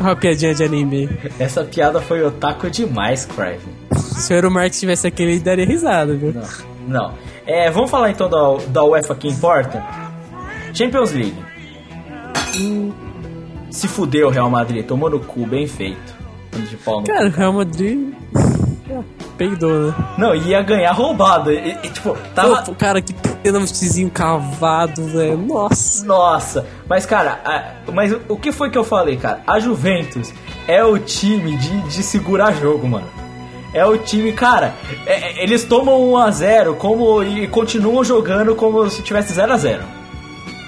[0.00, 1.08] Uma piadinha de anime.
[1.38, 3.60] Essa piada foi otaku demais, Crive.
[3.96, 6.32] Se o Euro Marx tivesse aquele, ele daria risada, viu?
[6.32, 6.42] Não,
[6.88, 7.14] não.
[7.46, 9.84] É, vamos falar então da, da UEFA que importa?
[10.72, 11.36] Champions League.
[13.74, 16.14] Se fudeu o Real Madrid, tomou no cu, bem feito.
[16.70, 17.28] De pau no Cara.
[17.28, 18.14] Real Madrid.
[19.36, 19.94] Peidou, né?
[20.16, 21.50] Não, ia ganhar roubado.
[21.50, 22.62] E, e, tipo, tava.
[22.62, 23.12] Pô, cara, que
[23.42, 25.36] pênaltizinho cavado, velho.
[25.38, 26.04] Nossa.
[26.06, 29.40] Nossa, mas cara, a- mas o- que foi que eu falei, cara?
[29.46, 30.32] A Juventus
[30.68, 33.08] é o time de, de segurar jogo, mano.
[33.72, 34.72] É o time, cara,
[35.04, 39.80] é- é- eles tomam 1x0 como, e continuam jogando como se tivesse 0x0.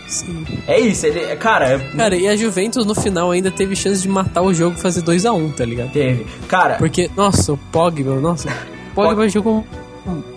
[0.06, 0.44] Sim.
[0.68, 4.08] É isso, ele, cara, é- Cara, e a Juventus no final ainda teve chance de
[4.08, 5.90] matar o jogo e fazer 2x1, tá ligado?
[5.92, 6.26] teve.
[6.48, 8.48] Cara, Porque, nossa, o Pogba, nossa.
[8.92, 9.64] O Pogba jogou.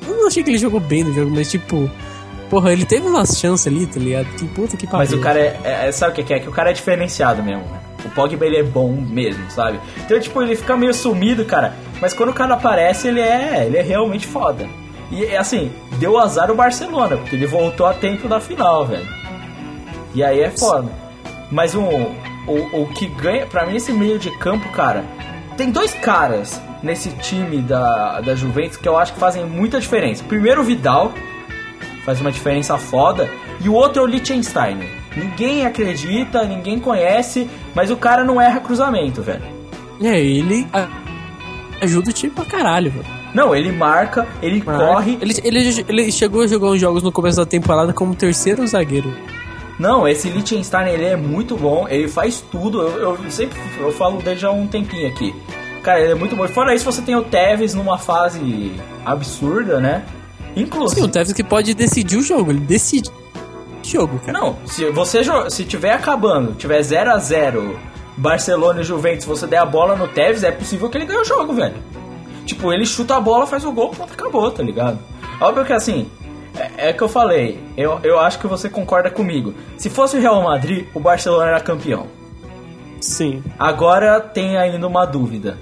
[0.07, 1.89] Eu não achei que ele jogou bem no jogo, mas tipo.
[2.49, 4.25] Porra, ele teve umas chances ali, tá ligado?
[4.35, 4.97] Que puta que pariu.
[4.97, 6.39] mas o cara é, é- é- Sabe o que que é?
[6.39, 7.79] Que o cara é diferenciado mesmo, né?
[8.03, 9.79] O Pogba, ele é bom mesmo, sabe?
[10.03, 11.75] Então, tipo, ele fica meio sumido, cara.
[12.01, 14.67] Mas quando o cara aparece, ele é, ele é realmente foda.
[15.11, 19.05] E, assim, deu azar o Barcelona, porque ele voltou a tempo da final, velho.
[20.13, 20.91] E aí é foda.
[21.51, 21.85] Mas um,
[22.47, 25.03] o, o que ganha, pra mim, esse meio de campo, cara,
[25.57, 30.23] tem dois caras nesse time da, da Juventus que eu acho que fazem muita diferença.
[30.23, 31.11] Primeiro, o Vidal,
[32.05, 33.29] faz uma diferença foda,
[33.61, 34.79] e o outro é o Liechtenstein.
[35.15, 39.43] Ninguém acredita, ninguém conhece, mas o cara não erra cruzamento, velho.
[40.01, 40.67] É, ele
[41.81, 43.05] ajuda o time pra caralho, velho.
[43.33, 45.17] Não, ele marca, ele corre.
[45.21, 49.13] Ele, ele, ele chegou a jogar uns jogos no começo da temporada como terceiro zagueiro.
[49.79, 52.81] Não, esse Liechtenstein ele é muito bom, ele faz tudo.
[52.81, 55.33] Eu, eu sempre eu falo já há um tempinho aqui.
[55.81, 56.45] Cara, ele é muito bom.
[56.49, 58.73] Fora isso, você tem o Tevez numa fase
[59.05, 60.03] absurda, né?
[60.53, 61.07] Sim, o Inclusive.
[61.07, 64.37] Tevez que pode decidir o jogo, ele decide o jogo, cara.
[64.37, 67.79] Não, se você se tiver acabando, tiver 0 a 0
[68.17, 71.25] Barcelona e Juventus, você der a bola no Tevez, é possível que ele ganhe o
[71.25, 71.75] jogo, velho.
[72.45, 74.99] Tipo, ele chuta a bola, faz o gol, pronto, acabou, tá ligado?
[75.39, 76.09] Óbvio que assim,
[76.59, 79.53] é, é que eu falei, eu, eu acho que você concorda comigo.
[79.77, 82.07] Se fosse o Real Madrid, o Barcelona era campeão.
[83.01, 83.43] Sim.
[83.57, 85.57] Agora tem ainda uma dúvida.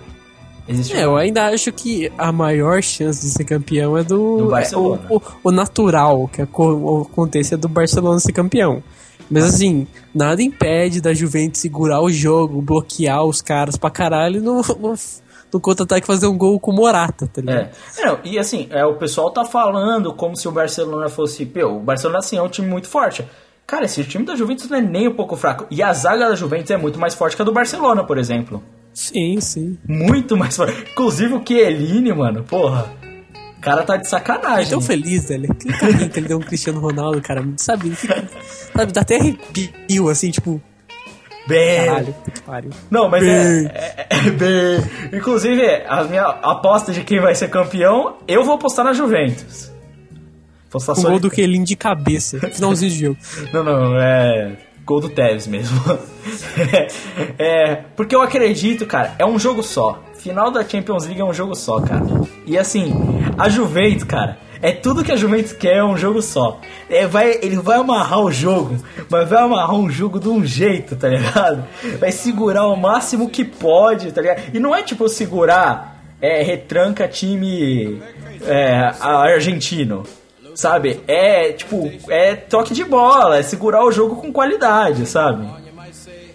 [0.68, 4.38] Existe É, eu ainda acho que a maior chance de ser campeão é do.
[4.40, 5.02] Do Barcelona.
[5.10, 8.84] é o, o- o natural que aco- acontece é do Barcelona ser campeão.
[9.30, 9.86] Mas assim,
[10.16, 14.62] nada impede da Juventus segurar o jogo, bloquear os caras pra caralho e no,
[15.54, 17.70] no contra-ataque fazer um gol com o Morata, tá ligado?
[18.00, 18.06] É.
[18.06, 21.46] Não, e assim, é, o pessoal tá falando como se o Barcelona fosse.
[21.46, 23.26] Pô, o Barcelona assim é um time muito forte.
[23.66, 25.66] Cara, esse time da Juventus não é nem um pouco fraco.
[25.70, 28.64] E a zaga da Juventus é muito mais forte que a do Barcelona, por exemplo.
[28.94, 29.78] Sim, sim.
[29.88, 30.90] Muito mais forte.
[30.92, 32.90] Inclusive o Chiellini, mano, porra.
[33.58, 34.70] O cara tá de sacanagem.
[34.70, 35.52] tão feliz, velho.
[35.52, 37.90] Aquele carinho que ele deu um Cristiano Ronaldo, cara, sabe?
[37.92, 38.24] Fica-
[38.74, 40.62] sabe, dá até arrepio, assim, tipo,
[41.48, 41.86] Bem.
[41.86, 42.72] caralho, que pariu.
[42.90, 43.32] Não, mas Bem.
[43.32, 44.80] é, é, é bem.
[45.14, 49.72] Inclusive, a minha aposta de quem vai ser campeão, eu vou apostar na Juventus.
[50.98, 52.40] Um gol do Kelin de cabeça.
[52.52, 53.18] Finalzinho de jogo.
[53.54, 54.58] Não, não, é.
[54.86, 55.82] Gol do Tevez mesmo.
[57.38, 57.76] é.
[57.96, 60.02] Porque eu acredito, cara, é um jogo só.
[60.16, 62.06] Final da Champions League é um jogo só, cara.
[62.46, 62.94] E assim,
[63.38, 66.60] a Juventus, cara, é tudo que a Juventus quer é um jogo só.
[66.90, 68.78] É, vai, ele vai amarrar o jogo,
[69.10, 71.64] mas vai amarrar um jogo de um jeito, tá ligado?
[72.00, 74.42] Vai segurar o máximo que pode, tá ligado?
[74.54, 78.02] E não é tipo segurar, é, retranca time
[78.46, 80.04] é, argentino.
[80.56, 81.02] Sabe?
[81.08, 85.48] É tipo, é toque de bola, é segurar o jogo com qualidade, sabe?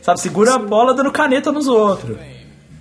[0.00, 2.16] Sabe, segura a bola dando caneta nos outros.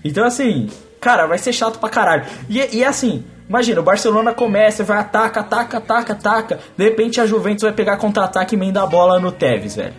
[0.04, 0.70] Então, assim,
[1.00, 2.26] cara, vai ser chato pra caralho.
[2.48, 6.60] E, e assim, imagina, o Barcelona começa, vai ataca, ataca, ataca, ataca.
[6.78, 9.94] De repente a Juventus vai pegar contra-ataque e emenda a bola no Tevez, velho.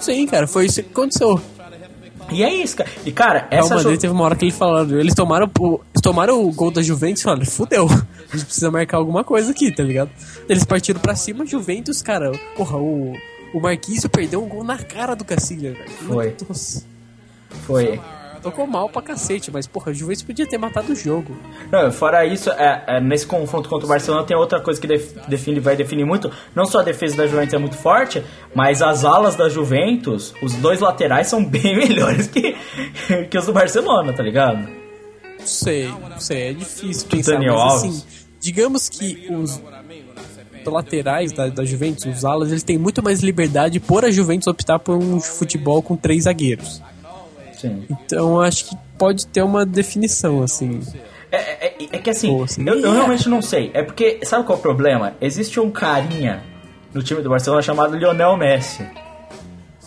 [0.00, 1.40] Sim, cara, foi isso que aconteceu.
[2.32, 2.90] E é isso, cara.
[3.04, 6.00] E, cara, essa Madrid Ju- teve uma hora que ele falou, eles tomaram, o, eles
[6.02, 9.72] tomaram o gol da Juventus e falaram, fudeu, a gente precisa marcar alguma coisa aqui,
[9.74, 10.10] tá ligado?
[10.48, 13.14] Eles partiram pra cima, Juventus, cara, porra, o,
[13.54, 15.90] o Marquinhos perdeu um gol na cara do Cacilha, velho.
[15.90, 16.36] Foi.
[16.48, 16.84] Nossa,
[17.66, 18.00] foi.
[18.40, 21.36] Tocou mal pra cacete, mas porra, a Juventus podia ter matado o jogo.
[21.70, 25.12] Não, fora isso, é, é, nesse confronto contra o Barcelona tem outra coisa que def-
[25.28, 26.30] define, vai definir muito.
[26.54, 28.22] Não só a defesa da Juventus é muito forte,
[28.54, 32.56] mas as alas da Juventus, os dois laterais são bem melhores que,
[33.30, 34.68] que os do Barcelona, tá ligado?
[35.38, 37.84] Não sei, não sei, é difícil pensar, Daniel mas Alves.
[37.84, 38.04] assim,
[38.40, 39.60] digamos que os
[40.66, 44.78] laterais da, da Juventus, os alas, eles têm muito mais liberdade por a Juventus optar
[44.78, 46.82] por um futebol com três zagueiros.
[47.60, 47.84] Sim.
[47.90, 50.80] Então acho que pode ter uma definição, assim.
[51.32, 52.94] É, é- é que assim, Pô, assim, eu, eu é.
[52.94, 53.70] realmente não sei.
[53.74, 55.14] É porque, sabe qual é o problema?
[55.20, 56.42] Existe um carinha
[56.92, 58.84] no time do Barcelona chamado Lionel Messi.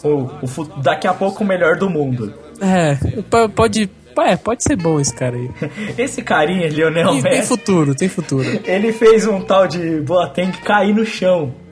[0.04, 2.34] O, o daqui a pouco o melhor do mundo.
[2.62, 2.96] É,
[3.30, 3.90] po- pode.
[4.18, 5.50] É, pode ser bom esse cara aí.
[5.98, 8.48] Esse carinha, Lionel Tem, tem Messi, futuro, tem futuro.
[8.64, 11.54] ele fez um tal de Boateng cair no chão.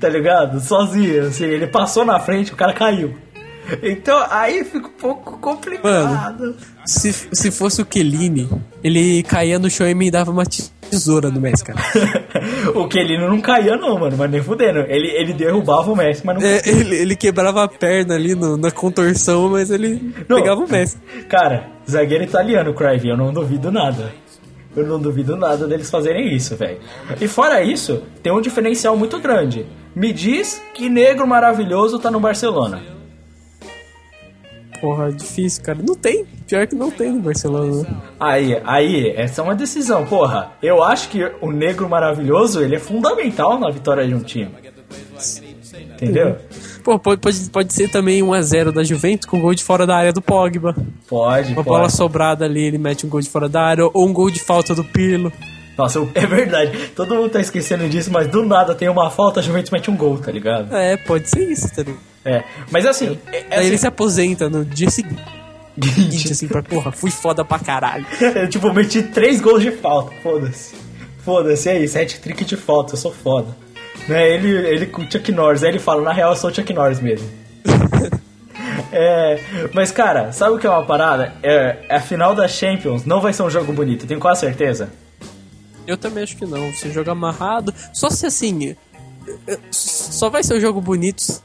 [0.00, 0.58] Tá ligado?
[0.60, 3.14] Sozinho, assim, ele passou na frente, o cara caiu.
[3.82, 6.56] Então aí fica um pouco complicado.
[6.84, 8.48] Se, se fosse o Kelini,
[8.82, 10.44] ele caía no chão e me dava uma
[10.90, 11.78] tesoura no Messi, cara.
[12.74, 14.80] o Kelino não caía não, mano, mas nem fudendo.
[14.80, 18.56] Ele, ele derrubava o Messi, mas não É, ele, ele quebrava a perna ali no-
[18.56, 20.36] na contorção, mas ele Não.
[20.36, 20.98] pegava o Messi.
[21.28, 24.12] Cara, zagueiro italiano, Crave, eu não duvido nada.
[24.74, 26.78] Eu não duvido nada deles fazerem isso, velho.
[27.20, 29.66] E fora isso, tem um diferencial muito grande.
[29.94, 32.82] Me diz que negro maravilhoso tá no Barcelona.
[34.82, 35.78] Porra, é difícil, cara.
[35.80, 36.26] Não tem.
[36.48, 37.82] Pior que não tem no Barcelona.
[37.88, 37.96] né?
[38.18, 40.54] Aí, aí, essa é uma decisão, porra.
[40.60, 44.50] Eu acho que o negro maravilhoso, ele é fundamental na vitória de um time.
[45.94, 46.36] Entendeu?
[46.82, 50.12] Pô, pode, pode, pode ser também 1x0 da Juventus com gol de fora da área
[50.12, 50.74] do Pogba.
[51.08, 51.68] Pode, Uma pode.
[51.68, 53.84] bola sobrada ali, ele mete um gol de fora da área.
[53.84, 55.32] Ou um gol de falta do Pirlo.
[55.78, 56.88] Nossa, é verdade.
[56.88, 59.96] Todo mundo tá esquecendo disso, mas do nada tem uma falta, a Juventus mete um
[59.96, 60.74] gol, tá ligado?
[60.74, 62.11] É, pode ser isso, tá ligado?
[62.24, 62.44] É.
[62.70, 66.92] Mas assim, é, é Aí assim- ele se aposenta no dia seguinte, assim, pra porra,
[66.92, 68.06] fui foda pra caralho.
[68.36, 70.12] Eu, tipo, meti três gols de falta.
[70.22, 70.74] Foda-se.
[71.24, 71.98] Foda-se, é isso.
[71.98, 73.56] Hat-trick de falta, eu sou foda.
[74.08, 75.62] Né, ele, ele com o Chuck Norris.
[75.62, 77.28] Aí ele fala, na real, eu sou o Chuck Norris mesmo.
[78.92, 79.40] é,
[79.72, 81.32] mas, cara, sabe o que é uma parada?
[81.42, 84.90] É, a final da Champions não vai ser um jogo bonito, tenho quase certeza.
[85.86, 86.72] Eu também acho que não.
[86.72, 87.74] Você joga amarrado.
[87.92, 88.76] Só se assim.
[89.48, 91.42] eh, Só vai ser um jogo bonito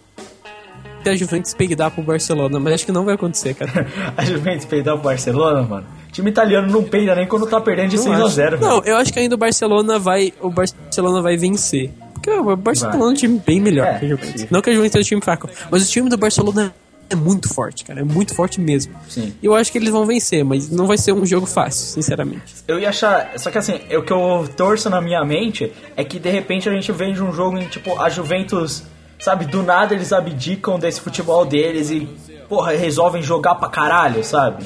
[1.07, 3.87] se a Juventus peidar pro Barcelona, mas acho que não vai acontecer, cara.
[4.17, 5.87] a Juventus peidar pro Barcelona, mano.
[6.09, 8.29] O time italiano não peida nem quando tá perdendo de Não 6 a acho.
[8.35, 8.93] 0 Não, velho.
[8.93, 10.33] eu acho que ainda o Barcelona vai.
[10.41, 11.91] O Barcelona vai vencer.
[12.13, 13.07] Porque o Barcelona Vai.
[13.07, 14.41] é um time bem melhor É, que a Juventus.
[14.41, 14.47] sim.
[14.51, 16.73] Não que a Juventus é um time fraco, mas o time do Barcelona
[17.09, 18.01] é muito forte, cara.
[18.01, 18.93] É muito forte mesmo.
[19.07, 19.33] Sim.
[19.41, 22.41] E eu acho que eles vão vencer, mas não vai ser um jogo fácil, sinceramente.
[22.67, 23.31] Eu ia achar.
[23.37, 26.71] Só que assim, o que eu torço na minha mente é que de repente a
[26.73, 28.83] gente veja um jogo em tipo a Juventus,
[29.19, 32.01] sabe, do nada eles abdicam desse futebol deles e,
[32.49, 34.65] porra, resolvem jogar pra caralho, sabe?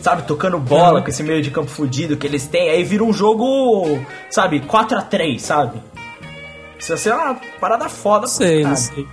[0.00, 1.02] Sabe, tocando bola Uhum.
[1.04, 4.98] com esse meio de campo fudido que eles têm, aí vira um jogo, sabe, 4
[4.98, 5.80] a 3 sabe?
[6.74, 9.06] Precisa ser uma parada foda, sei, não sei.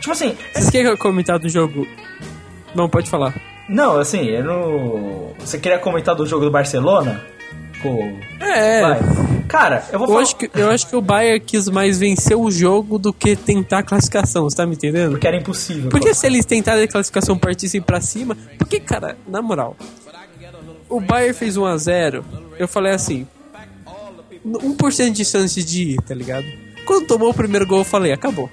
[0.00, 1.86] Tipo assim, Vocês querem comentar do jogo?
[2.74, 3.34] Não, pode falar.
[3.68, 5.30] não, assim, eu não.
[5.38, 7.22] Você queria comentar do jogo do Barcelona?
[7.80, 7.98] Pô.
[8.40, 9.00] É, Vai.
[9.52, 10.22] Cara, eu vou Eu falar.
[10.22, 13.80] acho, que, eu acho que o Bayern quis mais vencer o jogo do que tentar
[13.80, 15.10] a classificação, você tá me entendendo?
[15.10, 15.90] Porque era impossível.
[15.90, 16.14] Porque pô.
[16.14, 19.76] se eles tentarem a classificação partissem pra cima, porque, cara, na moral,
[20.88, 22.24] o Bayern fez 1x0,
[22.58, 23.26] eu falei assim,
[24.46, 26.46] 1% de chance de ir, tá ligado?
[26.86, 28.48] Quando tomou o primeiro gol, eu falei, acabou.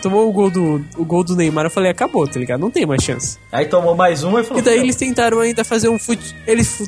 [0.00, 2.60] Tomou o gol do, o gol do Neymar, eu falei, acabou, tá ligado?
[2.60, 3.38] Não tem mais chance.
[3.50, 4.62] Aí tomou mais um e falou.
[4.62, 6.32] E daí eles tentaram ainda fazer um fute...
[6.46, 6.86] Eles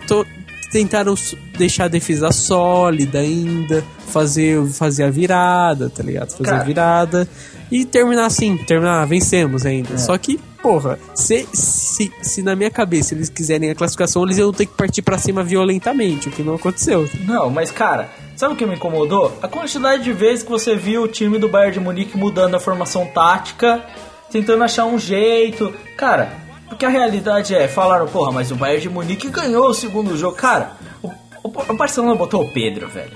[0.70, 1.14] tentaram
[1.56, 6.30] deixar a defesa sólida ainda, fazer, fazer a virada, tá ligado?
[6.30, 6.60] Fazer Cara.
[6.60, 7.28] a virada
[7.70, 9.94] e terminar assim, terminar, vencemos ainda.
[9.94, 9.98] É.
[9.98, 14.52] Só que, porra, se, se, se na minha cabeça eles quiserem a classificação, eles iam
[14.52, 17.08] ter que partir pra cima violentamente, o que não aconteceu.
[17.26, 19.36] Não, mas cara, sabe o que me incomodou?
[19.42, 22.60] A quantidade de vezes que você viu o time do Bayern de Munique mudando a
[22.60, 23.84] formação tática,
[24.30, 25.72] tentando achar um jeito.
[25.96, 30.16] Cara, porque a realidade é, falaram, porra, mas o Bayern de Munique ganhou o segundo
[30.16, 30.36] jogo.
[30.36, 31.10] Cara, o,
[31.42, 33.12] o- Barcelona botou o Pedro, velho.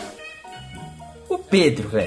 [1.29, 2.07] O Pedro, velho.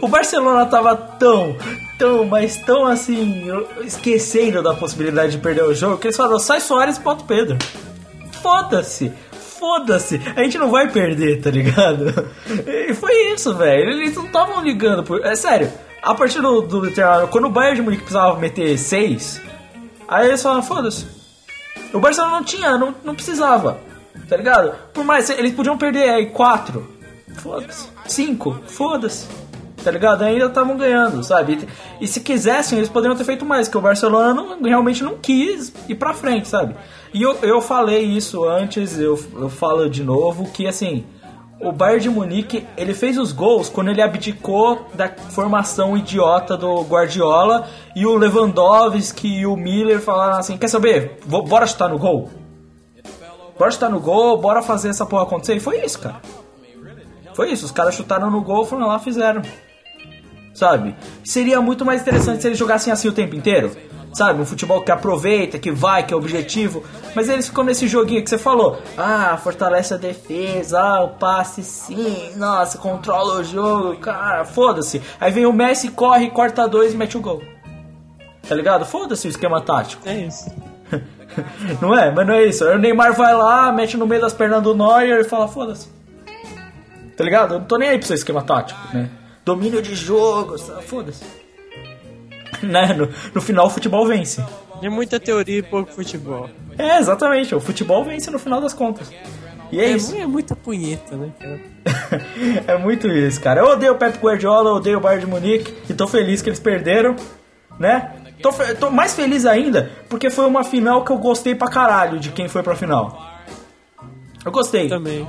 [0.00, 1.56] O Barcelona tava tão,
[1.98, 3.44] tão, mas tão assim,
[3.84, 7.26] esquecendo da possibilidade de perder o jogo, que eles falaram, sai Soares e bota o
[7.26, 7.58] Pedro.
[8.42, 9.12] Foda-se.
[9.58, 10.20] Foda-se.
[10.34, 12.28] A gente não vai perder, tá ligado?
[12.66, 13.90] E foi isso, velho.
[13.90, 15.24] Eles não estavam ligando por.
[15.24, 15.70] É sério.
[16.02, 16.82] A partir do, do
[17.30, 19.40] quando o Bayern de Munique precisava meter 6,
[20.14, 21.06] aí eles falaram, foda-se.
[21.92, 23.78] O Barcelona não tinha, não, não precisava.
[24.28, 24.74] Tá ligado?
[24.94, 26.86] Por mais, eles podiam perder aí 4.
[27.36, 27.88] Foda-se.
[28.06, 28.60] 5.
[28.66, 29.26] Foda-se.
[29.82, 30.22] Tá ligado?
[30.22, 31.66] Ainda estavam ganhando, sabe?
[32.00, 35.16] E, e se quisessem, eles poderiam ter feito mais, que o Barcelona não- realmente não
[35.18, 36.76] quis ir pra frente, sabe?
[37.12, 41.04] E eu, eu falei isso antes, eu, eu falo de novo, que assim,
[41.62, 46.82] o Bayern de Munique, ele fez os gols quando ele abdicou da formação idiota do
[46.82, 51.18] Guardiola e o Lewandowski e o Miller falaram assim, quer saber?
[51.26, 52.30] Vou- bora chutar no gol?
[53.58, 55.54] Bora chutar no gol, bora fazer essa porra acontecer.
[55.54, 56.20] E foi isso, cara.
[57.34, 59.40] Foi isso, os caras chutaram no gol, foram lá, fizeram.
[60.54, 60.94] Sabe?
[61.24, 63.72] Seria muito mais interessante se eles jogassem assim o tempo inteiro.
[64.12, 64.42] Sabe?
[64.42, 66.84] Um futebol que aproveita, que vai, que é objetivo.
[67.14, 68.78] Mas eles ficam nesse joguinho que você falou.
[68.96, 75.00] Ah, fortalece a defesa, ah, o passe sim, nossa, controla o jogo, cara, foda-se.
[75.18, 77.42] Aí vem o Messi, corre, corta dois e mete o gol.
[78.46, 78.84] Tá ligado?
[78.84, 80.06] Foda-se o esquema tático.
[80.06, 80.50] É isso.
[81.80, 82.10] Não é?
[82.10, 82.66] Mas não é isso.
[82.66, 85.88] O Neymar vai lá, mete no meio das pernas do Neuer e fala, foda-se.
[87.16, 87.54] Tá ligado?
[87.54, 89.08] Eu não tô nem aí pro seu esquema tático, né?
[89.44, 91.24] Domínio de jogo, foda-se.
[92.62, 92.92] né?
[92.92, 94.44] No, no final o futebol vence.
[94.82, 96.48] É muita teoria e pouco futebol.
[96.78, 97.54] É, exatamente.
[97.54, 99.10] O futebol vence no final das contas.
[99.70, 100.14] E é, É, isso.
[100.16, 101.60] é muita punheta, né, cara?
[102.66, 103.60] é muito isso, cara.
[103.60, 106.48] Eu odeio o Pep Guardiola, eu odeio o Bayern de Munique e tô feliz que
[106.48, 107.16] eles perderam,
[107.78, 108.12] né?
[108.42, 112.30] Tô, tô mais feliz ainda porque foi uma final que eu gostei pra caralho de
[112.30, 113.24] quem foi pra final.
[114.44, 114.88] Eu gostei.
[114.88, 115.26] Também.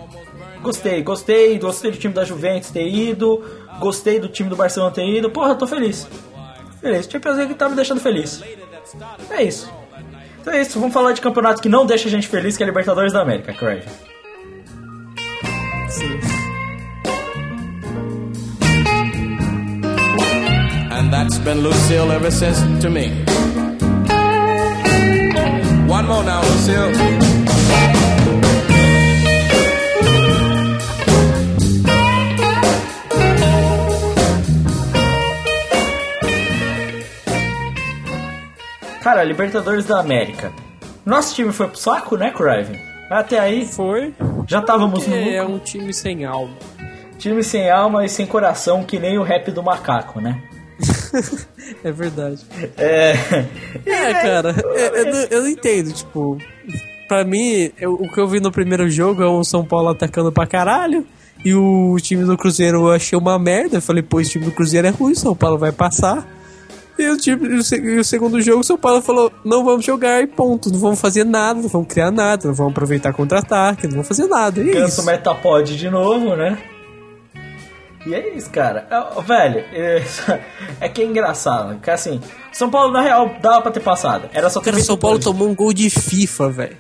[0.64, 3.44] Gostei, gostei, gostei do time da Juventus ter ido,
[3.80, 5.30] gostei do time do Barcelona ter ido.
[5.30, 6.08] Porra, tô feliz.
[6.80, 7.06] Feliz.
[7.06, 8.42] Champions League tá me deixando feliz.
[9.30, 9.70] É isso.
[10.40, 12.66] Então é isso, vamos falar de campeonato que não deixa a gente feliz, que é
[12.66, 13.84] a Libertadores da América, Craig.
[15.90, 16.20] Sim.
[20.92, 23.12] And that's been Lucille ever since to me.
[25.90, 27.23] One more now, Lucille.
[39.04, 40.52] Cara, Libertadores da América.
[41.06, 42.80] Nosso time foi pro saco, né, Craven?
[43.10, 44.14] Até aí Foi.
[44.48, 46.54] já estávamos no É um time sem alma.
[47.20, 50.42] time sem alma e sem coração, que nem o rap do macaco, né?
[51.84, 52.42] É verdade.
[52.78, 53.14] É.
[53.86, 56.38] É, cara, eu, eu não- eu não entendo, tipo.
[57.08, 60.32] Pra mim, eu- o que eu vi no primeiro jogo é o São Paulo atacando
[60.32, 61.06] pra caralho.
[61.44, 63.78] E o time do Cruzeiro eu achei uma merda.
[63.78, 66.26] Eu falei, pô, esse time do Cruzeiro é ruim, São Paulo vai passar.
[66.98, 69.84] E o, time, e o se- o segundo jogo, o São Paulo falou: não vamos
[69.84, 70.70] jogar e ponto.
[70.72, 74.28] Não vamos fazer nada, não vamos criar nada, não vamos aproveitar contra-ataque, não vamos fazer
[74.28, 74.62] nada.
[74.62, 75.06] E é Ganso isso.
[75.06, 76.58] Metapod de novo, né?
[78.06, 78.86] E é isso, cara.
[78.92, 80.04] É, velho, é,
[80.82, 81.80] é que é engraçado.
[81.80, 82.20] Que assim,
[82.52, 84.30] São Paulo, na real, dava pra ter passado.
[84.34, 86.78] Era só ter Cara, o São Paulo tomou um gol de FIFA, velho.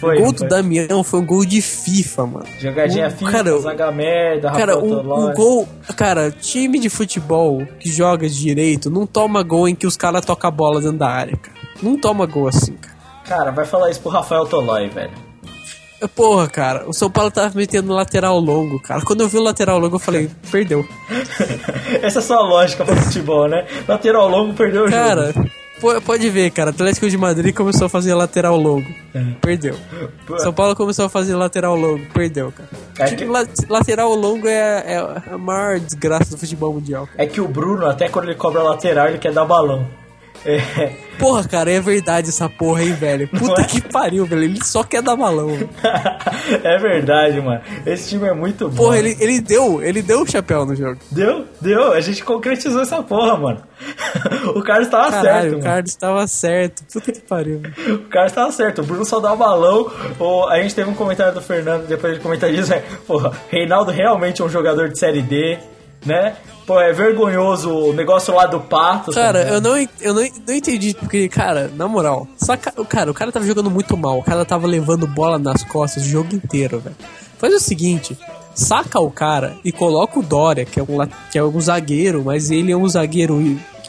[0.00, 0.48] Foi, O gol do foi.
[0.48, 2.46] Damião foi um gol de FIFA, mano.
[2.58, 5.34] Jogadinha O- FIFA, cara, zaga merda, Cara, um, um Tolói.
[5.34, 5.68] gol.
[5.96, 10.48] Cara, time de futebol que joga direito não toma gol em que os caras tocam
[10.48, 11.56] a bola dentro da área, cara.
[11.82, 12.96] Não toma gol assim, cara.
[13.26, 15.12] Cara, vai falar isso pro Rafael Tolói, velho.
[16.14, 19.00] Porra, cara, o São Paulo tava metendo lateral longo, cara.
[19.02, 20.86] Quando eu vi o lateral longo, eu falei, perdeu.
[22.02, 23.66] Essa é só a lógica pro futebol, né?
[23.86, 25.50] Lateral longo perdeu o Cara, jogo.
[25.80, 26.70] Po- pode ver, cara.
[26.70, 28.86] Atlético de Madrid começou a fazer lateral longo.
[29.14, 29.24] É.
[29.40, 29.74] Perdeu.
[30.38, 32.04] São Paulo começou a fazer lateral longo.
[32.12, 32.68] Perdeu, cara.
[33.10, 37.06] É que- la- lateral longo é, é a maior desgraça do futebol mundial.
[37.06, 37.22] cara.
[37.22, 39.86] É que o Bruno, até quando ele cobra lateral, ele quer dar balão.
[40.44, 43.26] É, Porra, cara, é verdade essa porra, hein, velho?
[43.28, 43.64] Puta é?
[43.64, 44.44] que pariu, velho.
[44.44, 45.48] Ele só quer dar balão.
[46.62, 47.60] é verdade, mano.
[47.84, 48.76] Esse time é muito bom.
[48.76, 50.98] Porra, ele, ele deu, ele deu o chapéu no jogo.
[51.10, 51.92] Deu, deu.
[51.92, 53.62] A gente concretizou essa porra, mano.
[54.54, 55.64] o Carlos tava Caralho, certo, o mano.
[55.64, 56.84] Carlos estava certo.
[56.92, 57.62] Puta que pariu.
[57.88, 58.82] O Carlos tava certo.
[58.82, 59.90] O Bruno só dá o balão.
[60.20, 63.90] O- a gente teve um comentário do Fernando, depois de comentar isso, é, porra, Reinaldo
[63.90, 65.58] realmente é um jogador de Série D,
[66.06, 66.36] né?
[66.68, 69.10] Pô, é vergonhoso o negócio lá do Pato.
[69.12, 73.32] Cara, eu não, eu não, não entendi, porque, cara, na moral, saca, cara, o cara
[73.32, 76.94] tava jogando muito mal, o cara tava levando bola nas costas o jogo inteiro, velho.
[77.38, 78.18] Faz o seguinte,
[78.54, 82.50] saca o cara e coloca o Dória, que é um, que é um zagueiro, mas
[82.50, 83.40] ele é um zagueiro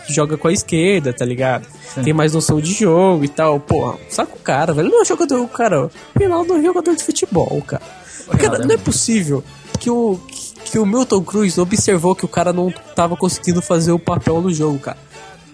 [0.08, 1.68] que joga com a esquerda, tá ligado?
[2.02, 4.88] Tem mais noção de jogo e tal, porra, saca o cara, velho.
[4.88, 7.84] Não é jogador, cara, Reinaldo é um jogador de futebol, cara.
[8.26, 9.44] Cara, Reinaldo é não é possível
[9.78, 13.98] que o, que o Milton Cruz observou que o cara não tava conseguindo fazer o
[14.00, 14.98] papel no jogo, cara.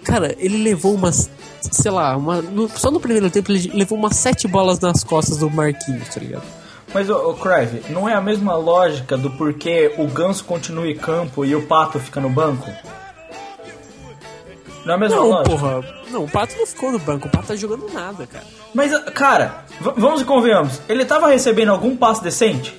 [0.03, 1.29] Cara, ele levou umas.
[1.71, 5.37] Sei lá, uma, no- só no primeiro tempo ele levou umas sete bolas nas costas
[5.37, 6.43] do Marquinhos, tá ligado?
[6.93, 10.95] Mas, ô, ô Crive, não é a mesma lógica do porquê o Ganso continua em
[10.95, 12.69] campo e o Pato fica no banco?
[14.85, 15.49] Não é a mesma Não, lógica?
[15.57, 15.81] porra.
[16.11, 18.45] Não, o Pato não ficou no banco, o Pato tá jogando nada, cara.
[18.73, 20.79] Mas, cara, vamos e convenhamos.
[20.87, 22.77] Ele tava recebendo algum passe decente?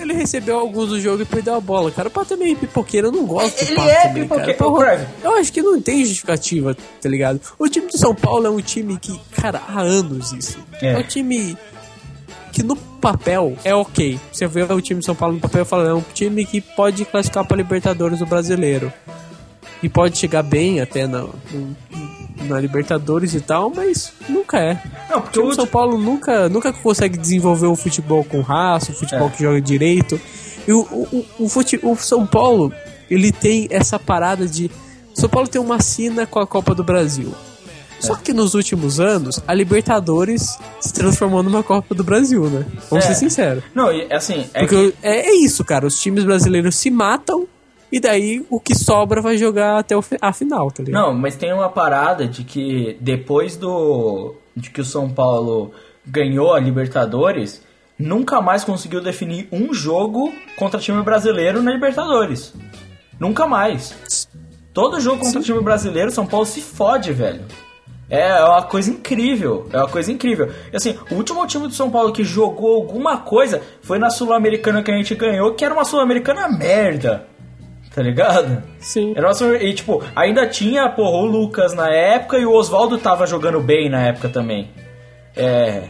[0.00, 2.08] Ele recebeu alguns do jogo e perdeu a bola, cara.
[2.08, 4.40] O Pato é meio pipoqueiro, eu não gosto do Ele Pato é também, cara.
[4.42, 4.58] pipoqueiro.
[4.58, 5.06] Porra, Crave.
[5.22, 7.40] eu acho que não tem justificativa, tá ligado?
[7.58, 10.58] O time de São Paulo é um time que, cara, há anos isso.
[10.80, 10.92] É.
[10.92, 11.56] É, um time
[12.52, 14.18] que no papel é ok.
[14.32, 16.60] Você vê o time de São Paulo no papel e fala, é um time que
[16.60, 18.92] pode classificar pra Libertadores do Brasileiro.
[19.82, 21.76] E pode chegar bem até na, no-
[22.42, 24.82] na Libertadores e tal, mas nunca é.
[25.08, 28.92] Não, O porque time o São Paulo nunca, nunca consegue desenvolver o futebol com raça,
[28.92, 29.30] o futebol É.
[29.30, 30.20] que joga direito.
[30.66, 32.72] E o, o, o, fute- o São Paulo,
[33.10, 34.70] ele tem essa parada de.
[35.16, 37.32] O São Paulo tem uma sina com a Copa do Brasil.
[37.98, 42.64] Só que nos últimos anos, a Libertadores se transformou numa Copa do Brasil, né?
[42.88, 43.08] Vamos É.
[43.08, 43.62] ser sinceros.
[43.74, 44.96] Não, assim, é Porque que...
[45.02, 45.86] é, é isso, cara.
[45.86, 47.46] Os times brasileiros se matam
[47.90, 51.02] e daí o que sobra vai jogar até a final, tá ligado?
[51.02, 54.34] Não, mas tem uma parada de que depois do...
[54.54, 55.72] De que o São Paulo
[56.04, 57.62] ganhou a Libertadores,
[57.98, 62.52] nunca mais conseguiu definir um jogo contra time brasileiro na Libertadores.
[63.18, 64.28] Nunca mais.
[64.72, 67.42] Todo jogo contra time brasileiro, São Paulo se fode, velho.
[68.08, 70.50] É uma coisa incrível, é uma coisa incrível.
[70.72, 74.82] E assim, o último time do São Paulo que jogou alguma coisa foi na Sul-Americana
[74.82, 77.28] que a gente ganhou, que era uma Sul-Americana merda.
[77.94, 78.62] Tá ligado?
[78.78, 79.12] Sim.
[79.16, 83.26] Era Sul- e tipo, ainda tinha, porra, o Lucas na época e o Oswaldo tava
[83.26, 84.70] jogando bem na época também.
[85.36, 85.82] É.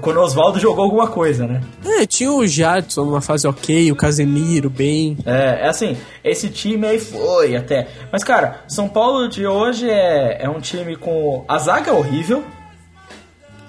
[0.00, 1.60] Quando o Oswaldo jogou alguma coisa, né?
[1.84, 5.18] É, tinha o Jadson numa fase ok, o Casemiro bem.
[5.26, 7.88] É, é assim, esse time aí foi até.
[8.12, 11.44] Mas, cara, São Paulo de hoje é, é um time com.
[11.48, 12.44] A zaga é horrível.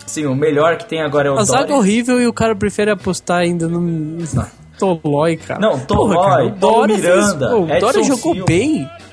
[0.05, 2.55] Sim, o melhor que tem agora é o A zaga é horrível e o cara
[2.55, 3.81] prefere apostar ainda no
[4.77, 5.59] Tolói, cara.
[5.59, 8.45] Não, Tolói, Porra, cara, o Dória Miranda, fez- pô, o Dória jogou Silva.
[8.45, 8.89] bem.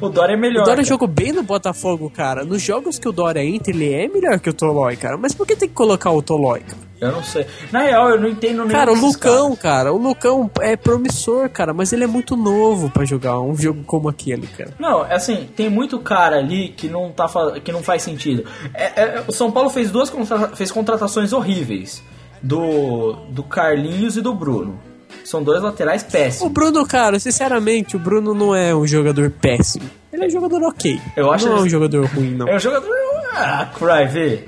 [0.00, 0.62] O Dória é melhor.
[0.62, 0.88] O Dória cara.
[0.88, 2.44] jogou bem no Botafogo, cara.
[2.44, 5.16] Nos jogos que o Dória entra, ele é melhor que o Tolói, cara.
[5.16, 6.78] Mas por que tem que colocar o Tolói, cara?
[7.00, 7.46] Eu não sei.
[7.70, 11.72] Na real, eu não entendo nem Cara, o Lucão, cara, o Lucão é promissor, cara,
[11.72, 14.70] mas ele é muito novo pra jogar um jogo como aquele, cara.
[14.80, 17.28] Não, é assim, tem muito cara ali que não, tá,
[17.62, 18.44] que não faz sentido.
[18.74, 22.02] É- é- o São Paulo fez duas contra- fez contratações horríveis.
[22.42, 24.80] Do, do Carlinhos e do Bruno.
[25.24, 26.52] São dois laterais O péssimos.
[26.52, 29.88] Bruno, cara, sinceramente, o Bruno não é um jogador péssimo.
[30.12, 31.00] Ele é um jogador ok.
[31.16, 32.48] Eu acho não é um jogador ruim, não.
[32.48, 32.88] É um jogador.
[33.34, 34.44] Ah, Cry, vê.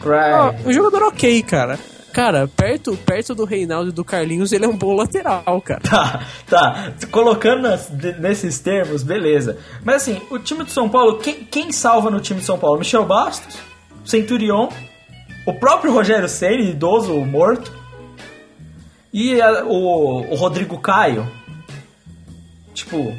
[0.00, 0.14] Cry.
[0.32, 1.78] Ah, um jogador ok, cara.
[2.12, 5.80] Cara, perto, perto do Reinaldo e do Carlinhos, ele é um bom lateral, cara.
[5.80, 6.92] Tá, tá.
[7.10, 9.56] Colocando nas- de- nesses termos, beleza.
[9.82, 12.78] Mas assim, o time do São Paulo, quem, quem salva no time de São Paulo?
[12.78, 13.56] Michel Bastos,
[14.04, 14.68] Centurion,
[15.46, 17.72] o próprio Rogério Ceni, idoso morto,
[19.12, 21.26] e a- o, o Rodrigo Caio.
[22.74, 23.12] Tipo,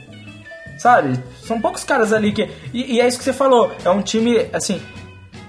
[0.80, 1.20] sabe?
[1.46, 2.50] São poucos caras ali que.
[2.74, 3.72] E, e é isso que você falou.
[3.86, 4.82] É um time, assim.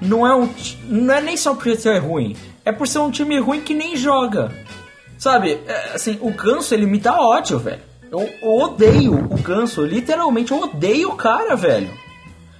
[0.00, 0.48] Não é um.
[0.88, 2.36] Não é nem só por ser ruim.
[2.64, 4.52] É por ser um time ruim que nem joga.
[5.18, 5.58] Sabe?
[5.66, 7.80] É, assim, o Ganso, ele me dá ódio, velho.
[8.10, 9.84] Eu, eu odeio o Ganso.
[9.84, 11.90] Literalmente, eu odeio o cara, velho.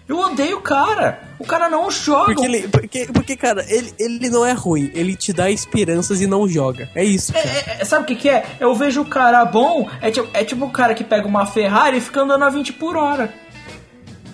[0.07, 1.23] Eu odeio o cara.
[1.39, 2.27] O cara não joga.
[2.27, 4.91] Porque, ele, porque, porque cara, ele, ele não é ruim.
[4.95, 6.89] Ele te dá esperanças e não joga.
[6.95, 7.47] É isso, cara.
[7.47, 8.45] É, é, sabe o que, que é?
[8.61, 11.99] Eu vejo o cara bom, é tipo, é tipo o cara que pega uma Ferrari
[11.99, 13.33] e fica andando a 20 por hora.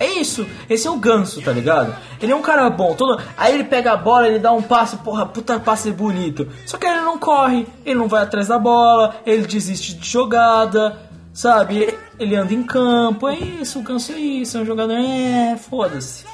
[0.01, 1.95] É isso, esse é o ganso, tá ligado?
[2.23, 3.23] Ele é um cara bom, todo...
[3.37, 6.49] aí ele pega a bola, ele dá um passe, porra, puta passe bonito.
[6.65, 11.10] Só que ele não corre, ele não vai atrás da bola, ele desiste de jogada,
[11.33, 11.97] Sabe?
[12.19, 14.95] Ele anda em campo, é isso, o Ganso é isso, é um jogador.
[14.95, 16.25] É, foda-se.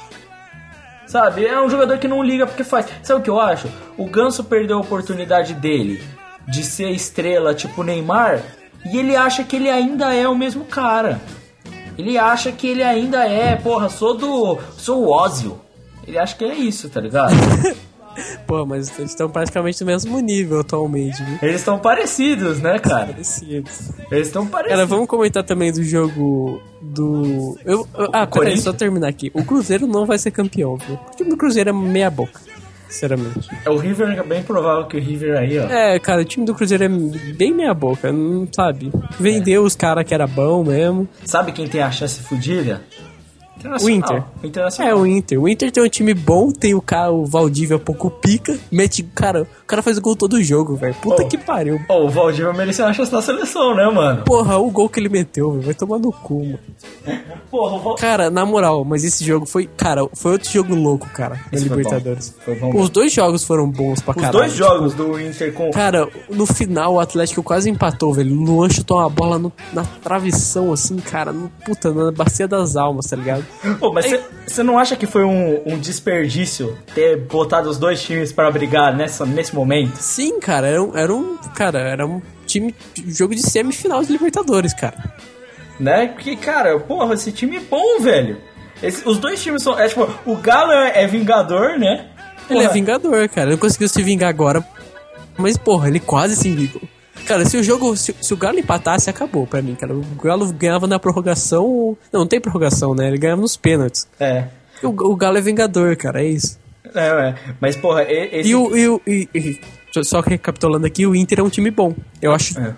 [1.06, 1.46] Sabe?
[1.46, 2.86] É um jogador que não liga porque faz.
[3.02, 3.68] Sabe o que eu acho?
[3.96, 6.02] O Ganso perdeu a oportunidade dele
[6.48, 8.42] de ser estrela tipo Neymar
[8.84, 11.20] e ele acha que ele ainda é o mesmo cara.
[11.98, 14.58] Ele acha que ele ainda é, porra, sou do.
[14.76, 15.60] sou o Ózio.
[16.06, 17.32] Ele acha que é isso, tá ligado?
[18.46, 21.38] Pô, mas eles estão praticamente no mesmo nível atualmente, viu?
[21.42, 23.06] Eles estão parecidos, né, cara?
[23.06, 23.90] Parecidos.
[24.10, 24.76] Eles estão parecidos.
[24.76, 27.58] Cara, vamos comentar também do jogo do.
[27.64, 29.30] Eu, eu- ah, peraí, só terminar aqui.
[29.34, 30.96] O Cruzeiro não vai ser campeão, viu?
[31.12, 32.40] O time do Cruzeiro é meia boca,
[32.88, 33.48] sinceramente.
[33.64, 35.64] É o River, é bem provável que o River aí, ó.
[35.64, 38.90] É, cara, o time do Cruzeiro é bem meia boca, não sabe?
[39.18, 41.08] Vendeu os caras que era bom mesmo.
[41.24, 42.82] Sabe quem tem a chance fudida?
[43.82, 44.22] O Inter.
[44.42, 44.82] O.
[44.82, 45.40] É, o Inter.
[45.40, 49.02] O Inter tem um time bom, tem o cara, o Valdívia pouco pica, mete.
[49.14, 50.94] Cara, cara faz o gol todo jogo, velho.
[50.94, 51.28] Puta Oh.
[51.28, 51.80] que pariu.
[51.88, 54.22] Ô, o Valdívia mereceu uma chance na seleção, né, mano?
[54.24, 56.58] Porra, o gol que ele meteu, velho, vai tomar no cu, mano.
[57.50, 57.94] Porra, o Val...
[57.96, 59.66] Cara, na moral, mas esse jogo foi.
[59.76, 62.30] Cara, foi outro jogo louco, cara, na Esse foi Libertadores.
[62.30, 62.42] bom.
[62.44, 62.76] Foi bom.
[62.80, 64.32] Os dois jogos foram bons pra Os caralho.
[64.38, 65.70] dois jogos do Inter com...
[65.70, 68.32] Cara, no final o Atlético quase empatou, velho.
[68.36, 71.32] O Luan chutou uma bola no- na travessão, assim, cara.
[71.32, 73.44] No, puta, na bacia das almas, tá ligado?
[73.78, 74.06] Pô, mas
[74.46, 78.94] você não acha que foi um, um desperdício ter botado os dois times pra brigar
[78.96, 79.96] nessa, nesse momento?
[79.96, 81.36] Sim, cara, era um, era um.
[81.54, 82.74] Cara, era um time.
[83.06, 85.12] Jogo de semifinal de Libertadores, cara.
[85.80, 86.06] Né?
[86.08, 88.38] Porque, cara, porra, esse time é bom, velho.
[88.82, 89.78] Esse- os dois times são...
[89.78, 92.06] É, tipo, o Galo é, é vingador, né?
[92.48, 93.48] Ele é Porra, vingador, cara.
[93.48, 94.64] Ele não conseguiu se vingar agora.
[95.36, 96.80] Mas, porra, ele quase se vingou.
[97.26, 97.96] Cara, se o jogo.
[97.96, 99.92] Se, se o Galo empatasse, acabou pra mim, cara.
[99.94, 101.96] O Galo ganhava na prorrogação.
[102.12, 103.08] Não, não tem prorrogação, né?
[103.08, 104.06] Ele ganhava nos pênaltis.
[104.20, 104.44] É.
[104.82, 106.58] O, o Galo é vingador, cara, é isso.
[106.94, 107.34] É, é.
[107.60, 108.48] Mas, porra, esse...
[108.50, 108.76] E o.
[108.76, 109.60] E, o- e- e-
[110.04, 111.94] só recapitulando aqui, o Inter é um time bom.
[112.20, 112.74] Eu acho É.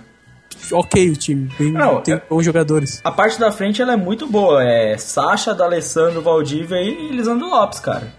[0.73, 1.51] ok o time.
[1.59, 3.01] Bem, Não, tem é- bons jogadores.
[3.03, 4.63] A parte da frente ela é muito boa.
[4.63, 8.13] É Sacha, D'Alessandro, Valdívia e Lisandro Lopes, cara.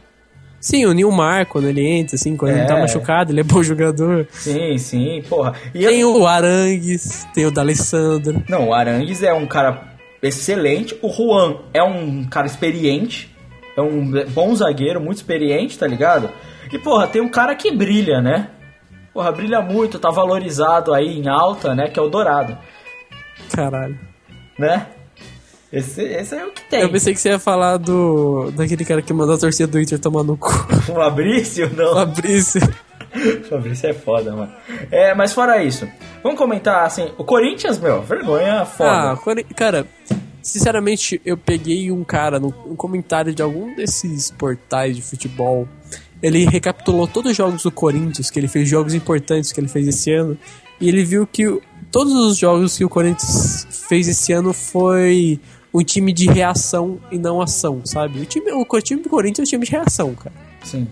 [0.60, 2.66] Sim, o Nilmar, quando ele entra, assim, quando ele É.
[2.66, 4.28] tá machucado, ele é bom jogador.
[4.32, 5.54] Sim, sim, porra.
[5.74, 8.44] E Tem eu- o Arangues, tem o D'Alessandro.
[8.50, 9.82] Não, o Arangues é um cara
[10.22, 10.98] excelente.
[11.02, 13.34] O Juan é um cara experiente.
[13.80, 16.30] É um bom zagueiro, muito experiente, tá ligado?
[16.72, 18.50] E, porra, tem um cara que brilha, né?
[19.14, 21.88] Porra, brilha muito, tá valorizado aí em alta, né?
[21.90, 22.58] Que é o Dourado,
[23.54, 23.98] Caralho.
[24.58, 24.88] né?
[25.72, 26.82] Esse, esse é o que tem.
[26.82, 28.52] Eu pensei que você ia falar do.
[28.56, 30.50] daquele cara que mandou a torcida do Inter tomar no cu.
[30.90, 31.94] O Fabrício, não.
[31.94, 32.62] Fabrício.
[33.50, 34.52] Fabrício é foda, mano.
[34.92, 35.88] É, mas fora isso,
[36.24, 39.16] vamos comentar assim, o Corinthians, meu, vergonha Ah, foda.
[39.18, 39.86] Cori- cara,
[40.42, 45.68] sinceramente, eu peguei um cara no um comentário de algum desses portais de futebol.
[46.22, 49.88] Ele recapitulou todos os jogos do Corinthians, que ele fez jogos importantes que ele fez
[49.88, 50.38] esse ano.
[50.80, 51.62] E ele viu que
[51.92, 55.40] todos os jogos que o Corinthians fez esse ano foi
[55.74, 58.20] um time de reação e não ação, sabe?
[58.20, 60.36] O time, o time do Corinthians é um time de reação, cara.
[60.64, 60.88] Sim.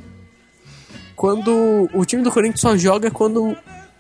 [1.16, 3.56] quando o time do Corinthians só joga quando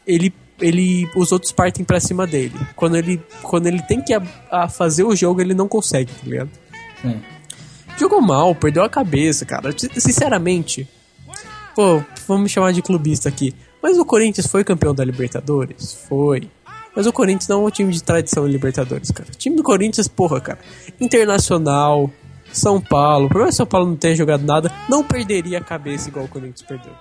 [0.06, 2.54] ele ele os outros partem pra cima dele.
[2.76, 4.22] Quando ele quando ele tem que a,
[4.52, 6.50] a fazer o jogo, ele não consegue, tá ligado?
[7.02, 7.22] Sim.
[8.00, 9.72] Jogou mal, perdeu a cabeça, cara.
[9.78, 10.88] Sin- Sinceramente,
[11.76, 13.56] pô, vamos chamar de clubista aqui.
[13.82, 15.94] Mas o Corinthians foi campeão da Libertadores?
[16.08, 16.50] Foi.
[16.96, 19.30] Mas o Corinthians não é um time de tradição em Libertadores, cara.
[19.32, 20.60] O time do Corinthians, porra, cara.
[21.00, 22.10] Internacional,
[22.52, 23.30] São Paulo.
[23.30, 26.28] Por mais que São Paulo não tenha jogado nada, não perderia a cabeça igual o
[26.28, 26.92] Corinthians perdeu.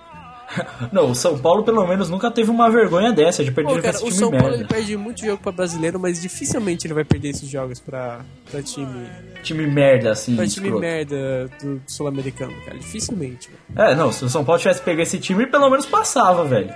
[0.91, 3.81] Não, o São Paulo pelo menos nunca teve uma vergonha dessa de perder Pô, com
[3.81, 4.57] cara, esse o time São Paulo merda.
[4.59, 8.61] ele perde muito jogo pra brasileiro, mas dificilmente ele vai perder esses jogos pra, pra
[8.63, 9.07] time,
[9.43, 10.35] Time merda, assim.
[10.35, 10.79] pra time escroto.
[10.79, 12.77] merda do sul-americano, cara.
[12.77, 13.49] Dificilmente.
[13.75, 16.73] É, não, se o São Paulo tivesse pego esse time, pelo menos passava, velho.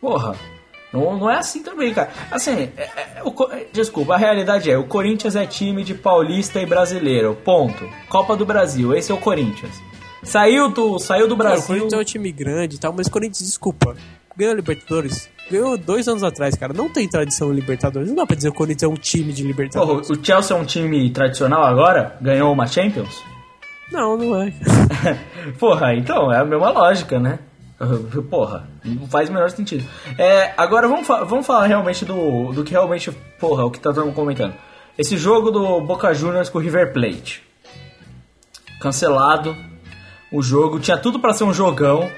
[0.00, 0.34] Porra.
[0.92, 2.10] Não, não é assim também, cara.
[2.32, 2.82] Assim, é-
[3.16, 7.36] é- o Co- desculpa, a realidade é, o Corinthians é time de paulista e brasileiro,
[7.44, 7.88] ponto.
[8.08, 9.72] Copa do Brasil, esse é o Corinthians.
[10.22, 11.66] Saiu do, saiu do Cara, o Brasil...
[11.66, 13.96] Corinthians é um time grande e tal, mas o Corinthians, desculpa,
[14.36, 15.28] ganhou a Libertadores.
[15.50, 16.72] Ganhou dois anos atrás, cara.
[16.72, 18.08] Não tem tradição em Libertadores.
[18.08, 20.10] Não dá pra dizer que o Corinthians é um time de Porra, Libertadores.
[20.10, 22.16] o Chelsea é um time tradicional agora?
[22.20, 23.22] Ganhou uma Champions?
[23.90, 24.52] Não, não é.
[25.58, 27.40] Porra, então, é a mesma lógica, né?
[28.30, 29.84] Porra, não faz o menor sentido.
[30.18, 33.10] É, agora vamos, fa- vamos falar realmente do, do que realmente,
[33.40, 34.54] porra, o que tá todo mundo comentando.
[34.98, 37.42] Esse jogo do Boca Juniors com o River Plate.
[38.80, 39.56] Cancelado
[40.32, 42.10] o jogo, tinha tudo pra ser um jogão,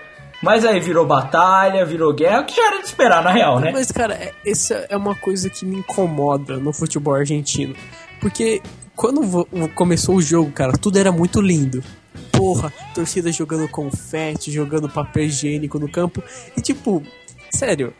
[0.42, 3.70] mas aí virou batalha, virou guerra, que já era de esperar, na real, né?
[3.72, 7.74] Mas, cara, é- essa é uma coisa que me incomoda no futebol argentino.
[8.20, 8.60] Porque
[8.96, 11.82] quando começou o jogo, cara, tudo era muito lindo.
[12.30, 16.22] Porra, torcida jogando confete, jogando papel higiênico no campo.
[16.56, 17.02] E tipo,
[17.50, 17.92] sério,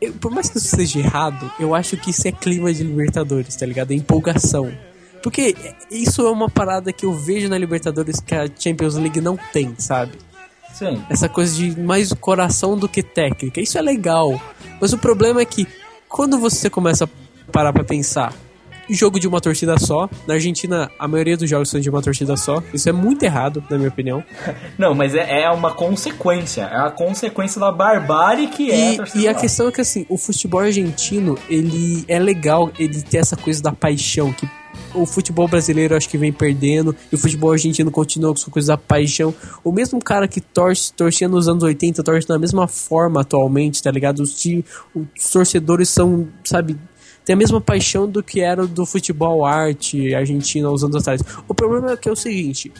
[0.00, 3.56] eu- por mais que isso seja errado, eu acho que isso é clima de Libertadores,
[3.56, 3.90] tá ligado?
[3.92, 4.70] É empolgação.
[5.26, 5.56] Porque
[5.90, 9.74] isso é uma parada que eu vejo na Libertadores que a Champions League não tem,
[9.76, 10.12] sabe?
[10.72, 11.02] Sim.
[11.10, 13.60] Essa coisa de mais coração do que técnica.
[13.60, 14.40] Isso é legal.
[14.80, 15.66] Mas o problema é que
[16.08, 18.32] quando você começa a parar pra pensar
[18.88, 22.36] jogo de uma torcida só, na Argentina a maioria dos jogos são de uma torcida
[22.36, 22.62] só.
[22.72, 24.22] Isso é muito errado, na minha opinião.
[24.78, 26.62] Não, mas é, é uma consequência.
[26.62, 29.38] É a consequência da barbárie que é E, torcida e a lá.
[29.40, 33.72] questão é que assim, o futebol argentino, ele é legal, ele tem essa coisa da
[33.72, 34.48] paixão que
[34.94, 38.68] o futebol brasileiro acho que vem perdendo e o futebol argentino continua com essa coisa
[38.68, 39.34] da paixão.
[39.62, 43.90] O mesmo cara que torce, torcia nos anos 80 torce da mesma forma atualmente, tá
[43.90, 44.20] ligado?
[44.20, 44.44] Os,
[44.94, 46.76] os torcedores são, sabe,
[47.26, 51.20] tem a mesma paixão do que era do futebol arte argentino há uns anos atrás.
[51.48, 52.72] O problema é que é o seguinte,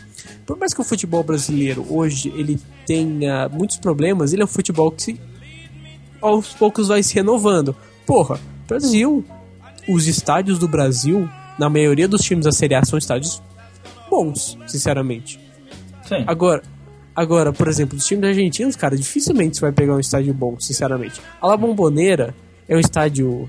[0.47, 4.91] por mais que o futebol brasileiro hoje ele tenha muitos problemas, ele é um futebol
[4.93, 5.21] que se
[6.23, 7.75] aos poucos vai se renovando.
[8.07, 9.25] Porra, Brasil,
[9.89, 13.43] os estádios do Brasil, na maioria dos times da Série A são estádios
[14.11, 15.39] bons, sinceramente.
[16.07, 16.25] Sim.
[16.27, 16.63] Agora,
[17.15, 21.21] agora, por exemplo, os times argentinos, cara, dificilmente você vai pegar um estádio bom, sinceramente.
[21.41, 22.35] A La Bombonera
[22.69, 23.49] é um estádio,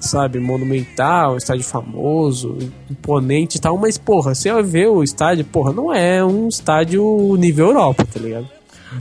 [0.00, 2.56] sabe, monumental, um estádio famoso,
[2.90, 7.36] imponente e tal, mas, porra, você vai ver o estádio, porra, não é um estádio
[7.38, 8.48] nível Europa, tá ligado?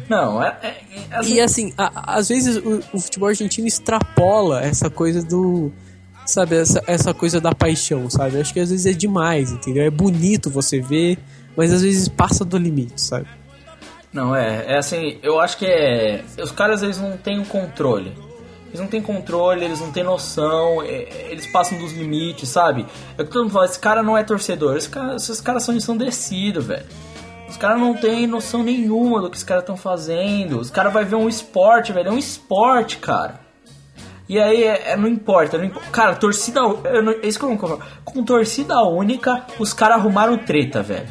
[0.07, 0.55] Não, é.
[0.61, 0.77] é-
[1.09, 5.71] é assim, E assim, a- às vezes o, o futebol argentino extrapola essa coisa do.
[6.29, 8.39] Sabe, essa, essa coisa da paixão, sabe?
[8.39, 9.83] Acho que às vezes é demais, entendeu?
[9.83, 11.17] É bonito você ver,
[11.57, 13.25] mas às vezes passa do limite, sabe?
[14.13, 16.23] Não, é, é assim, eu acho que é.
[16.41, 18.13] Os caras eles não têm o controle.
[18.67, 22.85] Eles não têm controle, eles não têm noção, é- eles passam dos limites, sabe?
[23.17, 25.73] É que todo mundo fala, esse cara não é torcedor, esse cara- esses caras são
[25.75, 26.85] ensandecidos, velho.
[27.49, 30.59] Os caras não têm noção nenhuma do que os caras estão fazendo.
[30.59, 32.09] Os caras vão ver um esporte, velho.
[32.09, 33.39] É um esporte, cara.
[34.29, 35.89] E aí, é, é- não importa, não importa.
[35.89, 36.61] Cara, torcida.
[36.61, 36.79] Não,
[37.21, 37.83] é isso que eu não concordo.
[38.05, 41.07] Com torcida única, os caras arrumaram treta, velho.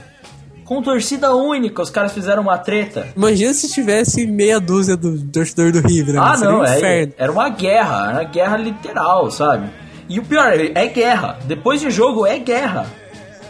[0.64, 3.08] Com torcida única, os caras fizeram uma treta.
[3.16, 6.20] Imagina se tivesse meia dúzia do torcedor do River, né?
[6.22, 9.68] Ah, Seria não, um é, era uma guerra, era uma guerra literal, sabe?
[10.08, 11.38] E o pior, é guerra.
[11.44, 12.86] Depois de jogo, é guerra.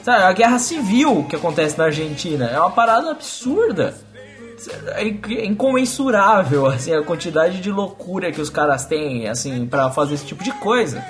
[0.03, 3.95] Sabe, a guerra civil que acontece na Argentina é uma parada absurda.
[4.95, 10.15] É é incomensurável, assim, a quantidade de loucura que os caras têm, assim, pra fazer
[10.15, 11.05] esse tipo de coisa.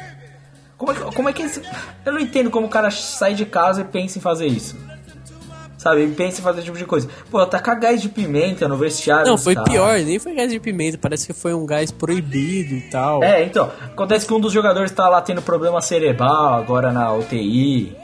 [0.77, 1.62] Como é que, como é que esse...
[2.05, 4.77] Eu não entendo como o cara sai de casa e pensa em fazer isso.
[5.77, 7.09] Sabe, e pensa em fazer esse tipo de coisa.
[7.31, 10.99] Pô, tacar gás de pimenta no vestiário Não, foi pior, nem foi gás de pimenta,
[10.99, 13.23] parece que foi um gás proibido e tal.
[13.23, 17.97] É, então, acontece que um dos jogadores tá lá tendo problema cerebral agora na UTI,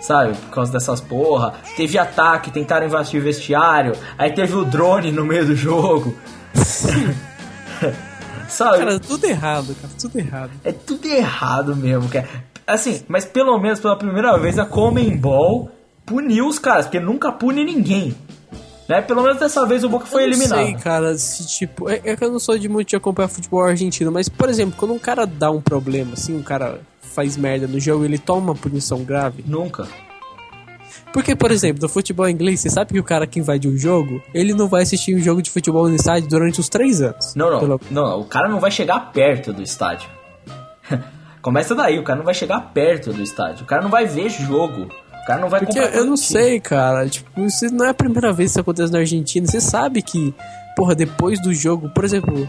[0.00, 0.34] sabe?
[0.34, 1.54] Por causa dessas porra.
[1.76, 6.16] Teve ataque, tentaram invadir o vestiário, aí teve o drone no meio do jogo.
[8.48, 8.78] sabe?
[8.78, 10.50] Cara, tudo errado, cara, tudo errado.
[10.64, 12.28] É tudo errado mesmo, cara.
[12.66, 15.70] Assim, mas pelo menos pela primeira vez a Comembol
[16.06, 18.14] puniu os caras, porque nunca pune ninguém.
[18.88, 19.00] Né?
[19.00, 20.64] Pelo menos dessa vez o Boca foi eu não eliminado.
[20.64, 21.88] sei, cara, se tipo.
[21.88, 24.74] É, é que eu não sou de muito de acompanhar futebol argentino, mas, por exemplo,
[24.76, 28.52] quando um cara dá um problema, assim, um cara faz merda no jogo, ele toma
[28.52, 29.44] uma punição grave.
[29.46, 29.86] Nunca.
[31.12, 34.22] Porque, por exemplo, no futebol inglês, você sabe que o cara que invade um jogo,
[34.32, 37.34] ele não vai assistir um jogo de futebol no estádio durante os três anos.
[37.34, 40.08] Não, não, Pelo- não, não, o cara não vai chegar perto do estádio.
[41.42, 43.64] Começa daí, o cara não vai chegar perto do estádio.
[43.64, 44.82] O cara não vai ver jogo.
[45.22, 47.08] O cara não vai Porque eu não sei, cara.
[47.08, 49.46] Tipo, isso não é a primeira vez que isso acontece na Argentina.
[49.46, 50.34] Você sabe que,
[50.76, 52.48] porra, depois do jogo, por exemplo,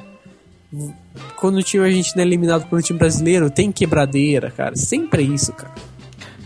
[1.36, 4.76] quando o time argentino é eliminado pelo time brasileiro, tem quebradeira, cara.
[4.76, 5.74] Sempre é isso, cara.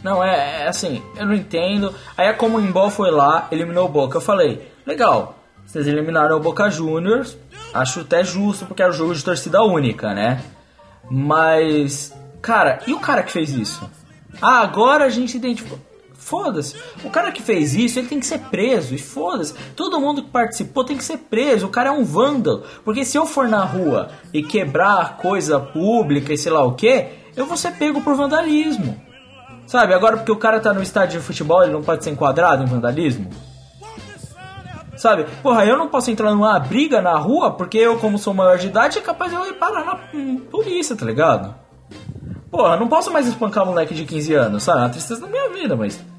[0.04, 1.94] Não, é, é assim, eu não entendo.
[2.18, 4.18] Aí a Comembol foi lá, eliminou o Boca.
[4.18, 7.38] Eu falei, legal, vocês eliminaram o Boca Juniors,
[7.74, 10.44] acho até justo, porque era um jogo de torcida única, né?
[11.10, 13.90] Mas, cara, e o cara que fez isso?
[14.42, 15.80] Ah, agora a gente identificou.
[16.26, 16.76] Foda-se.
[17.04, 18.96] O cara que fez isso, ele tem que ser preso.
[18.96, 19.54] E foda-se.
[19.76, 21.68] Todo mundo que participou tem que ser preso.
[21.68, 22.64] O cara é um vândalo.
[22.84, 27.10] Porque se eu for na rua e quebrar coisa pública e sei lá o que,
[27.38, 29.00] eu vou ser pego por vandalismo.
[29.68, 32.64] Sabe, agora porque o cara tá no estádio de futebol, ele não pode ser enquadrado
[32.64, 33.30] em vandalismo?
[34.98, 38.58] Sabe, porra, eu não posso entrar numa briga na rua porque eu, como sou maior
[38.58, 39.96] de idade, é capaz de eu ir parar na
[40.50, 41.54] polícia, tá ligado?
[42.50, 44.80] Porra, não posso mais espancar moleque de 15 anos, sabe?
[44.80, 46.15] É uma tristeza da minha vida, mas.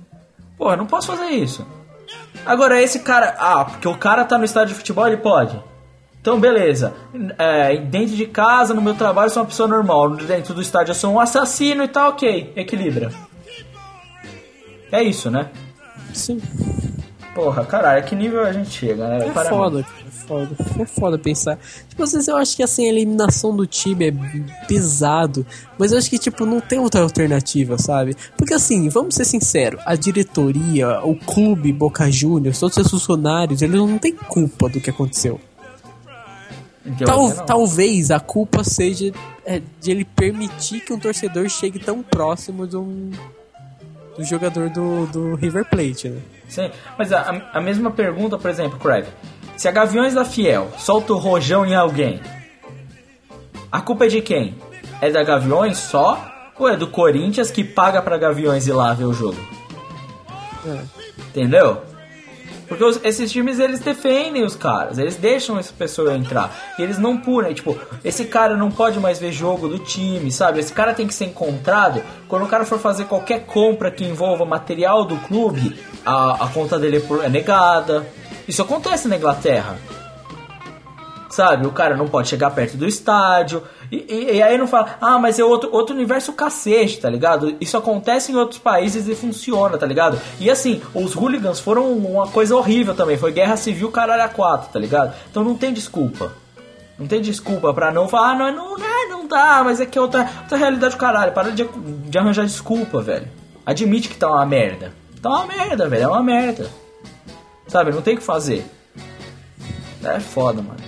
[0.57, 1.66] Porra, não posso fazer isso.
[2.45, 3.35] Agora, esse cara.
[3.39, 5.61] Ah, porque o cara tá no estádio de futebol, ele pode.
[6.20, 6.95] Então, beleza.
[7.39, 10.11] É, dentro de casa, no meu trabalho, sou uma pessoa normal.
[10.11, 12.53] Dentro do estádio, eu sou um assassino e tá ok.
[12.57, 13.12] Equilibra.
[14.91, 15.51] É isso, né?
[16.12, 16.41] Sim.
[17.37, 19.29] Porra, caralho, que nível a gente chega, né?
[19.29, 20.57] É Para- foda, cara, é foda.
[20.81, 21.59] É foda pensar.
[21.87, 25.45] Tipo, às vezes eu acho que assim, a eliminação do time é pesado,
[25.79, 28.17] mas eu acho que, tipo, não tem outra alternativa, sabe?
[28.39, 33.77] Porque assim, vamos ser sinceros, a diretoria, o clube Boca Juniors, todos os funcionários, eles
[33.77, 35.39] não têm culpa do que aconteceu.
[37.05, 39.13] Tal- talvez a culpa seja
[39.45, 43.11] é, de ele permitir que um torcedor chegue tão próximo de um
[44.17, 46.21] do jogador do, do River Plate, né?
[46.48, 49.09] Sim, mas a, a mesma pergunta, por exemplo, Crave.
[49.56, 52.20] Se a Gaviões da Fiel solta o rojão em alguém,
[53.73, 54.55] a culpa é de quem?
[55.01, 56.32] É da Gaviões só?
[56.59, 59.36] Ou é do Corinthians que paga pra Gaviões ir lá ver o jogo?
[60.66, 60.82] É.
[61.28, 61.82] Entendeu?
[62.69, 66.55] Porque os- esses times eles defendem os caras, eles deixam essa pessoa entrar.
[66.79, 70.59] E eles não punem, tipo, esse cara não pode mais ver jogo do time, sabe?
[70.61, 72.03] Esse cara tem que ser encontrado.
[72.29, 76.79] Quando o cara for fazer qualquer compra que envolva material do clube, a, a conta
[76.79, 78.07] dele é é negada.
[78.49, 79.77] Isso acontece na Inglaterra.
[81.29, 83.63] Sabe, o cara não pode chegar perto do estádio.
[83.91, 87.57] E, e- e aí não fala, ah, mas é outro, outro universo cacete, tá ligado?
[87.61, 90.19] Isso acontece em outros países e funciona, tá ligado?
[90.41, 93.17] E assim, os hooligans foram uma coisa horrível também.
[93.17, 95.15] Foi guerra civil caralho a quatro, tá ligado?
[95.31, 96.33] Então não tem desculpa.
[96.99, 99.99] Não tem desculpa pra não falar, ah, não, não, não, não dá, mas é que
[99.99, 101.33] é outra, outra realidade caralho.
[101.33, 101.65] Para de,
[102.09, 103.29] de arranjar desculpa, velho.
[103.65, 104.93] Admite que tá uma merda.
[105.21, 106.71] Tá uma merda, velho, é uma merda.
[107.69, 108.65] Sabe, não tem o que fazer.
[110.05, 110.79] É foda, mano.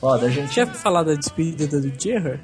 [0.00, 0.50] Foda, a gente.
[0.52, 2.40] Tinha falar da despedida do Gerrard?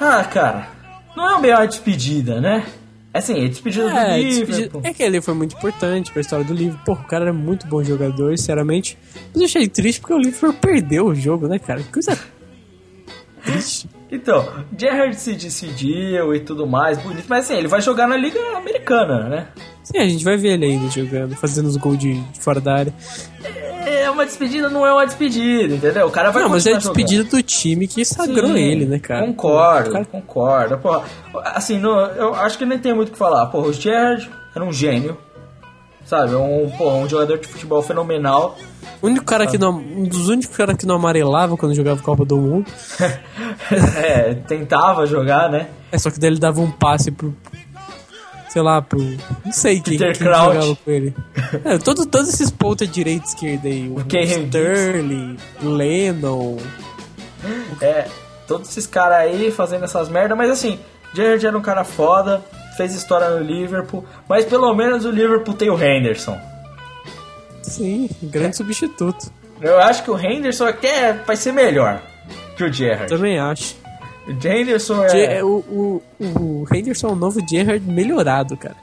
[0.00, 0.68] Ah, cara,
[1.16, 2.66] não é bem uma despedida, né?
[3.12, 4.46] Assim, é despedida do É, Liverpool.
[4.56, 6.80] despedida- é que ele foi muito importante pra história do livro.
[6.84, 8.98] Pô, o cara era muito bom jogador, sinceramente.
[9.32, 11.80] Mas eu achei triste porque o Liverpool perdeu o jogo, né, cara?
[11.82, 12.18] Que coisa
[13.44, 13.88] triste.
[14.14, 18.38] Então, Gerrard se decidiu e tudo mais, bonito, mas assim, ele vai jogar na Liga
[18.56, 19.48] Americana, né?
[19.82, 22.74] Sim, a gente vai ver ele ainda jogando, fazendo os gols de, de fora da
[22.74, 22.94] área.
[23.86, 26.06] É uma despedida, não é uma despedida, entendeu?
[26.06, 28.98] O cara vai Não, mas é a despedida do time que sagrou Sim, ele, né,
[28.98, 29.26] cara?
[29.26, 30.78] Concordo, cara- concordo.
[30.78, 31.04] Porra,
[31.54, 33.46] assim, não, eu acho que nem tem muito o que falar.
[33.46, 35.18] Porra, o Gerrard era um gênio,
[36.04, 36.34] sabe?
[36.34, 38.56] Um, porra, um jogador de futebol fenomenal.
[39.00, 39.72] O único cara que não.
[39.72, 42.70] Um dos únicos caras que não amarelava quando jogava Copa do Mundo.
[43.96, 45.68] é, tentava jogar, né?
[45.92, 47.34] É só que daí ele dava um passe pro.
[48.48, 48.98] Sei lá, pro.
[49.44, 50.54] Não sei quem, Peter quem Crouch.
[50.54, 51.14] jogava com ele.
[51.64, 53.88] É, todo, todos esses pontos direita e esquerda aí.
[53.88, 56.56] O, Kane Sterling, Lennon.
[57.80, 58.06] É,
[58.46, 60.78] todos esses caras aí fazendo essas merdas, mas assim,
[61.12, 62.42] Gerrard era um cara foda,
[62.76, 66.38] fez história no Liverpool, mas pelo menos o Liverpool tem o Henderson.
[67.62, 69.30] Sim, grande substituto.
[69.60, 72.02] Eu acho que o Henderson até vai ser melhor
[72.56, 73.08] que o Gerrard.
[73.08, 73.76] Também acho.
[74.26, 75.44] O Henderson Ge- é.
[75.44, 78.76] O, o, o Henderson é o novo Gerrard melhorado, cara.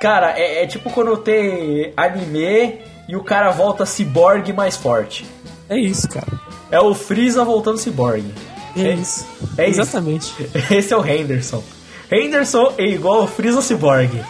[0.00, 5.24] Cara, é, é tipo quando tem anime e o cara volta ciborgue mais forte.
[5.68, 6.26] É isso, cara.
[6.70, 8.32] É o Freeza voltando ciborgue.
[8.76, 9.26] É, É- isso.
[9.56, 9.80] é isso.
[9.80, 10.32] Exatamente.
[10.70, 11.62] Esse é o Henderson.
[12.10, 14.22] Henderson é igual o Freeza ciborgue.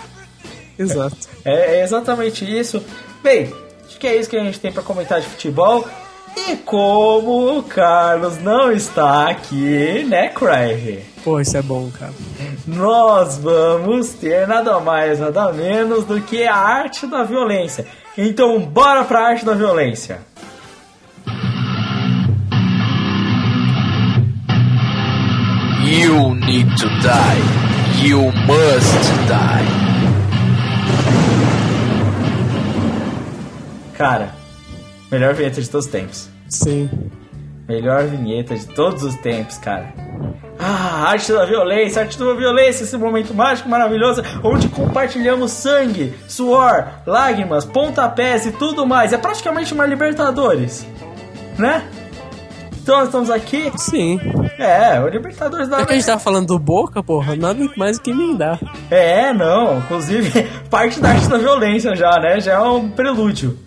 [0.79, 1.17] Exato.
[1.45, 2.83] É, é exatamente isso.
[3.23, 3.53] Bem,
[3.85, 5.87] acho que é isso que a gente tem pra comentar de futebol.
[6.37, 11.05] E como o Carlos não está aqui, né, Craig?
[11.23, 12.13] Pô, isso é bom, cara.
[12.67, 17.87] Nós vamos ter nada mais, nada menos do que a arte da violência.
[18.19, 20.21] Então, bora pra arte da violência.
[25.85, 27.64] You need to die.
[28.03, 29.85] You must die.
[33.97, 34.35] Cara,
[35.11, 36.29] melhor vinheta de todos os tempos.
[36.49, 36.91] Sim.
[37.69, 39.93] Melhor vinheta de todos os tempos, cara.
[40.59, 46.87] Ah, arte da violência, arte da violência, esse momento mágico, maravilhoso, onde compartilhamos sangue, suor,
[47.07, 49.12] lágrimas, pontapés e tudo mais.
[49.12, 50.87] É praticamente uma Libertadores,
[51.59, 51.83] né?
[52.83, 53.73] Então nós estamos aqui.
[53.79, 54.21] Sim.
[54.59, 57.99] É, o Libertadores da É que a gente tava falando do Boca, porra, nada mais
[57.99, 58.59] do que emendar.
[58.91, 62.41] É, não, inclusive parte da arte da violência já, né?
[62.41, 63.59] Já é um prelúdio.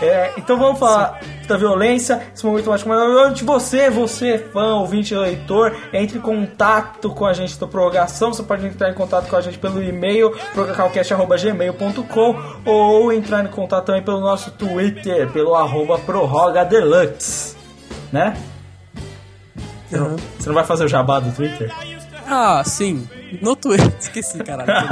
[0.00, 3.44] É, então vamos falar da violência, esse momento mais maravilhoso.
[3.44, 8.32] Você, você, fã, ouvinte, leitor, entre em contato com a gente da prorrogação.
[8.32, 13.86] Você pode entrar em contato com a gente pelo e-mail, prorrogalcast.gmail.com ou entrar em contato
[13.86, 17.56] também pelo nosso Twitter, pelo arroba prorrogadeluxe,
[18.12, 18.36] né?
[19.88, 21.72] Você não, você não vai fazer o jabá do Twitter?
[22.26, 23.08] Ah, sim.
[23.40, 23.92] No Twitter.
[23.98, 24.88] Esqueci, caralho.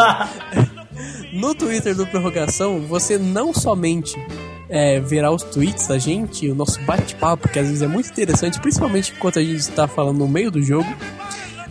[1.33, 4.17] no Twitter do Prorrogação, você não somente
[4.69, 8.61] é, verá os tweets da gente, o nosso bate-papo, que às vezes é muito interessante,
[8.61, 10.89] principalmente enquanto a gente está falando no meio do jogo,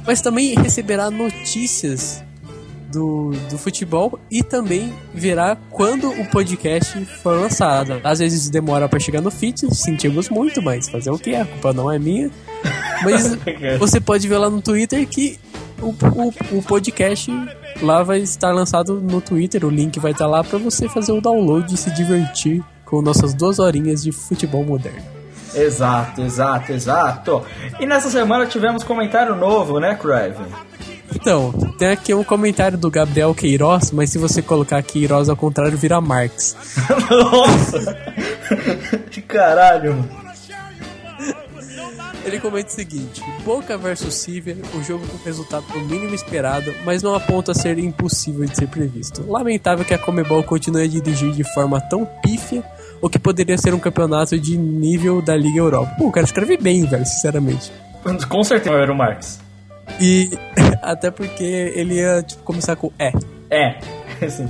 [0.06, 2.24] mas também receberá notícias
[2.96, 8.00] do, do futebol e também verá quando o podcast for lançado.
[8.04, 11.36] Às vezes demora pra chegar no feed, sentimos muito, mas fazer o que?
[11.36, 12.32] A culpa não é minha.
[13.04, 13.38] Mas
[13.78, 15.38] você pode ver lá no Twitter que
[15.82, 17.32] o, o, o podcast
[17.82, 21.22] lá vai estar lançado no Twitter, o link vai estar lá pra você fazer o
[21.22, 25.04] download e se divertir com nossas duas horinhas de futebol moderno.
[25.54, 27.44] Exato, exato, exato.
[27.80, 30.44] E nessa semana tivemos comentário novo, né, Crive?
[31.14, 35.78] Então, tem aqui um comentário do Gabriel Queiroz, mas se você colocar Queiroz ao contrário,
[35.78, 36.56] vira Marx.
[37.10, 37.98] Nossa!
[39.12, 40.26] que caralho, mano.
[42.26, 47.04] Ele comenta o seguinte: Boca versus Silver, o jogo com resultado no mínimo esperado, mas
[47.04, 49.24] não aponta a ser impossível de ser previsto.
[49.28, 52.64] Lamentável que a Comebol continue a dirigir de forma tão pífia
[53.00, 55.94] o que poderia ser um campeonato de nível da Liga Europa.
[56.00, 57.72] Pô, o cara escreve bem, velho, sinceramente.
[58.28, 59.45] Com certeza era o Marx.
[60.00, 60.30] E
[60.82, 63.12] até porque ele ia tipo, começar com é.
[63.50, 63.78] É.
[64.26, 64.50] Assim.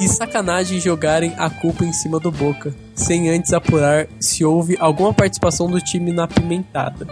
[0.00, 5.12] E sacanagem jogarem a culpa em cima do Boca, sem antes apurar se houve alguma
[5.12, 7.06] participação do time na pimentada.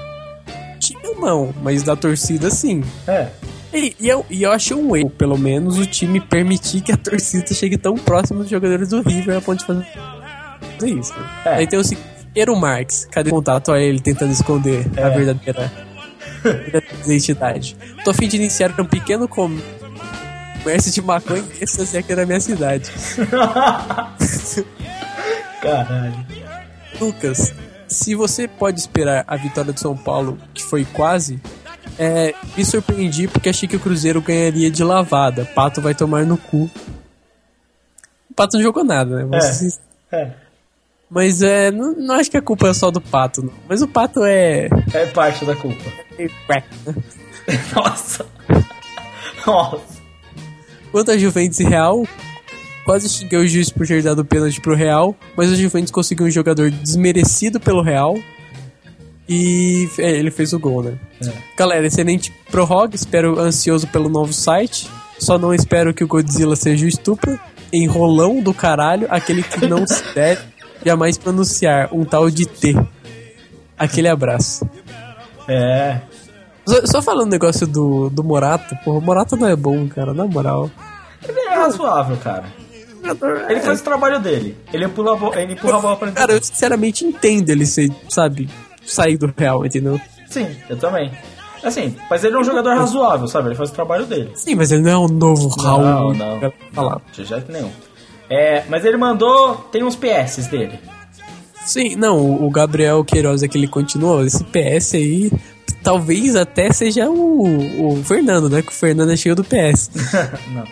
[0.80, 2.82] Time não, mas da torcida sim.
[3.06, 3.28] É.
[3.72, 6.96] E, e eu, e eu achei um erro, pelo menos, o time permitir que a
[6.96, 9.86] torcida chegue tão próximo dos jogadores do River a ponto de fazer
[10.98, 11.14] isso.
[11.44, 11.54] É.
[11.56, 11.82] Aí tem o
[12.34, 15.10] Eero Marx, cadê o contato a ele tentando esconder a É.
[15.10, 15.70] verdadeira
[17.04, 17.76] identidade?
[18.04, 22.40] Tô a fim de iniciar um pequeno comércio de maconha e esse aqui na minha
[22.40, 22.90] cidade.
[25.60, 26.26] Caralho.
[27.00, 27.54] Lucas,
[27.88, 31.40] se você pode esperar a vitória do São Paulo, que foi quase,
[31.98, 35.44] é, me surpreendi porque achei que o Cruzeiro ganharia de lavada.
[35.44, 36.70] Pato vai tomar no cu.
[38.30, 39.22] O Pato não jogou nada, né?
[39.24, 39.48] Vamos É.
[40.10, 40.41] É.
[41.14, 43.52] Mas é, não, não acho que a culpa é só do Pato, não.
[43.68, 44.68] Mas o Pato é.
[44.94, 45.84] É parte da culpa.
[46.18, 46.24] é
[46.86, 46.94] né?
[47.76, 48.26] Nossa.
[49.46, 50.02] Nossa.
[50.90, 52.06] Quanto a Juventus e Real,
[52.86, 56.30] quase xinguei o juiz por ter dado pênalti pro Real, mas o Juventus conseguiu um
[56.30, 58.16] jogador desmerecido pelo Real
[59.28, 60.98] e é, ele fez o gol, né?
[61.56, 64.88] Galera, excelente prorroga, espero ansioso pelo novo site.
[65.18, 67.38] Só não espero que o Godzilla seja o estupro.
[67.72, 70.51] Enrolão do caralho, aquele que não se deve
[70.84, 72.76] jamais pronunciar, um tal de T.
[73.78, 74.68] Aquele abraço.
[75.48, 76.00] É.
[76.66, 80.14] Só, só falando o negócio do, do Morata, porra, o Morata não é bom, cara,
[80.14, 80.70] na moral.
[81.26, 82.44] Ele é razoável, cara.
[83.48, 84.56] Ele faz o trabalho dele.
[84.72, 86.12] Ele empurra a bola, ele empurra a bola pra.
[86.12, 88.48] Cara, eu sinceramente entendo ele ser, sabe,
[88.86, 90.00] sair do real, entendeu?
[90.28, 91.10] Sim, eu também.
[91.64, 93.48] Assim, mas ele é um jogador razoável, sabe?
[93.48, 94.30] Ele faz o trabalho dele.
[94.34, 96.14] Sim, mas ele não é um novo Raul.
[96.14, 96.38] não.
[96.38, 97.00] pra Falar.
[97.12, 97.70] De jeito nenhum.
[98.30, 99.56] É, mas ele mandou.
[99.70, 100.78] Tem uns PS dele.
[101.64, 104.24] Sim, não, o Gabriel Queiroz é que ele continuou.
[104.24, 105.30] Esse PS aí,
[105.82, 108.62] talvez até seja o, o Fernando, né?
[108.62, 109.90] Que o Fernando é cheio do PS.
[110.52, 110.64] não.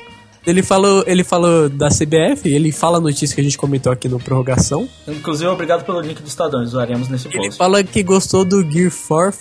[0.46, 4.08] Ele falou, ele falou da CBF, ele fala a notícia que a gente comentou aqui
[4.08, 4.88] no Prorrogação.
[5.06, 7.58] Inclusive, obrigado pelo link do Estadão, usaremos nesse Ele post.
[7.58, 9.38] fala que gostou do Gear 4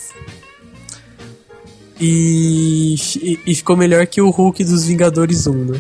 [2.02, 5.80] e, e, e ficou melhor que o Hulk dos Vingadores 1, né?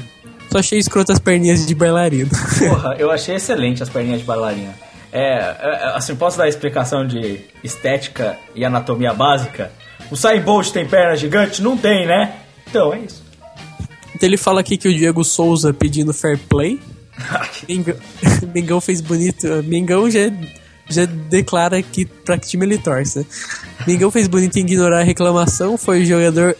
[0.51, 2.29] Só achei escroto as perninhas de bailarino.
[2.57, 4.73] Porra, eu achei excelente as perninhas de bailarina.
[5.11, 9.71] É, é, assim, posso dar a explicação de estética e anatomia básica?
[10.11, 11.61] O Bolt tem perna gigante?
[11.61, 12.35] Não tem, né?
[12.67, 13.23] Então, é isso.
[14.15, 16.79] Então ele fala aqui que o Diego Souza pedindo fair play.
[17.69, 17.95] Mengão,
[18.53, 19.47] Mengão fez bonito.
[19.63, 20.31] Mengão já,
[20.89, 23.25] já declara que pra que time ele torce.
[23.87, 25.77] Mengão fez bonito em ignorar a reclamação.
[25.77, 26.55] Foi o jogador.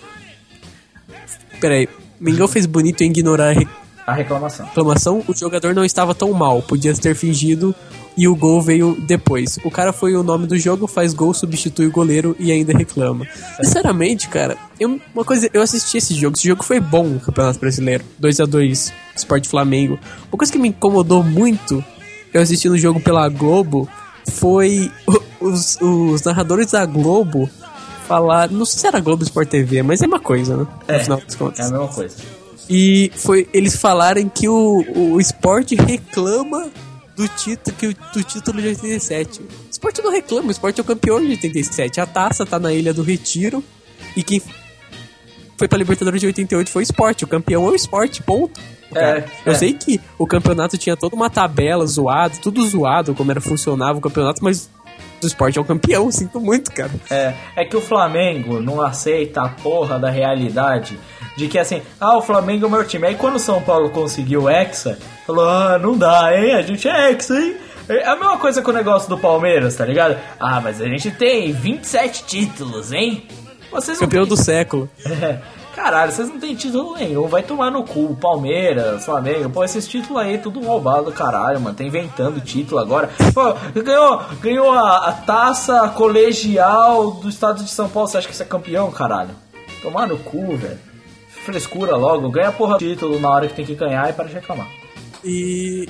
[1.60, 1.90] Peraí.
[2.20, 3.68] Mengão fez bonito em ignorar a re-
[4.06, 4.66] A reclamação.
[4.66, 5.24] reclamação.
[5.28, 6.62] O jogador não estava tão mal.
[6.62, 7.74] Podia ter fingido.
[8.18, 9.58] E o gol veio depois.
[9.64, 13.26] O cara foi o nome do jogo, faz gol, substitui o goleiro e ainda reclama.
[13.64, 16.36] Sinceramente, cara, eu, uma coisa, eu assisti esse jogo.
[16.38, 18.04] Esse jogo foi bom no Campeonato Brasileiro.
[18.20, 19.98] 2 a 2 Sport Flamengo.
[20.30, 21.82] Uma coisa que me incomodou muito,
[22.34, 23.88] eu assisti no jogo pela Globo,
[24.32, 24.92] foi
[25.40, 27.50] os, os narradores da Globo
[28.10, 28.50] falar.
[28.52, 30.64] Não sei se era Globo Sport TV, mas é uma coisa, né?
[30.88, 31.60] No É, final das é contas.
[31.68, 32.16] a mesma coisa.
[32.70, 34.84] E foi eles falarem que o,
[35.14, 36.68] o esporte reclama
[37.16, 39.42] do título, que do título de 87.
[39.42, 42.02] O esporte não reclama, o esporte é o campeão de 87.
[42.02, 43.64] A taça tá na Ilha do Retiro.
[44.16, 44.42] E quem
[45.58, 47.24] foi pra Libertadores de 88 foi o esporte.
[47.24, 48.60] O campeão é o esporte, ponto.
[48.96, 49.56] É, Eu é.
[49.56, 54.02] sei que o campeonato tinha toda uma tabela zoada, tudo zoado, como era funcionava o
[54.02, 54.68] campeonato, mas
[55.24, 56.92] o esporte é o campeão, sinto muito, cara.
[57.10, 60.98] É, é que o Flamengo não aceita a porra da realidade
[61.38, 63.08] de que assim, ah, o Flamengo é o meu time.
[63.08, 66.54] Aí quando o São Paulo conseguiu o Hexa, falou, ah, não dá, hein?
[66.54, 67.56] A gente é Hexa, hein?
[67.88, 70.18] É a mesma coisa com o negócio do Palmeiras, tá ligado?
[70.40, 73.24] Ah, mas a gente tem 27 títulos, hein?
[73.72, 74.90] Vocês Campeão têm- do século.
[75.06, 75.40] É.
[75.80, 78.14] caralho, vocês não tem título nenhum, vai tomar no cu.
[78.16, 81.76] Palmeiras, Flamengo, pô, esses títulos aí, tudo roubado, caralho, mano.
[81.76, 83.10] Tá inventando título agora.
[83.34, 88.36] Pô, ganhou, ganhou a, a taça colegial do estado de São Paulo, você acha que
[88.36, 89.32] você é campeão, caralho?
[89.82, 90.78] Tomar no cu, velho.
[91.46, 94.68] Frescura logo, ganha porra título na hora que tem que ganhar e para de reclamar.
[95.24, 95.88] E,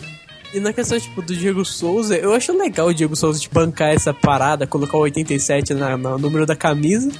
[0.53, 3.89] e na questão, tipo, do Diego Souza, eu acho legal o Diego Souza tipo, bancar
[3.89, 7.11] essa parada, colocar o 87 na, no número da camisa.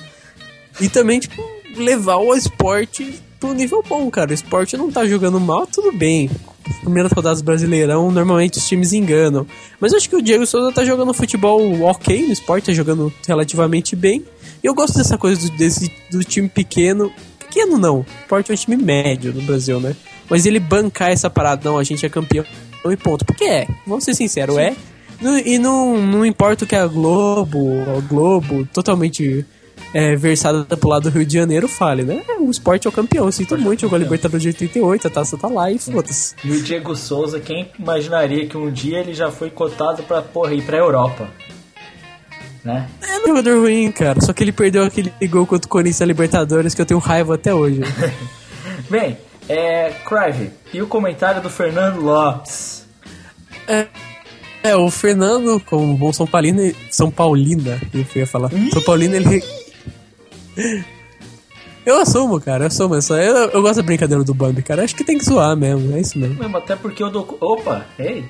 [0.80, 4.32] E também, tipo, levar o esporte pro nível bom, cara.
[4.32, 6.30] O esporte não tá jogando mal, tudo bem.
[6.82, 9.46] Primeiras rodadas Brasileirão, normalmente os times enganam.
[9.80, 13.12] Mas eu acho que o Diego Souza tá jogando futebol ok no esporte, tá jogando
[13.28, 14.24] relativamente bem.
[14.64, 17.12] E eu gosto dessa coisa do, desse, do time pequeno.
[17.40, 19.96] Pequeno não, o esporte é um time médio no Brasil, né?
[20.30, 22.46] Mas ele bancar essa parada, não, a gente é campeão
[22.86, 23.26] e ponto.
[23.26, 24.76] Porque é, vamos ser sinceros, é.
[25.20, 29.44] No- e não, não importa o que a Globo, a Globo, totalmente
[29.94, 32.22] é, versada pro lado do Rio de Janeiro, fale, né?
[32.28, 35.10] É, O esporte é o campeão, eu sinto muito, jogou a Libertadores de 88, a
[35.10, 36.36] taça tá lá e foda-se.
[36.44, 40.54] E o Diego Souza, quem imaginaria que um dia ele já foi cotado pra, porra,
[40.54, 41.28] ir pra Europa?
[42.64, 42.90] Né?
[43.02, 46.06] É um jogador ruim, cara, só que ele perdeu aquele gol contra o Corinthians na
[46.06, 47.82] Libertadores que eu tenho raiva até hoje.
[48.90, 49.94] Bem, é.
[50.06, 52.86] Crive, e o comentário do Fernando Lopes?
[54.64, 58.50] É, o Fernando, como bom São Paulino, São Paulina, eu ia falar.
[58.72, 59.42] São Paulino, ele.
[61.86, 62.96] Eu assumo, cara, eu assumo.
[62.96, 64.84] Eu, só- eu, eu gosto da brincadeira do Bambi, cara.
[64.84, 66.36] Acho que tem que zoar mesmo, é isso mesmo.
[66.40, 67.38] Mesmo até porque eu dou.
[67.42, 68.26] Opa, ei!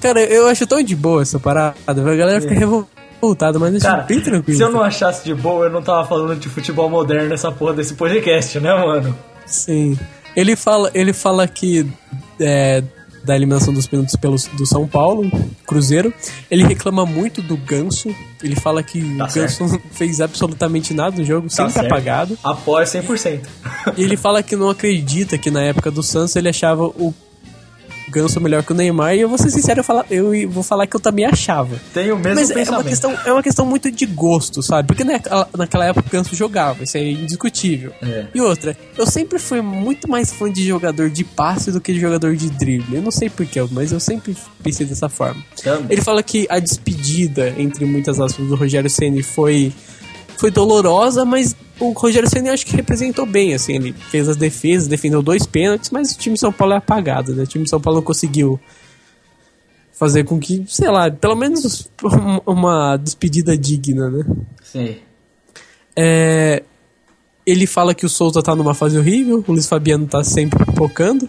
[0.00, 4.02] Cara, eu acho tão de boa essa parada, a galera fica revoltada, mas eu Cara,
[4.02, 4.56] bem tranquilo.
[4.56, 7.74] se eu não achasse de boa, eu não tava falando de futebol moderno nessa porra
[7.74, 9.16] desse podcast, né, mano?
[9.44, 9.98] Sim.
[10.34, 11.86] Ele fala, ele fala que
[12.40, 12.82] é,
[13.24, 15.30] da eliminação dos pênaltis pelos, do São Paulo,
[15.66, 16.12] Cruzeiro.
[16.50, 18.14] Ele reclama muito do Ganso.
[18.42, 21.86] Ele fala que Tá o Ganso não fez absolutamente nada no jogo, Tá sempre certo.
[21.86, 22.38] apagado.
[22.42, 23.40] Apoio 100%.
[23.96, 27.14] E ele fala que não acredita que na época do Santos ele achava o
[28.10, 29.14] Ganso melhor que o Neymar.
[29.14, 31.76] E eu vou ser sincero, eu, eu vou falar que eu também achava.
[31.94, 32.88] Tenho o mesmo Mas é uma, pensamento.
[32.88, 34.88] questão, é uma questão muito de gosto, sabe?
[34.88, 37.92] Porque naquela, naquela época o Ganso jogava, isso é indiscutível.
[38.02, 38.26] É.
[38.34, 42.00] E outra, eu sempre fui muito mais fã de jogador de passe do que de
[42.00, 42.96] jogador de drible.
[42.96, 45.42] Eu não sei porquê, mas eu sempre pensei dessa forma.
[45.62, 45.86] Também.
[45.90, 49.72] Ele fala que a despedida, entre muitas aspas, do Rogério Ceni foi,
[50.40, 54.88] foi dolorosa, mas o Rogério Ceni acho que representou bem, assim, ele fez as defesas,
[54.88, 57.42] defendeu dois pênaltis, mas o time de São Paulo é apagado, né?
[57.42, 58.58] O time de São Paulo não conseguiu
[59.92, 64.24] fazer com que, sei lá, pelo menos um- uma despedida digna, né?
[64.62, 64.96] Sim.
[65.94, 66.62] É,
[67.46, 71.28] ele fala que o Souza tá numa fase horrível, o Luiz Fabiano tá sempre focando.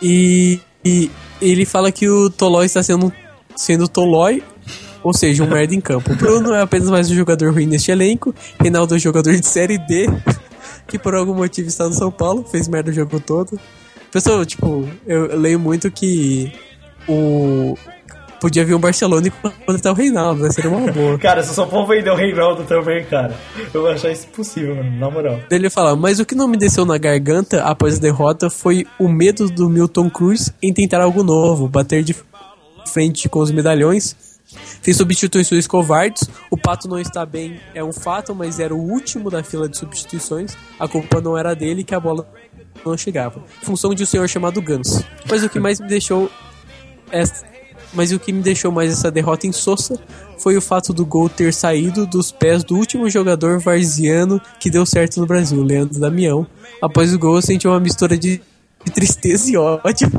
[0.00, 1.10] E, e
[1.40, 3.12] ele fala que o Tolói está sendo,
[3.56, 4.42] sendo Tolói,
[5.02, 6.12] ou seja, um merda em campo.
[6.12, 8.34] O Bruno é apenas mais um jogador ruim neste elenco.
[8.60, 10.06] Reinaldo é um jogador de série D,
[10.86, 13.58] que por algum motivo está no São Paulo, fez merda o jogo todo.
[14.12, 16.52] Pessoal, tipo, eu, leio muito que
[17.08, 17.76] o.
[18.38, 20.50] Podia vir um Barcelona e contratar o Reinaldo, né?
[20.50, 21.16] Seria uma boa.
[21.16, 23.36] Cara, se o São Paulo vender o Reinaldo também, cara,
[23.72, 25.38] eu vou achar isso possível, mano, na moral.
[25.48, 28.84] Daí Ele fala, mas o que não me desceu na garganta após a derrota foi
[28.98, 32.16] o medo do Milton Cruz em tentar algo novo, bater de
[32.92, 34.31] frente com os medalhões.
[34.82, 36.28] Fez substituições covardes.
[36.50, 39.78] O Pato não está bem, é um fato, mas era o último da fila de
[39.78, 40.56] substituições.
[40.78, 42.28] A culpa não era dele que a bola
[42.84, 43.42] não chegava.
[43.62, 45.04] Função de um senhor chamado Ganso.
[45.30, 46.28] Mas o que mais me deixou
[47.10, 47.44] essa-
[47.94, 50.00] mas o que me deixou mais essa derrota insossa
[50.38, 54.84] foi o fato do gol ter saído dos pés do último jogador varziano que deu
[54.84, 56.46] certo no Brasil, Leandro Damião.
[56.80, 58.40] Após o gol, eu senti uma mistura de
[58.90, 60.10] tristeza e ódio,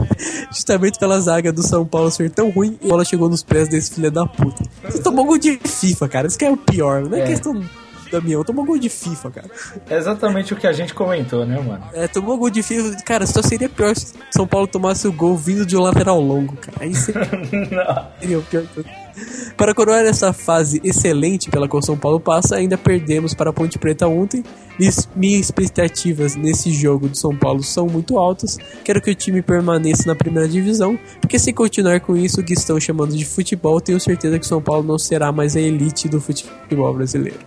[0.52, 3.68] justamente pela zaga do São Paulo ser tão ruim e a bola chegou nos pés
[3.68, 4.64] desse filho da puta.
[4.84, 6.28] Você tomou gol de FIFA, cara.
[6.28, 7.02] Isso que é o pior.
[7.04, 7.28] Não é, É.
[7.28, 7.62] questão
[8.14, 9.48] Damião, tomou gol de FIFA, cara.
[9.90, 11.84] É exatamente o que a gente comentou, né, mano?
[11.94, 12.98] É, tomou gol de FIFA.
[13.04, 16.56] Cara, só seria pior se São Paulo tomasse o gol vindo de um lateral longo,
[16.58, 16.78] cara.
[16.82, 17.24] Aí seria
[18.20, 18.66] seria o pior.
[19.58, 23.78] Para coroar essa fase excelente pela qual São Paulo passa, ainda perdemos para a Ponte
[23.78, 24.44] Preta ontem.
[25.16, 28.58] Minhas expectativas nesse jogo do São Paulo são muito altas.
[28.84, 32.80] Quero que o time permaneça na primeira divisão, porque se continuar com isso que estão
[32.80, 36.20] chamando de futebol, tenho certeza que o São Paulo não será mais a elite do
[36.20, 37.40] futebol brasileiro.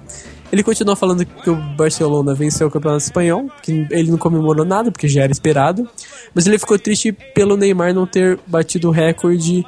[0.53, 4.93] Ele continua falando que o Barcelona venceu o Campeonato Espanhol, que ele não comemorou nada,
[4.93, 5.89] porque já era esperado.
[6.35, 9.67] Mas ele ficou triste pelo Neymar não ter batido o recorde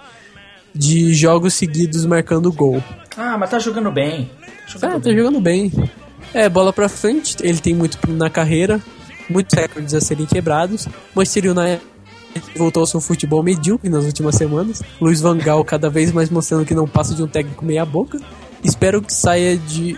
[0.74, 2.82] de jogos seguidos marcando gol.
[3.16, 4.26] Ah, mas tá jogando bem.
[4.26, 5.72] Tá Ah, jogando tá jogando bem.
[6.32, 8.80] É, bola pra frente, ele tem muito na carreira,
[9.28, 10.86] muitos recordes a serem quebrados.
[11.14, 11.80] Manchester United
[12.54, 14.82] voltou ao seu futebol medíocre nas últimas semanas.
[15.00, 18.20] Luiz Van Gaal cada vez mais mostrando que não passa de um técnico meia boca.
[18.62, 19.96] Espero que saia de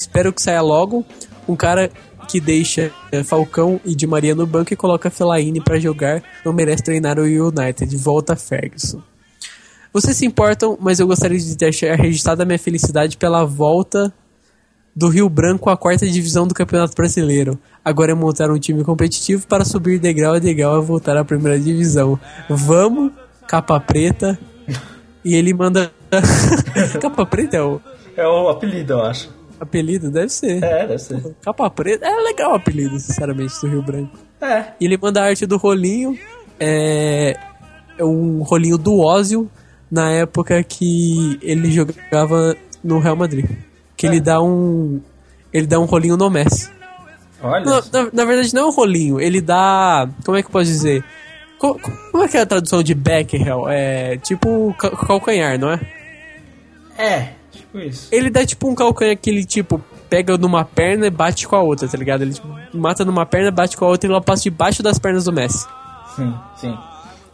[0.00, 1.04] espero que saia logo
[1.46, 1.90] um cara
[2.28, 6.52] que deixa é, Falcão e Di Maria no banco e coloca Fellaini pra jogar, não
[6.52, 7.96] merece treinar o United.
[7.96, 9.02] Volta Ferguson.
[9.92, 14.14] Vocês se importam, mas eu gostaria de deixar registrada a minha felicidade pela volta
[14.94, 17.58] do Rio Branco à quarta divisão do Campeonato Brasileiro.
[17.84, 21.58] Agora é montar um time competitivo para subir degrau a degrau e voltar à primeira
[21.58, 22.18] divisão.
[22.48, 23.10] Vamos,
[23.48, 24.38] capa preta.
[25.24, 25.90] E ele manda.
[27.00, 27.80] capa preta é o
[28.16, 29.39] É o apelido, eu acho.
[29.60, 30.10] Apelido?
[30.10, 30.62] Deve ser.
[30.62, 31.34] É, deve ser.
[31.42, 34.18] Capa preta é legal o apelido, sinceramente, do Rio Branco.
[34.40, 34.64] É.
[34.80, 36.18] E ele manda a arte do rolinho.
[36.58, 37.36] É,
[37.98, 39.50] é um rolinho do Ózio
[39.90, 43.46] na época que ele jogava no Real Madrid.
[43.96, 45.00] Que ele dá um.
[45.52, 46.70] Ele dá um rolinho no Messi.
[47.42, 47.64] Olha.
[47.64, 50.08] Na, na- na verdade, não é um rolinho, ele dá.
[50.24, 51.04] Como é que eu posso dizer?
[51.58, 51.78] Co-
[52.10, 53.68] Como é que é a tradução de Becquerel?
[53.68, 55.80] É tipo ca- calcanhar, não é?
[56.98, 57.28] É,
[57.70, 58.08] tipo isso.
[58.12, 61.62] Ele dá tipo um calcanhar que ele, tipo, pega numa perna e bate com a
[61.62, 62.22] outra, tá ligado?
[62.22, 65.24] Ele tipo, mata numa perna, bate com a outra e ela passa debaixo das pernas
[65.24, 65.66] do Messi.
[66.16, 66.78] Sim, sim.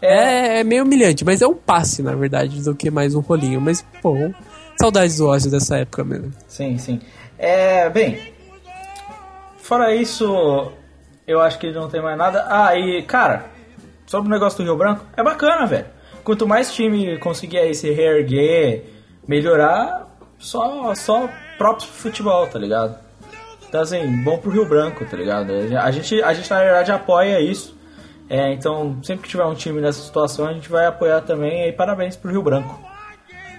[0.01, 3.61] É, é meio humilhante, mas é um passe, na verdade, do que mais um rolinho.
[3.61, 4.15] Mas, pô,
[4.79, 6.33] saudades do Ozzy dessa época mesmo.
[6.47, 7.01] Sim, sim.
[7.39, 8.35] É, bem.
[9.57, 10.71] Fora isso,
[11.27, 12.47] eu acho que não tem mais nada.
[12.49, 13.47] Ah, e, cara,
[14.07, 15.87] sobre o negócio do Rio Branco, é bacana, velho.
[16.23, 18.85] Quanto mais time conseguir aí se reerguer,
[19.27, 20.06] melhorar,
[20.39, 22.99] só, só próprio futebol, tá ligado?
[23.69, 25.53] Então, assim, bom pro Rio Branco, tá ligado?
[25.53, 27.77] A gente, a gente na verdade, apoia isso.
[28.29, 31.69] É, então, sempre que tiver um time nessa situação, a gente vai apoiar também.
[31.69, 32.81] E parabéns pro Rio Branco,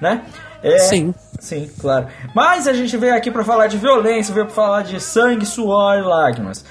[0.02, 0.26] né?
[0.64, 1.14] É, Sim.
[1.40, 2.08] Sim, claro.
[2.34, 5.98] Mas a gente veio aqui pra falar de violência, veio pra falar de sangue, suor
[5.98, 6.66] e lágrimas.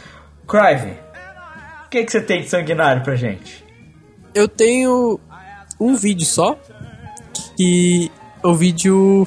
[0.46, 0.98] Crive,
[1.86, 3.64] o que, que você tem de sanguinário pra gente?
[4.34, 5.20] Eu tenho
[5.78, 6.58] um vídeo só,
[7.56, 8.10] que
[8.42, 9.26] o vídeo...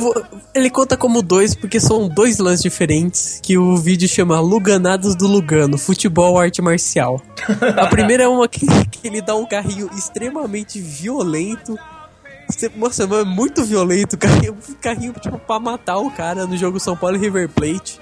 [0.00, 0.14] Vou,
[0.54, 5.26] ele conta como dois, porque são dois lances diferentes, que o vídeo chama Luganados do
[5.26, 7.20] Lugano, Futebol Arte Marcial.
[7.76, 11.76] A primeira é uma que, que ele dá um carrinho extremamente violento,
[12.48, 16.78] Você- Nossa, mas é muito violento, carrinho, carrinho tipo pra matar o cara no jogo
[16.78, 17.98] São Paulo e River Plate.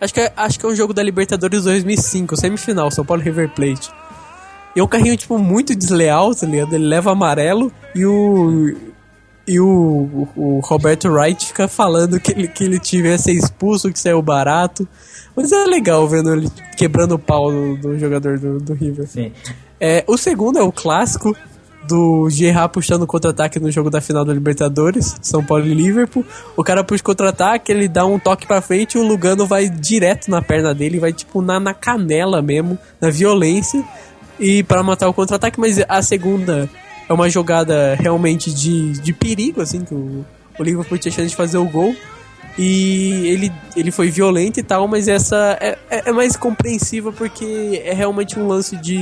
[0.00, 3.24] Acho que, é, acho que é um jogo da Libertadores 2005, semifinal, São Paulo e
[3.24, 3.90] River Plate.
[4.76, 6.72] E é um carrinho, tipo, muito desleal, tá ligado?
[6.74, 8.76] Ele leva amarelo e o.
[9.48, 13.98] E o, o Roberto Wright fica falando que ele, que ele tiver ser expulso, que
[13.98, 14.86] saiu barato.
[15.34, 19.06] Mas é legal vendo ele quebrando o pau do, do jogador do, do River.
[19.08, 19.32] Sim.
[19.80, 21.34] É, o segundo é o clássico
[21.88, 26.22] do Gerard puxando contra-ataque no jogo da final da Libertadores, São Paulo e Liverpool.
[26.54, 30.30] O cara puxa contra-ataque, ele dá um toque pra frente e o Lugano vai direto
[30.30, 33.82] na perna dele, vai tipo na, na canela mesmo, na violência,
[34.38, 35.58] e para matar o contra-ataque.
[35.58, 36.68] Mas a segunda
[37.08, 40.24] é uma jogada realmente de, de perigo, assim, que o,
[40.58, 41.94] o Liverpool tinha chance de fazer o gol.
[42.58, 47.80] E ele, ele foi violento e tal, mas essa é, é, é mais compreensível porque
[47.84, 48.98] é realmente um lance de.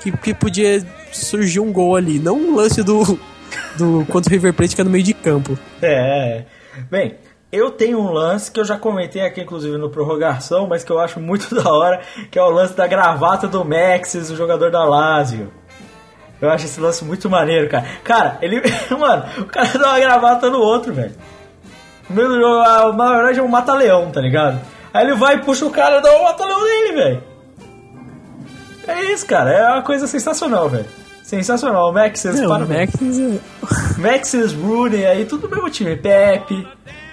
[0.00, 3.18] Que, que podia surgir um gol ali, não um lance do.
[3.76, 5.58] do contra o River Plate que é no meio de campo.
[5.82, 6.44] É.
[6.88, 7.16] Bem,
[7.50, 11.00] eu tenho um lance que eu já comentei aqui, inclusive, no prorrogação, mas que eu
[11.00, 12.00] acho muito da hora,
[12.30, 15.50] que é o lance da gravata do Maxis, o jogador da Lazio.
[16.40, 17.84] Eu acho esse lance muito maneiro, cara.
[18.04, 18.60] Cara, ele.
[18.96, 21.12] Mano, o cara dá uma gravata no outro, velho.
[22.08, 24.58] No do jogo, na verdade é um mata-leão, tá ligado?
[24.94, 27.22] Aí ele vai e puxa o cara e dá um mata-leão nele, velho.
[28.86, 29.50] É isso, cara.
[29.52, 30.86] É uma coisa sensacional, velho.
[31.22, 31.90] Sensacional.
[31.90, 32.90] O Maxis, Não, o parabéns.
[32.98, 35.94] Max é- Maxis, Rooney, aí tudo do mesmo time.
[35.96, 36.66] Pepe,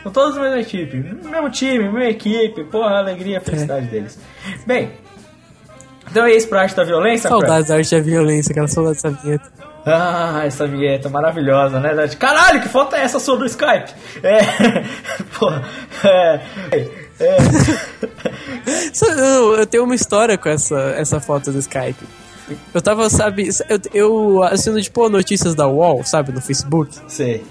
[0.04, 0.96] são todos da mesma equipe.
[0.98, 2.64] Mesmo time, mesma equipe.
[2.66, 4.18] Porra, a alegria, a felicidade deles.
[4.66, 4.92] Bem,
[6.16, 7.30] então é isso pra arte da violência?
[7.30, 9.52] Saudades da arte da violência, cara, saudades dessa vinheta.
[9.86, 11.90] Ah, essa vinheta maravilhosa, né?
[12.18, 13.92] Caralho, que foto é essa sua do Skype?
[14.24, 14.40] É.
[15.38, 15.62] Porra.
[16.06, 16.40] É.
[17.20, 17.38] é.
[19.18, 22.04] Eu, eu tenho uma história com essa, essa foto do Skype.
[22.74, 26.96] Eu tava, sabe, eu, eu assino, tipo, notícias da UOL, sabe, no Facebook.
[27.08, 27.44] Sei.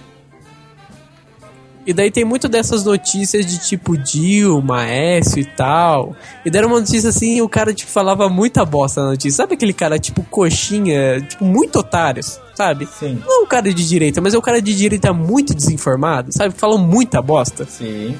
[1.86, 6.16] E daí tem muito dessas notícias de tipo Dilma, Écio e tal.
[6.44, 9.36] E deram uma notícia assim e o cara tipo falava muita bosta na notícia.
[9.36, 12.86] Sabe aquele cara tipo coxinha, tipo muito otários, sabe?
[12.86, 13.22] Sim.
[13.24, 16.54] Não é um cara de direita, mas é um cara de direita muito desinformado, sabe?
[16.56, 17.66] Falam muita bosta.
[17.66, 18.18] Sim.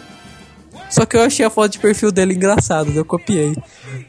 [0.90, 3.56] Só que eu achei a foto de perfil dele engraçado, eu copiei.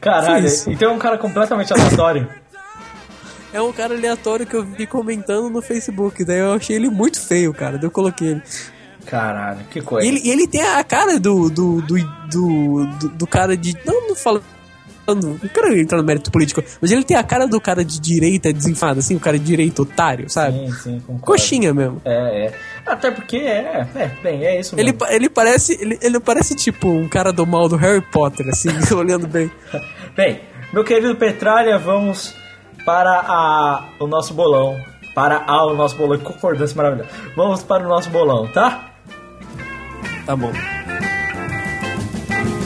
[0.00, 2.28] Caralho, então é um cara completamente aleatório.
[3.52, 7.18] É um cara aleatório que eu vi comentando no Facebook, daí eu achei ele muito
[7.18, 8.42] feio, cara, daí eu coloquei ele.
[9.06, 10.06] Caralho, que coisa.
[10.06, 11.96] E ele, ele tem a cara do do, do,
[12.30, 13.76] do, do, do cara de.
[13.86, 14.42] Não, não falo
[15.06, 18.52] Não quero entrar no mérito político, mas ele tem a cara do cara de direita
[18.52, 20.58] desenfado, assim, o cara de direita otário, sabe?
[20.58, 21.24] Sim, sim, concordo.
[21.24, 22.02] Coxinha mesmo.
[22.04, 22.52] É, é.
[22.84, 24.98] Até porque é, é, bem, é isso Ele, mesmo.
[24.98, 25.80] pa- ele parece.
[25.80, 29.50] Ele, ele parece tipo um cara do mal do Harry Potter, assim, olhando bem.
[30.16, 30.40] Bem,
[30.72, 32.34] meu querido Petralha, vamos
[32.84, 34.76] para a, o nosso bolão.
[35.14, 37.10] Para a, o nosso bolão, que concordância maravilhosa.
[37.36, 38.92] Vamos para o nosso bolão, tá?
[40.26, 40.52] Tá bom.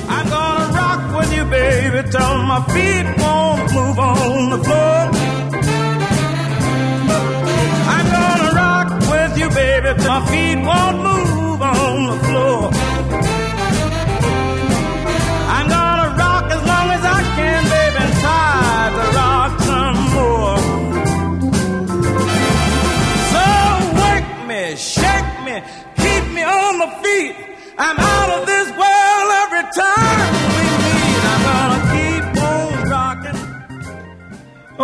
[0.09, 5.11] I'm gonna rock with you, baby, till my feet won't move on the floor.
[7.95, 12.80] I'm gonna rock with you, baby, till my feet won't move on the floor.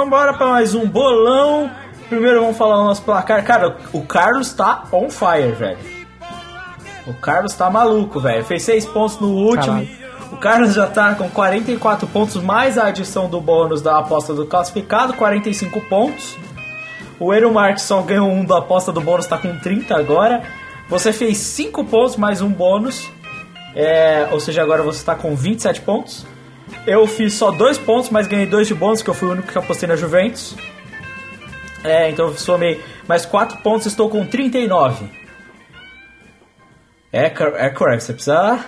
[0.06, 1.70] Embora para mais um bolão.
[2.09, 3.44] Primeiro vamos falar o nosso placar.
[3.44, 5.78] Cara, o Carlos tá on fire, velho.
[7.06, 8.44] O Carlos tá maluco, velho.
[8.44, 9.74] Fez 6 pontos no último.
[9.74, 10.06] Caralho.
[10.32, 14.47] O Carlos já tá com 44 pontos, mais a adição do bônus da aposta do
[14.47, 16.36] classificado, 45 pontos.
[17.20, 20.43] O Eero Marques só ganhou um da aposta do bônus, tá com 30 agora.
[20.88, 23.10] Você fez 5 pontos mais um bônus.
[23.74, 26.24] É, ou seja, agora você tá com 27 pontos.
[26.86, 29.48] Eu fiz só 2 pontos, mas ganhei 2 de bônus, que eu fui o único
[29.48, 30.54] que apostei na Juventus.
[31.84, 35.06] É, então eu somei mais 4 pontos, estou com 39.
[37.12, 38.64] É, é correto, você precisa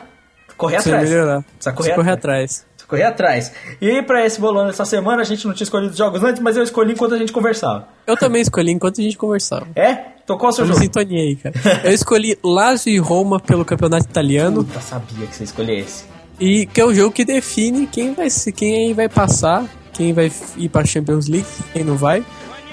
[0.57, 1.11] correr Precisa atrás.
[1.11, 1.43] melhorar.
[1.43, 2.09] Precisa correr, atrás.
[2.19, 2.67] atrás.
[2.75, 3.53] Precisa correr atrás.
[3.81, 6.57] E pra esse bolão dessa semana, a gente não tinha escolhido os jogos antes, mas
[6.57, 7.89] eu escolhi enquanto a gente conversava.
[8.07, 9.67] Eu também escolhi enquanto a gente conversava.
[9.75, 10.18] É?
[10.29, 10.81] Então qual é o seu Eu jogo?
[10.81, 11.55] sintonia aí, cara.
[11.85, 14.63] Eu escolhi Lazio e Roma pelo campeonato italiano.
[14.63, 16.05] Puta, sabia que você escolhesse.
[16.39, 19.65] E que é o jogo que define quem vai se- quem aí vai passar,
[19.95, 22.23] quem vai ir pra Champions League, quem não vai.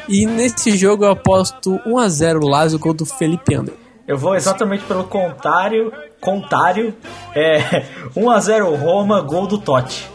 [0.10, 3.73] E nesse jogo eu aposto 1x0 Lazio, gol do Felipe André.
[4.06, 5.94] Eu vou exatamente pelo contrário.
[6.19, 6.94] Contário.
[7.34, 7.84] É,
[8.18, 10.10] 1x0 Roma, gol do Totti.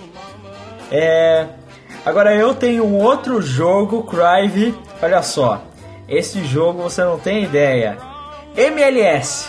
[0.93, 1.47] É,
[2.05, 4.75] agora eu tenho um outro jogo, Crive.
[5.03, 5.62] Olha só.
[6.11, 7.97] Esse jogo você não tem ideia.
[8.57, 9.49] MLS.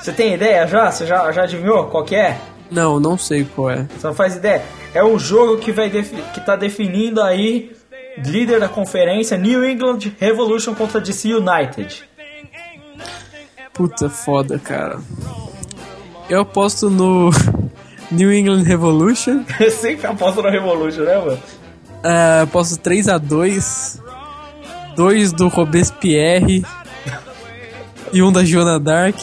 [0.00, 0.90] Você tem ideia já?
[0.90, 2.36] Você já, já adivinhou qual que é?
[2.68, 3.86] Não, não sei qual é.
[3.96, 4.62] Você não faz ideia?
[4.92, 7.72] É um jogo que vai que tá definindo aí
[8.16, 12.04] líder da conferência New England Revolution contra DC United.
[13.72, 14.98] Puta foda, cara.
[16.28, 17.30] Eu aposto no
[18.10, 19.44] New England Revolution.
[19.60, 21.38] Eu sempre aposto na Revolution, né, mano?
[22.02, 23.20] É, aposto 3x2.
[23.20, 24.07] 2
[25.36, 26.64] do Robespierre.
[28.12, 29.16] E um da Joana Dark.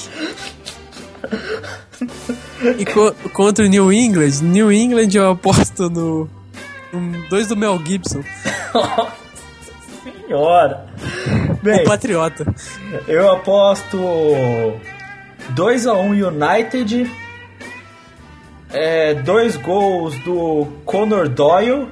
[2.78, 6.30] E co- contra o New England, New England eu aposto no.
[7.30, 8.24] 2 do Mel Gibson,
[10.04, 10.86] Senhora.
[11.62, 12.46] Bem, o Patriota.
[13.08, 13.98] eu aposto
[15.56, 17.12] 2x1 United.
[18.72, 21.88] É, dois gols do Conor Doyle.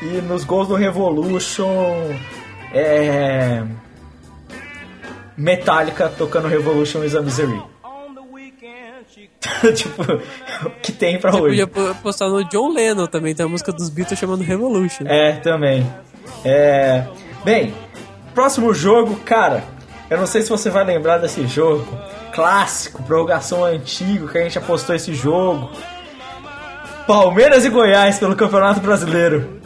[0.00, 2.14] E nos gols do Revolution.
[2.72, 3.62] É.
[5.36, 7.60] Metallica tocando Revolution is a Misery.
[9.74, 10.02] Tipo,
[10.66, 11.48] o que tem pra Você hoje.
[11.48, 15.04] podia po- apostar no John Lennon também, tem a música dos Beatles chamando Revolution.
[15.06, 15.84] É, também.
[16.44, 17.04] É.
[17.44, 17.74] Bem,
[18.34, 19.64] próximo jogo, cara.
[20.10, 21.86] Eu não sei se você vai lembrar desse jogo.
[22.32, 25.70] Clássico, prorrogação antigo, que a gente apostou esse jogo.
[27.06, 29.58] Palmeiras e Goiás pelo Campeonato Brasileiro.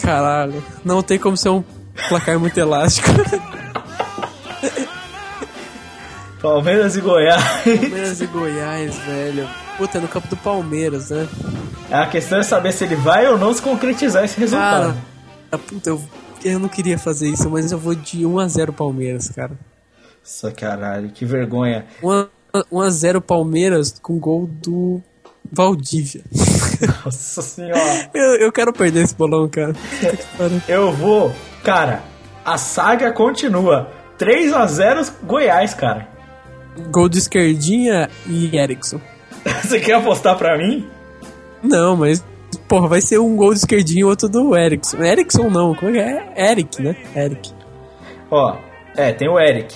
[0.00, 1.62] Caralho, não tem como ser um
[2.08, 3.08] placar muito elástico.
[6.40, 7.42] Palmeiras e Goiás.
[7.64, 9.48] Palmeiras e Goiás, velho.
[9.78, 11.26] Puta, é no campo do Palmeiras, né?
[11.90, 14.94] A questão é saber se ele vai ou não se concretizar esse resultado.
[15.50, 16.02] Cara, puta, eu,
[16.44, 19.52] eu não queria fazer isso, mas eu vou de 1x0 Palmeiras, cara.
[20.20, 21.86] Nossa, caralho, que vergonha.
[22.02, 25.00] 1x0 Palmeiras com gol do
[25.50, 26.24] Valdívia.
[27.04, 28.10] Nossa senhora.
[28.12, 29.72] Eu, eu quero perder esse bolão, cara.
[30.68, 31.32] Eu vou.
[31.62, 32.02] Cara,
[32.44, 33.90] a saga continua.
[34.18, 36.08] 3 a 0 Goiás, cara.
[36.90, 39.00] Gol de esquerdinha e Erickson.
[39.62, 40.88] Você quer apostar pra mim?
[41.62, 42.24] Não, mas,
[42.68, 45.02] porra, vai ser um gol de esquerdinha e outro do Erickson.
[45.02, 46.50] Erickson não, como é é?
[46.50, 46.96] Eric, né?
[47.16, 47.52] Eric.
[48.30, 48.56] Ó,
[48.96, 49.74] é, tem o Eric.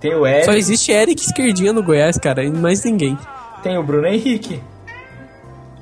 [0.00, 3.18] Tem o Só Eric, existe Eric esquerdinha no Goiás, cara, e mais ninguém.
[3.62, 4.62] tem o Bruno Henrique.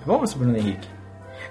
[0.09, 0.89] Vamos, Bruno Henrique.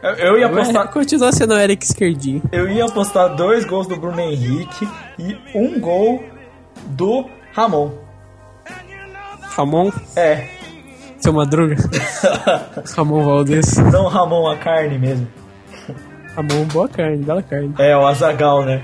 [0.02, 2.42] Eu, eu ia apostar, Continua sendo Eric esquerdinho.
[2.52, 4.90] eu ia apostar dois gols do Bruno Henrique
[5.20, 6.24] e um gol
[6.88, 7.92] do Ramon.
[9.56, 9.92] Ramon?
[10.16, 10.48] É.
[11.20, 11.76] Seu Madruga.
[12.98, 13.78] Ramon Valdez.
[13.78, 15.28] Não Ramon, a carne mesmo.
[16.36, 17.76] Ramon, boa carne, bela carne.
[17.78, 18.82] É, o Azagal, né?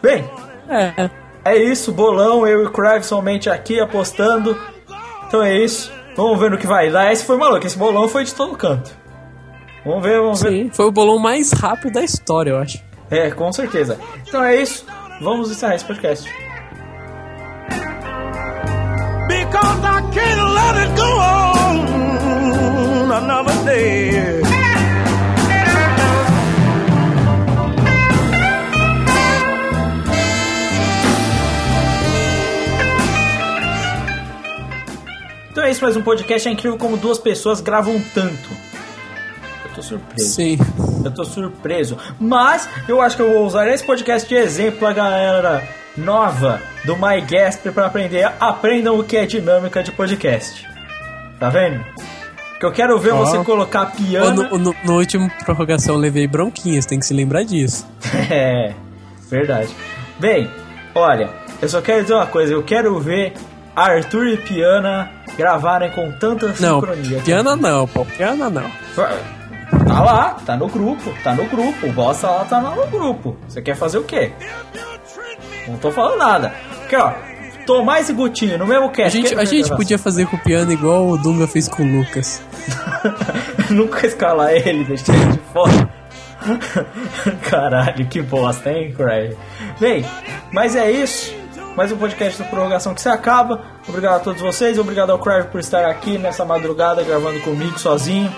[0.00, 0.24] Bem,
[0.68, 1.10] É,
[1.44, 4.56] é isso, bolão, eu e o Crive somente aqui apostando.
[5.26, 5.97] Então é isso.
[6.18, 7.12] Vamos ver no que vai dar.
[7.12, 8.90] Esse foi maluco, esse bolão foi de todo canto.
[9.86, 10.50] Vamos ver, vamos ver.
[10.50, 10.70] sim.
[10.74, 12.82] Foi o bolão mais rápido da história, eu acho.
[13.08, 13.96] É, com certeza.
[14.26, 14.84] Então é isso.
[15.20, 16.28] Vamos encerrar esse podcast.
[19.28, 21.06] Because I can't let it go
[23.06, 24.47] on another day.
[35.58, 36.48] Então é isso, mais um podcast.
[36.48, 38.48] É incrível como duas pessoas gravam tanto.
[39.64, 40.30] Eu tô surpreso.
[40.30, 40.56] Sim.
[41.04, 41.98] Eu tô surpreso.
[42.20, 46.96] Mas eu acho que eu vou usar esse podcast de exemplo pra galera nova do
[46.96, 48.30] MyGasp para aprender.
[48.38, 50.64] Aprendam o que é dinâmica de podcast.
[51.40, 51.84] Tá vendo?
[52.60, 53.24] Que eu quero ver Ó.
[53.24, 54.44] você colocar piano.
[54.44, 57.84] No, no, no último prorrogação eu levei bronquinhas, tem que se lembrar disso.
[58.30, 58.74] É,
[59.28, 59.74] verdade.
[60.20, 60.48] Bem,
[60.94, 61.30] olha,
[61.60, 63.32] eu só quero dizer uma coisa, eu quero ver
[63.84, 67.20] Arthur e Piana gravarem com tanta Não, sincronia.
[67.20, 68.70] piana não, pô, piana não.
[69.86, 71.86] Tá lá, tá no grupo, tá no grupo.
[71.86, 73.36] O bosta lá tá lá no grupo.
[73.46, 74.32] Você quer fazer o quê?
[75.66, 76.52] Não tô falando nada.
[76.84, 77.12] Aqui, ó.
[77.66, 79.16] Tomás e Gutinho no mesmo A cast.
[79.18, 81.98] gente, Quem a gente podia fazer com o piano igual o Dunga fez com o
[81.98, 82.42] Lucas.
[83.68, 85.88] Nunca escalar ele, deixar ele de fora.
[87.50, 89.36] Caralho, que bosta, hein, Craig?
[89.78, 90.04] Bem,
[90.50, 91.34] mas é isso.
[91.78, 93.62] Mais um podcast do Prorrogação que se acaba.
[93.88, 94.80] Obrigado a todos vocês.
[94.80, 98.34] Obrigado ao Craig por estar aqui nessa madrugada gravando comigo sozinho.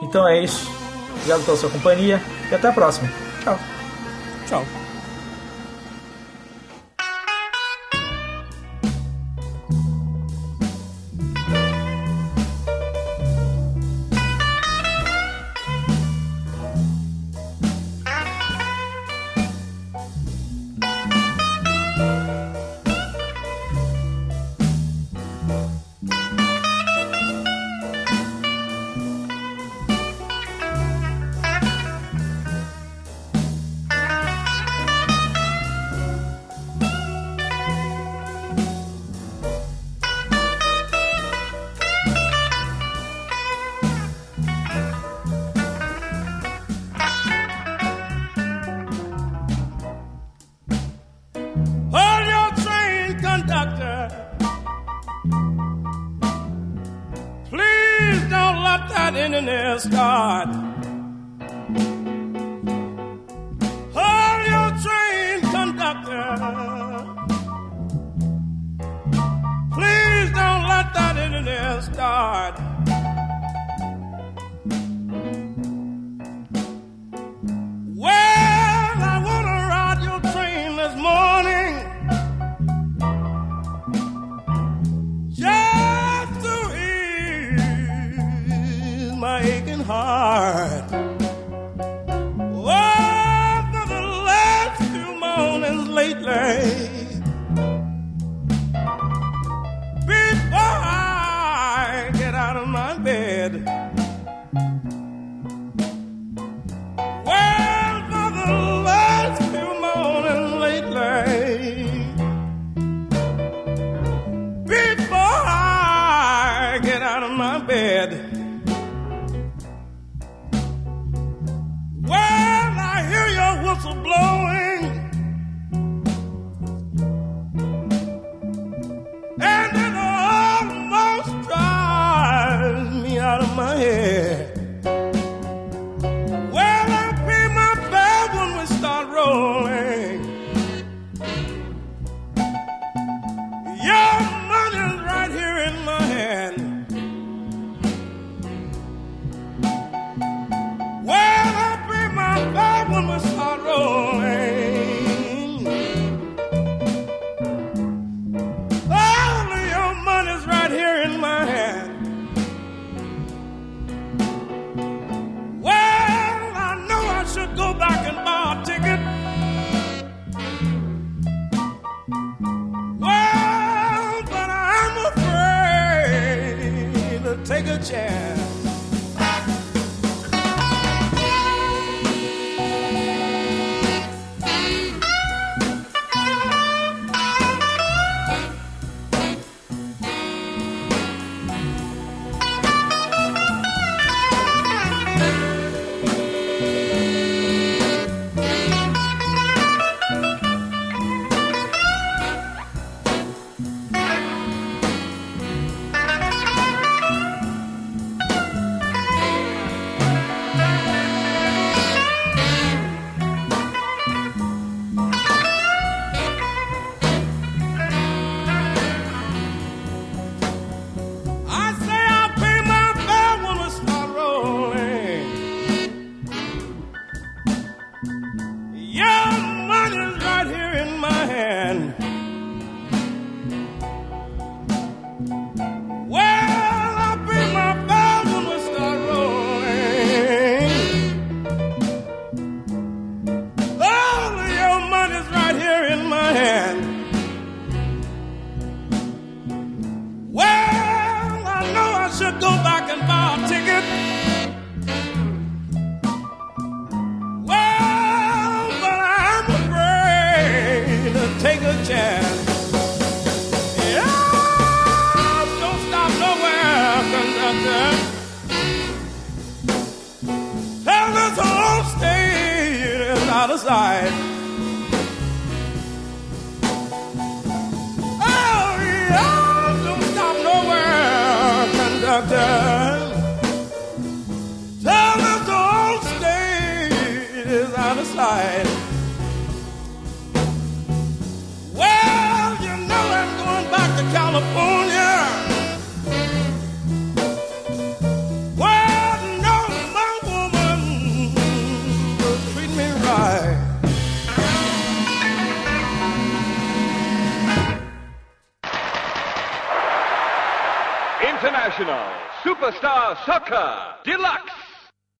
[0.00, 0.70] Então é isso.
[1.16, 3.10] Obrigado pela sua companhia e até a próxima.
[3.42, 3.58] Tchau.
[4.46, 4.87] Tchau.